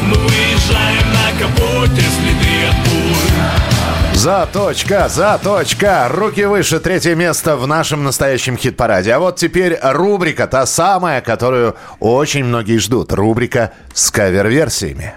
Мы 0.03 0.15
выезжаем 0.15 1.07
на 1.13 1.39
капоте, 1.39 2.01
следы 2.01 2.65
от 2.69 2.75
пуль 2.83 3.78
Заточка, 4.19 5.07
заточка. 5.07 6.09
Руки 6.09 6.43
выше, 6.43 6.81
третье 6.81 7.15
место 7.15 7.55
в 7.55 7.65
нашем 7.67 8.03
настоящем 8.03 8.57
хит-параде. 8.57 9.13
А 9.13 9.19
вот 9.19 9.37
теперь 9.37 9.79
рубрика, 9.81 10.45
та 10.45 10.65
самая, 10.65 11.21
которую 11.21 11.77
очень 12.01 12.43
многие 12.43 12.79
ждут. 12.79 13.13
Рубрика 13.13 13.71
с 13.93 14.11
кавер-версиями. 14.11 15.13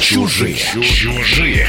Чужие. 0.00 0.56
Чужие. 0.56 1.68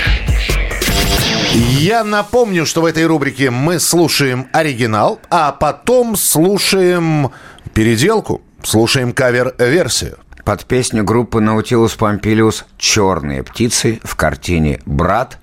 Я 1.54 2.04
напомню, 2.04 2.66
что 2.66 2.82
в 2.82 2.86
этой 2.86 3.06
рубрике 3.06 3.52
мы 3.52 3.80
слушаем 3.80 4.48
оригинал, 4.54 5.20
а 5.30 5.52
потом 5.52 6.16
слушаем 6.16 7.30
переделку, 7.76 8.42
слушаем 8.64 9.14
кавер-версию. 9.14 10.18
Под 10.46 10.64
песню 10.66 11.04
группы 11.04 11.42
Наутилус 11.42 11.96
Помпилиус 11.96 12.66
«Черные 12.78 13.42
птицы» 13.42 14.00
в 14.04 14.16
картине 14.16 14.80
«Брат» 14.86 15.40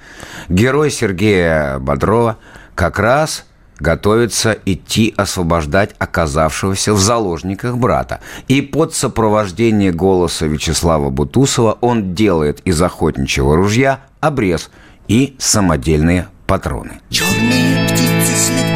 герой 0.49 0.93
Сергея 0.93 1.81
Бодрова 1.81 2.39
как 2.77 3.01
раз 3.01 3.45
готовится 3.81 4.57
идти 4.65 5.13
освобождать 5.17 5.97
оказавшегося 5.99 6.95
в 6.95 7.01
заложниках 7.01 7.79
брата. 7.79 8.21
И 8.47 8.63
под 8.63 8.95
сопровождение 8.95 9.91
голоса 9.91 10.47
Вячеслава 10.47 11.11
Бутусова 11.11 11.79
он 11.81 12.15
делает 12.15 12.61
из 12.61 12.81
охотничьего 12.81 13.57
ружья 13.57 14.03
обрез 14.21 14.71
и 15.09 15.35
самодельные 15.37 16.29
патроны. 16.47 17.01
Черные 17.11 17.89
птицы 17.89 18.72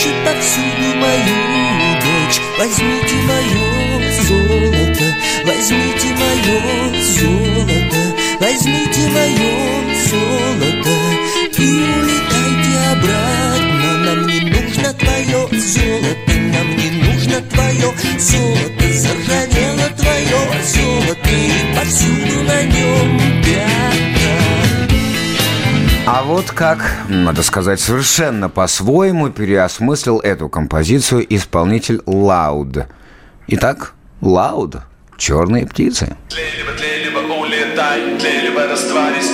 ищут 0.00 0.14
повсюду 0.24 0.94
мою 0.96 2.00
дочь. 2.00 2.40
Возьмите 2.58 3.16
мое 3.28 4.12
золото, 4.22 5.04
возьмите 5.44 6.08
мое 6.20 6.58
золото, 7.02 8.02
возьмите 8.40 9.08
мое 9.08 9.52
золото 10.08 10.94
и 11.58 11.70
улетайте 11.98 12.74
обратно. 12.92 13.90
Нам 14.04 14.26
не 14.26 14.40
нужно 14.40 14.92
твое 14.94 15.48
золото, 15.60 16.34
нам 16.54 16.76
не 16.76 16.90
нужно 16.90 17.40
твое 17.42 17.92
золото, 18.18 18.84
заржавело 18.92 19.88
твое 19.96 20.40
золото 20.64 21.30
и 21.30 21.74
повсюду 21.74 22.42
на 22.44 22.62
нем 22.62 23.42
пятна. 23.44 24.19
А 26.12 26.24
вот 26.24 26.50
как, 26.50 26.84
надо 27.08 27.44
сказать, 27.44 27.78
совершенно 27.78 28.48
по-своему 28.48 29.30
переосмыслил 29.30 30.18
эту 30.18 30.48
композицию 30.48 31.24
исполнитель 31.32 32.02
Лауд. 32.04 32.88
Итак, 33.46 33.92
Лауд 34.20 34.78
«Черные 35.16 35.68
птицы». 35.68 36.16
Тлей-либо, 36.28 36.72
тлей-либо 36.72 37.18
улетай, 37.40 38.18
тлей-либо 38.18 38.66
растворись 38.66 39.29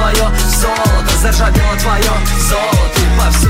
твое 0.00 0.30
золото 0.48 1.18
Заржавело 1.20 1.76
твое 1.78 2.12
золото. 2.48 3.00
Повсюду 3.18 3.49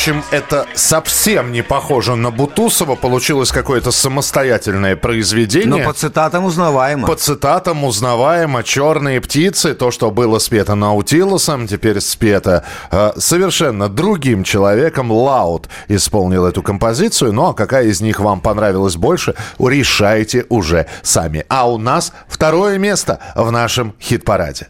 общем, 0.00 0.24
это 0.30 0.66
совсем 0.74 1.52
не 1.52 1.60
похоже 1.60 2.16
на 2.16 2.30
Бутусова. 2.30 2.96
Получилось 2.96 3.52
какое-то 3.52 3.90
самостоятельное 3.90 4.96
произведение. 4.96 5.68
Но 5.68 5.84
по 5.84 5.92
цитатам 5.92 6.46
узнаваемо. 6.46 7.06
По 7.06 7.16
цитатам 7.16 7.84
узнаваемо. 7.84 8.62
«Черные 8.62 9.20
птицы», 9.20 9.74
то, 9.74 9.90
что 9.90 10.10
было 10.10 10.38
спето 10.38 10.74
Наутилусом, 10.74 11.66
теперь 11.66 12.00
спето 12.00 12.64
э, 12.90 13.12
совершенно 13.18 13.90
другим 13.90 14.42
человеком. 14.42 15.12
Лаут 15.12 15.68
исполнил 15.88 16.46
эту 16.46 16.62
композицию. 16.62 17.34
Ну, 17.34 17.48
а 17.48 17.52
какая 17.52 17.84
из 17.84 18.00
них 18.00 18.20
вам 18.20 18.40
понравилась 18.40 18.96
больше, 18.96 19.34
решайте 19.58 20.46
уже 20.48 20.86
сами. 21.02 21.44
А 21.50 21.70
у 21.70 21.76
нас 21.76 22.14
второе 22.26 22.78
место 22.78 23.18
в 23.34 23.50
нашем 23.52 23.94
хит-параде. 24.00 24.68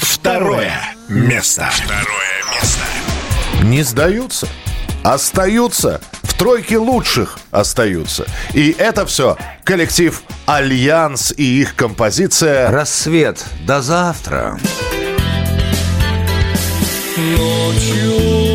Второе 0.00 0.72
место. 1.08 1.68
Второе 1.70 2.00
место. 2.00 2.21
Не 3.62 3.82
сдаются, 3.82 4.48
остаются, 5.02 6.00
в 6.22 6.34
тройке 6.34 6.78
лучших 6.78 7.38
остаются. 7.50 8.26
И 8.52 8.74
это 8.76 9.06
все 9.06 9.36
коллектив 9.64 10.22
«Альянс» 10.46 11.32
и 11.36 11.60
их 11.60 11.74
композиция 11.76 12.70
«Рассвет». 12.70 13.44
До 13.66 13.80
завтра. 13.80 14.58
Ночью 17.16 18.51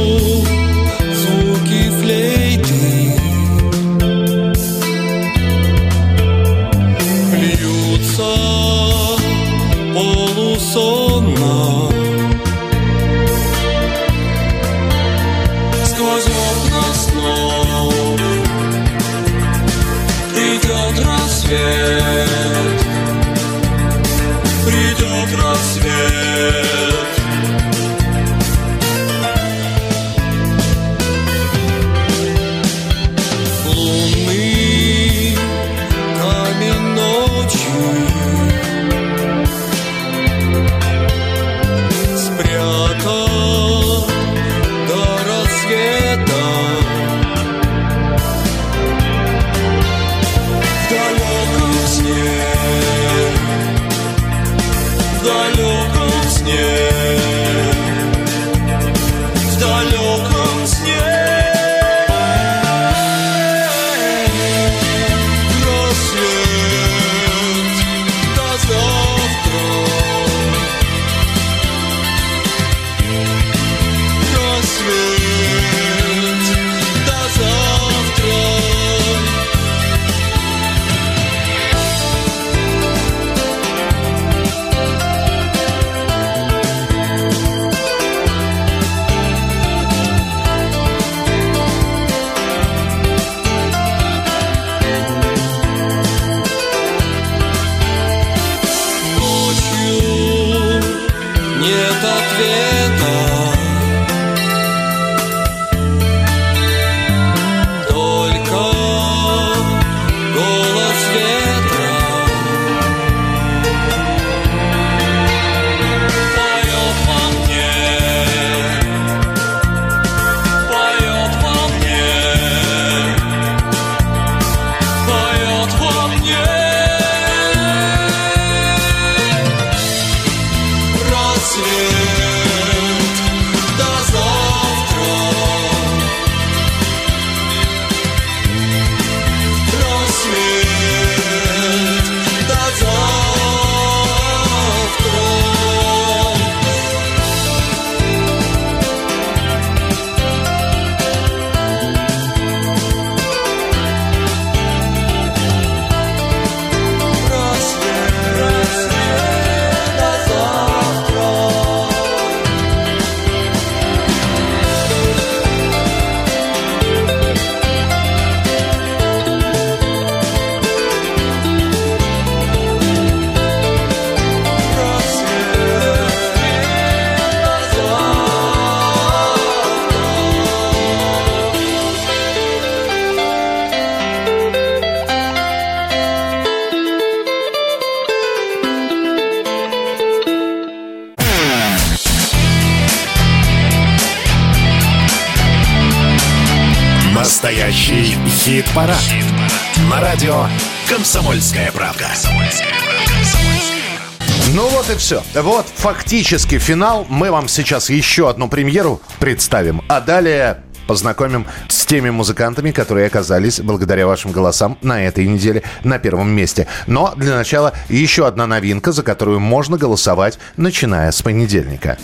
вот 205.41 205.65
фактически 205.76 206.57
финал. 206.57 207.05
Мы 207.09 207.31
вам 207.31 207.47
сейчас 207.47 207.89
еще 207.89 208.30
одну 208.30 208.47
премьеру 208.47 209.01
представим. 209.19 209.81
А 209.88 210.01
далее 210.01 210.64
познакомим 210.88 211.45
с 211.68 211.85
теми 211.85 212.09
музыкантами, 212.09 212.72
которые 212.72 213.07
оказались 213.07 213.59
благодаря 213.59 214.07
вашим 214.07 214.31
голосам 214.31 214.77
на 214.81 215.03
этой 215.03 215.27
неделе 215.27 215.64
на 215.84 215.99
первом 215.99 216.30
месте. 216.30 216.68
Но 216.88 217.14
для 217.15 217.35
начала 217.35 217.73
еще 217.89 218.26
одна 218.26 218.47
новинка, 218.47 218.91
за 218.91 219.03
которую 219.03 219.39
можно 219.39 219.77
голосовать, 219.77 220.39
начиная 220.55 221.11
с 221.11 221.22
понедельника. 221.22 221.97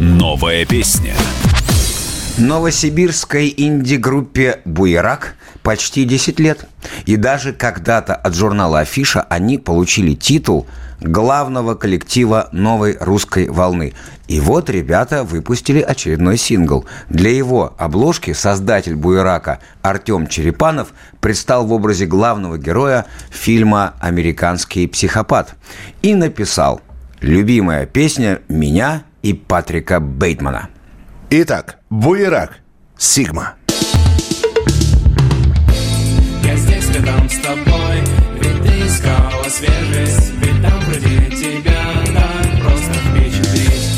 Новая 0.00 0.66
песня. 0.66 1.14
Новосибирской 2.38 3.52
инди-группе 3.56 4.60
«Буерак» 4.64 5.34
почти 5.64 6.04
10 6.04 6.38
лет. 6.38 6.68
И 7.04 7.16
даже 7.16 7.52
когда-то 7.52 8.14
от 8.14 8.36
журнала 8.36 8.78
«Афиша» 8.78 9.22
они 9.22 9.58
получили 9.58 10.14
титул 10.14 10.68
главного 11.00 11.74
коллектива 11.74 12.48
новой 12.52 12.96
русской 13.00 13.48
волны. 13.48 13.92
И 14.28 14.38
вот 14.38 14.70
ребята 14.70 15.24
выпустили 15.24 15.80
очередной 15.80 16.36
сингл. 16.36 16.86
Для 17.08 17.32
его 17.32 17.74
обложки 17.76 18.32
создатель 18.32 18.94
«Буерака» 18.94 19.58
Артем 19.82 20.28
Черепанов 20.28 20.92
предстал 21.20 21.66
в 21.66 21.72
образе 21.72 22.06
главного 22.06 22.56
героя 22.56 23.06
фильма 23.30 23.94
«Американский 23.98 24.86
психопат» 24.86 25.56
и 26.02 26.14
написал 26.14 26.82
«Любимая 27.20 27.84
песня 27.84 28.42
меня 28.48 29.02
и 29.22 29.32
Патрика 29.32 29.98
Бейтмана». 29.98 30.68
Итак, 31.30 31.80
Буерак, 31.90 32.60
Сигма. 32.96 33.56
Я 36.42 36.56
здесь 36.56 36.88
рядом 36.88 37.28
с 37.28 37.38
тобой, 37.40 38.00
ведь 38.40 38.62
ты 38.62 38.86
искала 38.86 39.44
свежесть 39.50 40.32
Ведь 40.40 40.62
там 40.62 40.80
вроде 40.80 41.26
тебя 41.36 41.82
так 42.14 42.62
просто 42.62 42.94
впечатлить. 42.94 43.90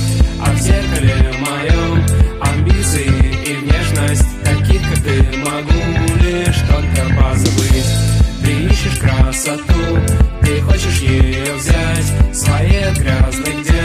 А 0.44 0.50
в 0.50 0.58
зеркале 0.58 1.32
моем 1.38 2.04
амбиции 2.40 3.06
и 3.46 3.54
внешность 3.58 4.26
Таких, 4.42 4.82
как 4.88 5.04
ты, 5.04 5.22
могу 5.38 6.24
лишь 6.24 6.58
только 6.62 7.14
позабыть. 7.14 7.86
Ты 8.42 8.50
ищешь 8.64 8.98
красоту, 8.98 10.00
ты 10.42 10.60
хочешь 10.62 10.98
ее 10.98 11.54
взять 11.54 12.36
Своей 12.36 12.92
грязных 12.96 13.62
дел 13.62 13.79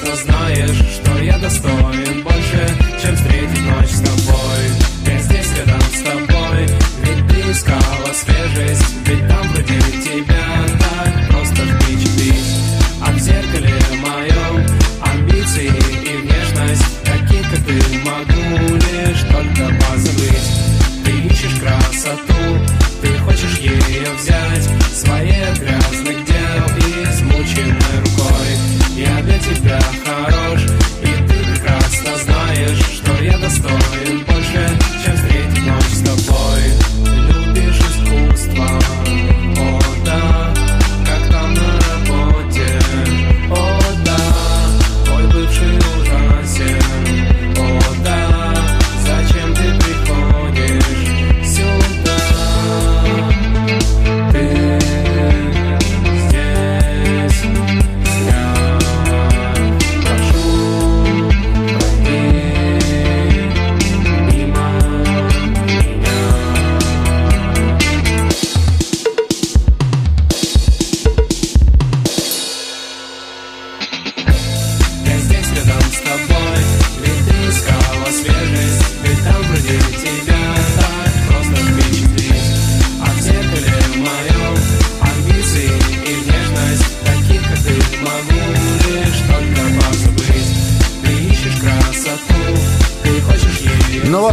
прекрасно 0.00 0.16
знаешь 0.16 0.76
Что 0.94 1.18
я 1.18 1.38
достоин 1.38 2.22
больше, 2.22 2.68
чем 3.02 3.16
встретить 3.16 3.62
ночь 3.62 3.90
с 3.90 4.00
тобой. 4.00 4.62
Я 5.06 5.18
здесь 5.20 5.52
рядом 5.58 5.80
с 5.80 6.02
тобой, 6.02 6.66
ведь 7.02 7.28
ты 7.28 7.50
искала 7.50 8.12
свежесть 8.12 8.94
Ведь 9.06 9.28
там 9.28 9.48
вроде 9.48 9.80
тебя 10.02 10.39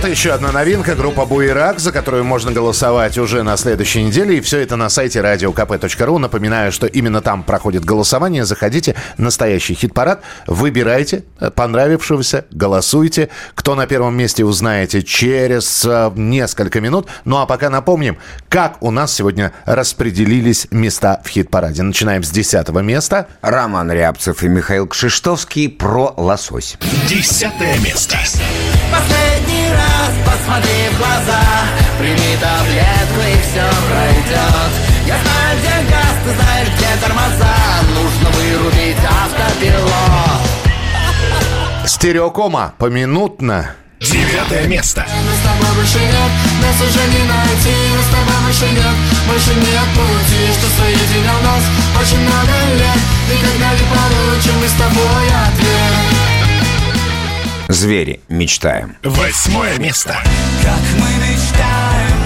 вот 0.08 0.12
еще 0.12 0.32
одна 0.32 0.52
новинка, 0.52 0.96
группа 0.96 1.26
Буерак, 1.26 1.80
за 1.80 1.92
которую 1.92 2.24
можно 2.24 2.52
голосовать 2.52 3.18
уже 3.18 3.44
на 3.44 3.58
следующей 3.58 4.04
неделе. 4.04 4.38
И 4.38 4.42
все 4.42 4.60
это 4.60 4.78
на 4.78 4.90
сайте 4.90 5.20
radiokp.ru. 5.20 6.18
Напоминаю, 6.18 6.72
что 6.72 6.88
именно 6.88 7.22
там 7.22 7.44
проходит 7.44 7.84
голосование. 7.84 8.46
Заходите, 8.46 8.96
настоящий 9.18 9.74
хит-парад, 9.74 10.22
выбирайте 10.46 11.26
понравившегося, 11.56 12.46
голосуйте. 12.52 13.30
Кто 13.54 13.76
на 13.76 13.86
первом 13.86 14.16
месте, 14.16 14.46
узнаете 14.46 15.04
через 15.04 15.84
э, 15.86 16.12
несколько 16.16 16.80
минут. 16.80 17.08
Ну 17.26 17.38
а 17.38 17.46
пока 17.46 17.70
напомним, 17.70 18.18
как 18.48 18.78
у 18.82 18.92
нас 18.92 19.14
сегодня 19.14 19.52
распределились 19.66 20.68
места 20.72 21.22
в 21.24 21.28
хит-параде. 21.28 21.84
Начинаем 21.84 22.24
с 22.24 22.30
10 22.30 22.70
места. 22.82 23.28
Роман 23.42 23.92
Рябцев 23.92 24.42
и 24.44 24.48
Михаил 24.48 24.88
Кшиштовский 24.88 25.70
про 25.70 26.14
лосось. 26.16 26.78
Десятое 27.10 27.78
место. 27.80 28.18
Последний 28.90 29.37
посмотри 30.38 30.90
в 30.92 30.98
глаза. 30.98 31.42
Прими 32.00 32.38
таблетку 32.40 33.20
и 33.22 33.36
все 33.42 33.66
пройдет 33.88 34.72
Я 35.06 35.16
знаю, 35.24 35.58
где 35.60 35.76
газ, 35.90 36.16
ты 36.24 36.32
знаешь, 36.36 36.70
где 36.76 36.90
тормоза. 37.02 37.56
Нужно 37.96 38.30
вырубить 38.30 38.98
автопилот. 39.24 40.42
Стереокома 41.88 42.74
поминутно. 42.78 43.72
Девятое 44.00 44.68
место. 44.68 45.08
Мы 45.10 45.34
с 45.34 45.40
тобой 45.42 45.76
больше 45.76 45.98
нет, 45.98 46.32
нас 46.62 46.76
уже 46.82 47.04
не 47.08 47.24
найти. 47.26 47.76
Мы 47.96 48.04
с 48.04 48.10
тобой 48.14 48.38
больше 48.46 48.66
нет, 48.70 48.96
больше 49.28 49.56
нет 49.56 49.88
пути 49.96 50.54
Что 50.54 50.68
соединял 50.78 51.40
нас 51.42 51.64
очень 52.00 52.20
много 52.20 52.54
лет. 52.78 53.00
Никогда 53.32 53.72
не 53.74 53.86
получим 53.90 54.56
мы 54.62 54.68
с 54.68 54.74
тобой 54.74 55.26
ответ 55.48 56.27
Звери. 57.68 58.22
Мечтаем. 58.30 58.96
Восьмое 59.04 59.78
место. 59.78 60.18
Как 60.64 60.80
мы 61.00 61.10
мечтаем, 61.28 62.17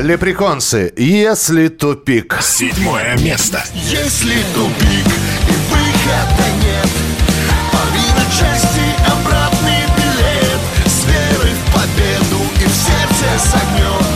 Лепреконсы, 0.00 0.92
если 0.94 1.68
тупик. 1.68 2.38
Седьмое 2.42 3.16
место. 3.16 3.64
Если 3.72 4.34
тупик 4.54 5.06
и 5.06 5.54
выхода 5.70 6.46
нет 6.62 6.90
Порви 7.72 8.06
на 8.14 8.24
части 8.30 8.82
обратный 9.06 9.84
билет 9.96 10.60
С 10.84 11.06
верой 11.06 11.54
в 11.54 11.72
победу 11.72 12.42
и 12.60 12.66
в 12.66 12.74
сердце 12.74 13.38
с 13.38 13.54
огнем 13.54 14.06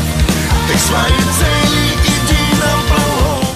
Ты 0.69 0.75
к 0.75 0.81
своей 0.81 1.25
цели 1.39 1.87
иди 2.05 2.61
напролом 2.61 3.47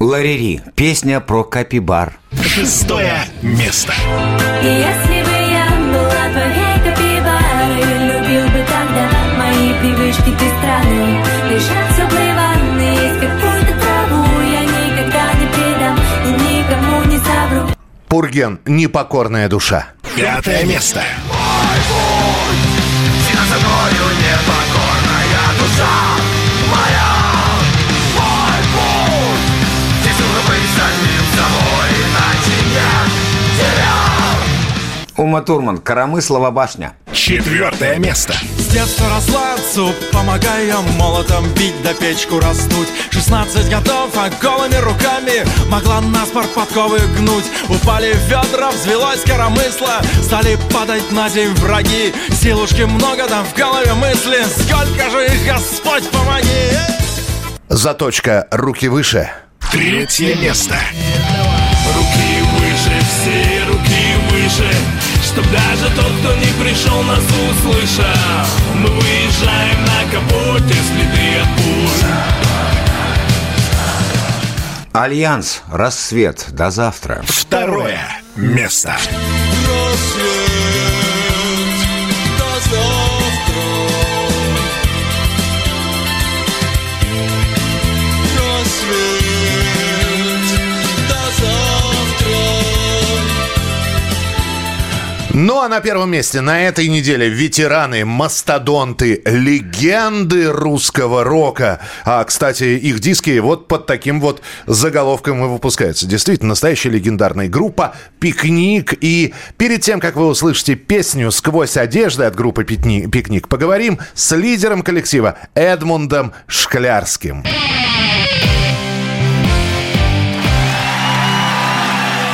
Ларери. 0.00 0.62
Песня 0.74 1.20
про 1.20 1.44
капибар. 1.44 2.18
Шестое 2.42 3.26
место. 3.42 3.92
Если 4.62 5.13
Пурген. 18.14 18.60
Непокорная 18.64 19.48
душа. 19.48 19.88
Пятое 20.14 20.62
место. 20.64 21.02
За 23.50 23.56
мною 23.58 24.06
непокорная 24.22 25.42
душа 25.58 25.94
моя 26.70 27.03
Ума 35.16 35.42
Турман, 35.42 35.78
Коромыслова 35.78 36.50
башня. 36.50 36.94
Четвертое 37.12 37.98
место. 37.98 38.34
С 38.58 38.66
детства 38.66 39.08
росла 39.08 39.54
отцу, 39.54 39.92
помогая 40.12 40.76
молотом 40.98 41.44
бить 41.54 41.80
да 41.84 41.94
печку 41.94 42.40
раздуть 42.40 42.88
16 43.10 43.70
годов, 43.70 44.10
а 44.16 44.28
голыми 44.42 44.74
руками 44.74 45.44
могла 45.70 46.00
наспор 46.00 46.44
подковы 46.48 46.98
гнуть 47.16 47.44
Упали 47.68 48.14
ведра, 48.26 48.72
взвелось 48.72 49.22
коромысло, 49.22 50.02
стали 50.20 50.58
падать 50.72 51.12
на 51.12 51.30
день 51.30 51.54
враги 51.54 52.12
Силушки 52.32 52.82
много 52.82 53.28
там 53.28 53.44
в 53.44 53.54
голове 53.54 53.94
мысли, 53.94 54.38
сколько 54.58 55.10
же 55.10 55.26
их, 55.26 55.46
Господь, 55.46 56.10
помоги! 56.10 56.72
Заточка 57.68 58.48
«Руки 58.50 58.88
выше». 58.88 59.30
Третье 59.70 60.34
место. 60.36 60.74
Руки 60.74 61.63
Чтоб 65.34 65.50
даже 65.50 65.90
тот, 65.96 66.12
кто 66.20 66.32
не 66.36 66.52
пришел, 66.62 67.02
нас 67.02 67.18
услышал. 67.18 68.04
Мы 68.76 68.88
выезжаем 68.88 69.84
на 69.84 70.04
капоте, 70.12 70.74
следы 70.74 71.40
от 71.40 71.48
пуль. 71.56 72.08
Альянс, 74.92 75.62
рассвет, 75.72 76.46
до 76.50 76.70
завтра. 76.70 77.24
Второе 77.26 77.98
место. 78.36 78.96
Ну 95.36 95.60
а 95.60 95.68
на 95.68 95.80
первом 95.80 96.12
месте 96.12 96.40
на 96.40 96.62
этой 96.62 96.86
неделе 96.86 97.28
ветераны, 97.28 98.04
мастодонты, 98.04 99.20
легенды 99.24 100.52
русского 100.52 101.24
рока. 101.24 101.80
А, 102.04 102.22
кстати, 102.22 102.62
их 102.62 103.00
диски 103.00 103.40
вот 103.40 103.66
под 103.66 103.86
таким 103.86 104.20
вот 104.20 104.42
заголовком 104.66 105.44
и 105.44 105.48
выпускаются. 105.48 106.06
Действительно, 106.06 106.50
настоящая 106.50 106.90
легендарная 106.90 107.48
группа 107.48 107.96
«Пикник». 108.20 108.94
И 109.00 109.34
перед 109.56 109.80
тем, 109.82 109.98
как 109.98 110.14
вы 110.14 110.28
услышите 110.28 110.76
песню 110.76 111.32
«Сквозь 111.32 111.76
одежды» 111.76 112.22
от 112.22 112.36
группы 112.36 112.62
«Пикни- 112.62 113.10
«Пикник», 113.10 113.48
поговорим 113.48 113.98
с 114.14 114.36
лидером 114.36 114.82
коллектива 114.82 115.36
Эдмундом 115.56 116.32
Шклярским. 116.46 117.42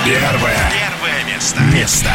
Первое. 0.05 0.70
Первое 0.70 1.24
место. 1.35 1.60
Место. 1.72 2.10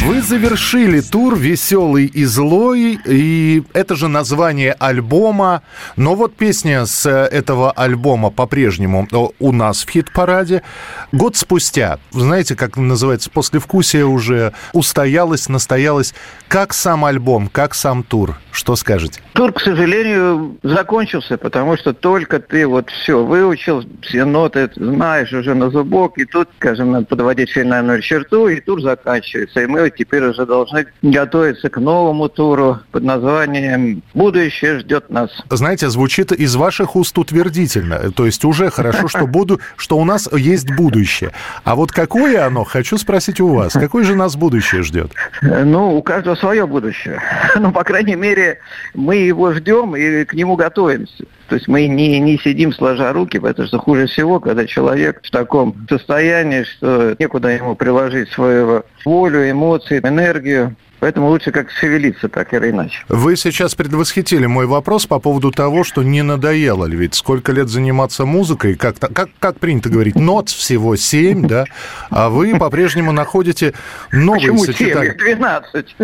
Вы 0.00 0.22
завершили 0.22 1.00
тур 1.00 1.36
«Веселый 1.36 2.06
и 2.06 2.24
злой», 2.24 3.00
и 3.04 3.64
это 3.72 3.96
же 3.96 4.06
название 4.06 4.72
альбома. 4.72 5.62
Но 5.96 6.14
вот 6.14 6.36
песня 6.36 6.86
с 6.86 7.04
э, 7.04 7.26
этого 7.26 7.72
альбома 7.72 8.30
по-прежнему 8.30 9.08
э, 9.10 9.16
у 9.38 9.52
нас 9.52 9.84
в 9.84 9.90
хит-параде. 9.90 10.62
Год 11.10 11.36
спустя, 11.36 11.98
знаете, 12.12 12.54
как 12.54 12.76
называется, 12.76 13.28
послевкусие 13.28 14.06
уже 14.06 14.52
устоялось, 14.72 15.48
настоялось. 15.48 16.14
Как 16.46 16.72
сам 16.74 17.04
альбом, 17.04 17.48
как 17.48 17.74
сам 17.74 18.04
тур? 18.04 18.38
Что 18.52 18.76
скажете? 18.76 19.20
Тур, 19.34 19.52
к 19.52 19.60
сожалению, 19.60 20.58
закончился, 20.62 21.36
потому 21.38 21.76
что 21.76 21.92
только 21.92 22.38
ты 22.38 22.66
вот 22.66 22.88
все 22.90 23.24
выучил, 23.24 23.84
все 24.02 24.24
ноты 24.24 24.70
знаешь 24.76 25.32
уже 25.32 25.54
на 25.54 25.70
зубок, 25.70 26.18
и 26.18 26.24
тут, 26.24 26.48
скажем, 26.56 26.92
надо 26.92 27.06
подводить 27.06 27.50
финальную 27.50 28.00
черту, 28.00 28.48
и 28.48 28.60
тур 28.60 28.80
заканчивается. 28.80 29.60
И 29.60 29.66
мы 29.66 29.87
теперь 29.96 30.24
уже 30.24 30.46
должны 30.46 30.86
готовиться 31.02 31.68
к 31.68 31.78
новому 31.78 32.28
туру 32.28 32.78
под 32.90 33.04
названием 33.04 34.02
«Будущее 34.14 34.80
ждет 34.80 35.10
нас». 35.10 35.30
Знаете, 35.50 35.88
звучит 35.88 36.32
из 36.32 36.56
ваших 36.56 36.96
уст 36.96 37.16
утвердительно. 37.18 38.10
То 38.12 38.26
есть 38.26 38.44
уже 38.44 38.70
хорошо, 38.70 39.08
что, 39.08 39.26
буду, 39.26 39.60
что 39.76 39.98
у 39.98 40.04
нас 40.04 40.28
есть 40.32 40.70
будущее. 40.74 41.32
А 41.64 41.74
вот 41.74 41.92
какое 41.92 42.46
оно, 42.46 42.64
хочу 42.64 42.98
спросить 42.98 43.40
у 43.40 43.48
вас. 43.48 43.72
Какое 43.72 44.04
же 44.04 44.14
нас 44.14 44.36
будущее 44.36 44.82
ждет? 44.82 45.12
Ну, 45.42 45.96
у 45.96 46.02
каждого 46.02 46.34
свое 46.34 46.66
будущее. 46.66 47.20
Ну, 47.58 47.72
по 47.72 47.82
крайней 47.82 48.14
мере, 48.14 48.60
мы 48.94 49.16
его 49.16 49.52
ждем 49.52 49.96
и 49.96 50.24
к 50.24 50.34
нему 50.34 50.56
готовимся. 50.56 51.24
То 51.48 51.54
есть 51.54 51.66
мы 51.66 51.86
не, 51.86 52.20
не 52.20 52.38
сидим 52.38 52.72
сложа 52.72 53.12
руки, 53.12 53.38
потому 53.38 53.66
что 53.66 53.78
хуже 53.78 54.06
всего, 54.06 54.38
когда 54.38 54.66
человек 54.66 55.20
в 55.22 55.30
таком 55.30 55.74
состоянии, 55.88 56.64
что 56.64 57.16
некуда 57.18 57.48
ему 57.48 57.74
приложить 57.74 58.28
свою 58.30 58.82
волю, 59.04 59.50
эмоции, 59.50 59.98
энергию. 59.98 60.76
Поэтому 61.00 61.28
лучше 61.28 61.52
как 61.52 61.70
шевелиться, 61.70 62.28
так 62.28 62.52
или 62.54 62.70
иначе. 62.70 63.04
Вы 63.08 63.36
сейчас 63.36 63.74
предвосхитили 63.74 64.46
мой 64.46 64.66
вопрос 64.66 65.06
по 65.06 65.18
поводу 65.18 65.50
того, 65.50 65.84
что 65.84 66.02
не 66.02 66.22
надоело 66.22 66.86
ли. 66.86 66.96
Ведь 66.96 67.14
сколько 67.14 67.52
лет 67.52 67.68
заниматься 67.68 68.24
музыкой, 68.24 68.74
как, 68.74 68.98
как, 68.98 69.28
как 69.38 69.58
принято 69.58 69.88
говорить, 69.90 70.16
нот 70.16 70.48
всего 70.48 70.96
7, 70.96 71.46
да, 71.46 71.64
а 72.10 72.30
вы 72.30 72.56
по-прежнему 72.58 73.12
находите 73.12 73.74
новые 74.10 74.52
Почему 74.52 74.64
сочетания. 74.64 75.16
7? 75.18 75.18
12. 75.18 75.96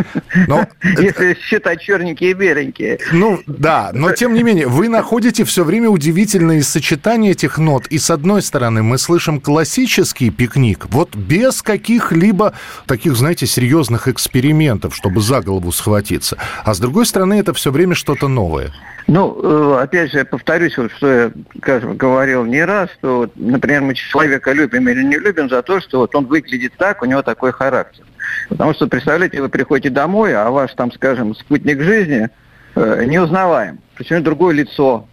Но 0.49 0.66
Если 0.83 1.37
считать 1.41 1.81
черненькие 1.81 2.31
и 2.31 2.35
беленькие. 2.35 2.99
Ну, 3.12 3.41
да, 3.47 3.91
но 3.93 4.12
тем 4.12 4.35
не 4.35 4.43
менее, 4.43 4.69
вы 4.69 4.89
находите 4.89 5.45
все 5.45 5.65
время 5.65 5.89
удивительные 5.89 6.62
сочетания 6.62 7.33
этих 7.33 7.59
нот. 7.59 7.87
И 7.89 7.99
с 7.99 8.11
одной 8.11 8.43
стороны, 8.43 8.83
мы 8.83 8.99
слышим 8.99 9.41
классический 9.41 10.31
пикник, 10.31 10.87
вот 10.87 11.16
без 11.16 11.62
каких-либо 11.62 12.55
таких, 12.87 13.16
знаете, 13.16 13.47
серьезных 13.47 14.09
экспериментов, 14.09 14.84
чтобы 14.90 15.20
за 15.20 15.40
голову 15.40 15.73
схватиться. 15.73 16.36
А 16.65 16.74
с 16.74 16.78
другой 16.78 17.06
стороны, 17.06 17.35
это 17.35 17.52
все 17.55 17.70
время 17.70 17.94
что-то 17.94 18.28
новое. 18.28 18.73
Ну, 19.06 19.39
э, 19.43 19.82
опять 19.82 20.12
же, 20.12 20.19
я 20.19 20.24
повторюсь, 20.24 20.77
вот, 20.78 20.90
что 20.93 21.09
я, 21.09 21.32
скажем, 21.59 21.97
говорил 21.97 22.44
не 22.44 22.65
раз, 22.65 22.89
что, 22.98 23.19
вот, 23.19 23.32
например, 23.36 23.82
мы 23.82 23.94
человека 23.94 24.52
любим 24.52 24.89
или 24.89 25.02
не 25.02 25.19
любим 25.19 25.51
за 25.51 25.62
то, 25.62 25.81
что 25.81 25.98
вот 25.98 26.15
он 26.15 26.24
выглядит 26.27 26.73
так, 26.78 27.02
у 27.02 27.05
него 27.05 27.23
такой 27.23 27.52
характер. 27.52 28.05
Потому 28.48 28.73
что, 28.73 28.86
представляете, 28.86 29.43
вы 29.43 29.48
приходите 29.48 29.90
домой, 29.90 30.35
а 30.35 30.51
ваш, 30.51 30.73
там, 30.73 30.90
скажем, 30.93 31.35
спутник 31.35 31.82
жизни 31.82 32.31
э, 32.77 33.05
неузнаваем. 33.06 33.78
Причем 33.94 34.23
другое 34.23 34.55
лицо, 34.55 35.06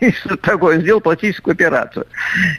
и 0.00 0.12
что 0.24 0.36
такое, 0.36 0.80
сделал 0.80 1.00
пластическую 1.00 1.52
операцию. 1.52 2.06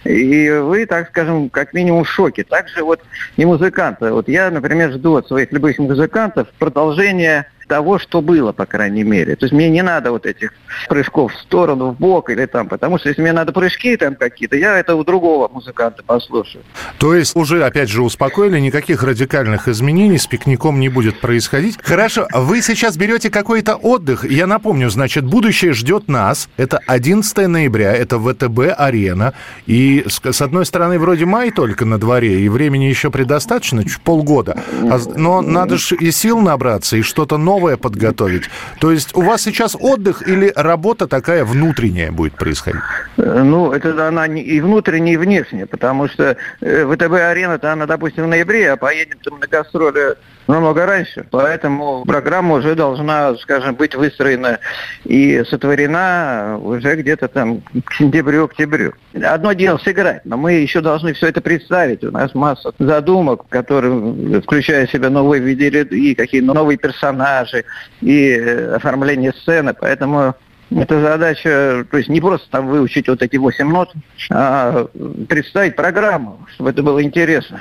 И 0.03 0.49
вы, 0.49 0.85
так 0.85 1.09
скажем, 1.09 1.49
как 1.49 1.73
минимум 1.73 2.03
в 2.03 2.09
шоке. 2.09 2.43
Также 2.43 2.83
вот 2.83 3.01
и 3.37 3.45
музыканты. 3.45 4.11
Вот 4.11 4.27
я, 4.27 4.49
например, 4.49 4.91
жду 4.91 5.15
от 5.17 5.27
своих 5.27 5.51
любых 5.51 5.77
музыкантов 5.77 6.47
продолжения 6.57 7.47
того, 7.69 7.99
что 7.99 8.21
было, 8.21 8.51
по 8.51 8.65
крайней 8.65 9.03
мере. 9.03 9.35
То 9.35 9.45
есть 9.45 9.53
мне 9.53 9.69
не 9.69 9.83
надо 9.83 10.11
вот 10.11 10.25
этих 10.25 10.53
прыжков 10.89 11.33
в 11.33 11.39
сторону, 11.39 11.91
в 11.91 11.97
бок 11.97 12.29
или 12.31 12.45
там, 12.47 12.67
потому 12.67 12.97
что 12.97 13.09
если 13.09 13.21
мне 13.21 13.31
надо 13.31 13.53
прыжки 13.53 13.95
там 13.95 14.15
какие-то, 14.15 14.57
я 14.57 14.77
это 14.77 14.95
у 14.95 15.03
другого 15.03 15.47
музыканта 15.47 16.03
послушаю. 16.03 16.63
То 16.97 17.13
есть 17.13 17.35
уже, 17.35 17.63
опять 17.63 17.89
же, 17.89 18.01
успокоили, 18.01 18.59
никаких 18.59 19.03
радикальных 19.03 19.67
изменений 19.67 20.17
с 20.17 20.25
пикником 20.25 20.79
не 20.79 20.89
будет 20.89 21.21
происходить. 21.21 21.77
Хорошо, 21.81 22.27
вы 22.33 22.61
сейчас 22.61 22.97
берете 22.97 23.29
какой-то 23.29 23.75
отдых. 23.75 24.25
Я 24.29 24.47
напомню, 24.47 24.89
значит, 24.89 25.23
будущее 25.23 25.73
ждет 25.73 26.07
нас. 26.07 26.49
Это 26.57 26.79
11 26.87 27.47
ноября, 27.47 27.93
это 27.93 28.17
ВТБ-арена. 28.17 29.33
И 29.67 30.03
с, 30.07 30.41
одной 30.41 30.65
стороны, 30.65 30.97
вроде 30.97 31.25
май 31.25 31.51
только 31.51 31.85
на 31.85 31.99
дворе, 31.99 32.41
и 32.41 32.49
времени 32.49 32.85
еще 32.85 33.11
предостаточно, 33.11 33.83
чуть 33.83 34.01
полгода. 34.01 34.57
А 34.89 34.99
но 35.15 35.41
надо 35.41 35.77
же 35.77 35.95
и 35.95 36.11
сил 36.11 36.39
набраться, 36.39 36.97
и 36.97 37.03
что-то 37.03 37.37
новое 37.37 37.58
подготовить. 37.77 38.49
То 38.79 38.91
есть 38.91 39.15
у 39.15 39.21
вас 39.21 39.41
сейчас 39.41 39.75
отдых 39.79 40.27
или 40.27 40.51
работа 40.55 41.07
такая 41.07 41.45
внутренняя 41.45 42.11
будет 42.11 42.33
происходить? 42.33 42.81
Э, 43.17 43.43
Ну, 43.43 43.71
это 43.71 44.07
она 44.07 44.27
и 44.27 44.59
внутренняя, 44.61 45.13
и 45.13 45.17
внешняя, 45.17 45.65
потому 45.65 46.07
что 46.07 46.37
э, 46.61 46.85
ВТБ-арена-то 46.85 47.71
она, 47.73 47.85
допустим, 47.85 48.25
в 48.25 48.27
ноябре, 48.27 48.71
а 48.71 48.77
поедем 48.77 49.17
там 49.23 49.39
на 49.39 49.47
гастроли 49.47 50.15
намного 50.49 50.85
раньше. 50.85 51.25
Поэтому 51.29 52.03
программа 52.05 52.55
уже 52.55 52.75
должна, 52.75 53.35
скажем, 53.35 53.75
быть 53.75 53.95
выстроена 53.95 54.59
и 55.05 55.43
сотворена 55.47 56.59
уже 56.61 56.95
где-то 56.95 57.27
там 57.27 57.61
к 57.85 57.93
сентябрю-октябрю. 57.93 58.93
Одно 59.23 59.53
дело 59.53 59.77
сыграть, 59.77 60.25
но 60.25 60.37
мы 60.37 60.53
еще 60.53 60.81
должны 60.81 61.13
все 61.13 61.27
это 61.27 61.41
представить. 61.41 62.03
У 62.03 62.11
нас 62.11 62.33
масса 62.33 62.73
задумок, 62.79 63.47
которые 63.49 64.41
включают 64.41 64.89
в 64.89 64.93
себя 64.93 65.09
новые 65.09 65.41
виды 65.41 65.69
и 65.69 66.15
какие 66.15 66.41
новые 66.41 66.77
персонажи, 66.77 67.65
и 68.01 68.31
э, 68.31 68.75
оформление 68.75 69.33
сцены. 69.33 69.75
Поэтому 69.79 70.35
это 70.71 70.99
задача, 70.99 71.85
то 71.89 71.97
есть 71.97 72.09
не 72.09 72.21
просто 72.21 72.49
там 72.49 72.67
выучить 72.67 73.07
вот 73.07 73.21
эти 73.21 73.37
восемь 73.37 73.69
нот, 73.69 73.93
а 74.31 74.87
представить 75.27 75.75
программу, 75.75 76.47
чтобы 76.55 76.71
это 76.71 76.81
было 76.81 77.03
интересно. 77.03 77.59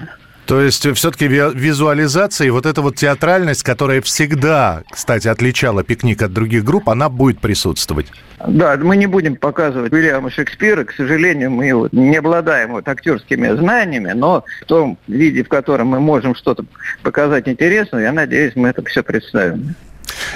То 0.49 0.63
есть 0.63 0.91
все-таки 0.95 1.29
визуализация 1.29 2.47
и 2.47 2.51
вот 2.51 2.65
эта 2.65 2.81
вот 2.81 2.97
театральность, 2.97 3.63
которая 3.63 4.01
всегда, 4.01 4.83
кстати, 4.91 5.29
отличала 5.29 5.85
пикник 5.85 6.23
от 6.23 6.33
других 6.33 6.65
групп, 6.65 6.89
она 6.89 7.11
будет 7.11 7.39
присутствовать. 7.39 8.07
Да, 8.47 8.79
мы 8.79 8.97
не 8.97 9.07
будем 9.07 9.37
показывать 9.37 9.93
Уильяма 9.93 10.31
Шекспира, 10.31 10.85
к 10.85 10.93
сожалению, 10.93 11.51
мы 11.51 11.89
не 11.93 12.17
обладаем 12.17 12.71
вот 12.71 12.89
актерскими 12.89 13.55
знаниями, 13.59 14.13
но 14.13 14.43
в 14.63 14.65
том 14.65 14.97
виде, 15.07 15.45
в 15.45 15.49
котором 15.49 15.89
мы 15.89 16.01
можем 16.01 16.35
что-то 16.35 16.65
показать 17.03 17.47
интересное, 17.47 18.05
я 18.05 18.13
надеюсь, 18.13 18.57
мы 18.57 18.69
это 18.69 18.83
все 18.87 19.03
представим. 19.03 19.75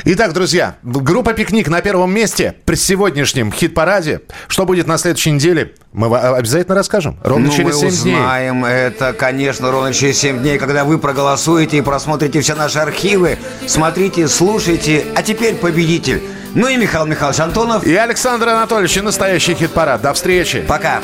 Итак, 0.04 0.32
друзья, 0.32 0.76
группа 0.82 1.32
«Пикник» 1.32 1.68
на 1.68 1.80
первом 1.80 2.12
месте 2.12 2.56
при 2.64 2.74
сегодняшнем 2.74 3.52
хит-параде. 3.52 4.22
Что 4.48 4.64
будет 4.64 4.86
на 4.86 4.98
следующей 4.98 5.30
неделе, 5.30 5.74
мы 5.92 6.16
обязательно 6.16 6.74
расскажем. 6.74 7.18
Ровно 7.22 7.46
ну, 7.46 7.52
через 7.52 7.82
мы 7.82 7.90
7 7.90 8.02
дней. 8.02 8.14
узнаем 8.14 8.64
это, 8.64 9.12
конечно, 9.12 9.70
ровно 9.70 9.92
через 9.92 10.18
7 10.18 10.40
дней, 10.40 10.58
когда 10.58 10.84
вы 10.84 10.98
проголосуете 10.98 11.78
и 11.78 11.80
просмотрите 11.80 12.40
все 12.40 12.54
наши 12.54 12.78
архивы. 12.78 13.38
Смотрите, 13.66 14.28
слушайте. 14.28 15.04
А 15.14 15.22
теперь 15.22 15.54
победитель. 15.54 16.22
Ну 16.54 16.68
и 16.68 16.76
Михаил 16.76 17.06
Михайлович 17.06 17.40
Антонов. 17.40 17.86
И 17.86 17.94
Александр 17.94 18.48
Анатольевич, 18.48 18.96
и 18.96 19.00
настоящий 19.00 19.54
хит-парад. 19.54 20.02
До 20.02 20.12
встречи. 20.12 20.62
Пока. 20.62 21.00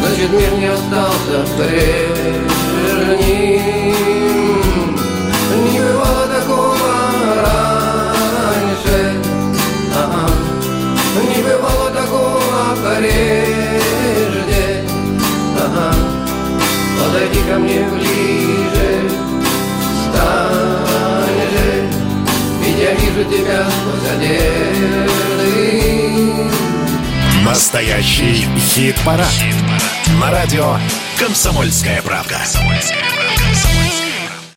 Значит, 0.00 0.30
мир 0.30 0.52
не 0.58 0.66
остался 0.66 1.46
прежде 12.98 14.84
А-а. 15.58 15.94
Подойди 16.98 17.40
ко 17.48 17.58
мне 17.58 17.80
ближе 17.84 19.10
Стань 20.02 21.40
же 21.52 21.68
Ведь 22.62 22.78
я 22.78 22.92
вижу 22.94 23.24
тебя 23.30 23.60
сквозь 23.70 24.10
одежды 24.10 25.56
Настоящий 27.44 28.48
хит-парад. 28.58 29.32
На 30.20 30.30
радио 30.30 30.78
«Комсомольская 31.18 32.02
правка». 32.02 32.40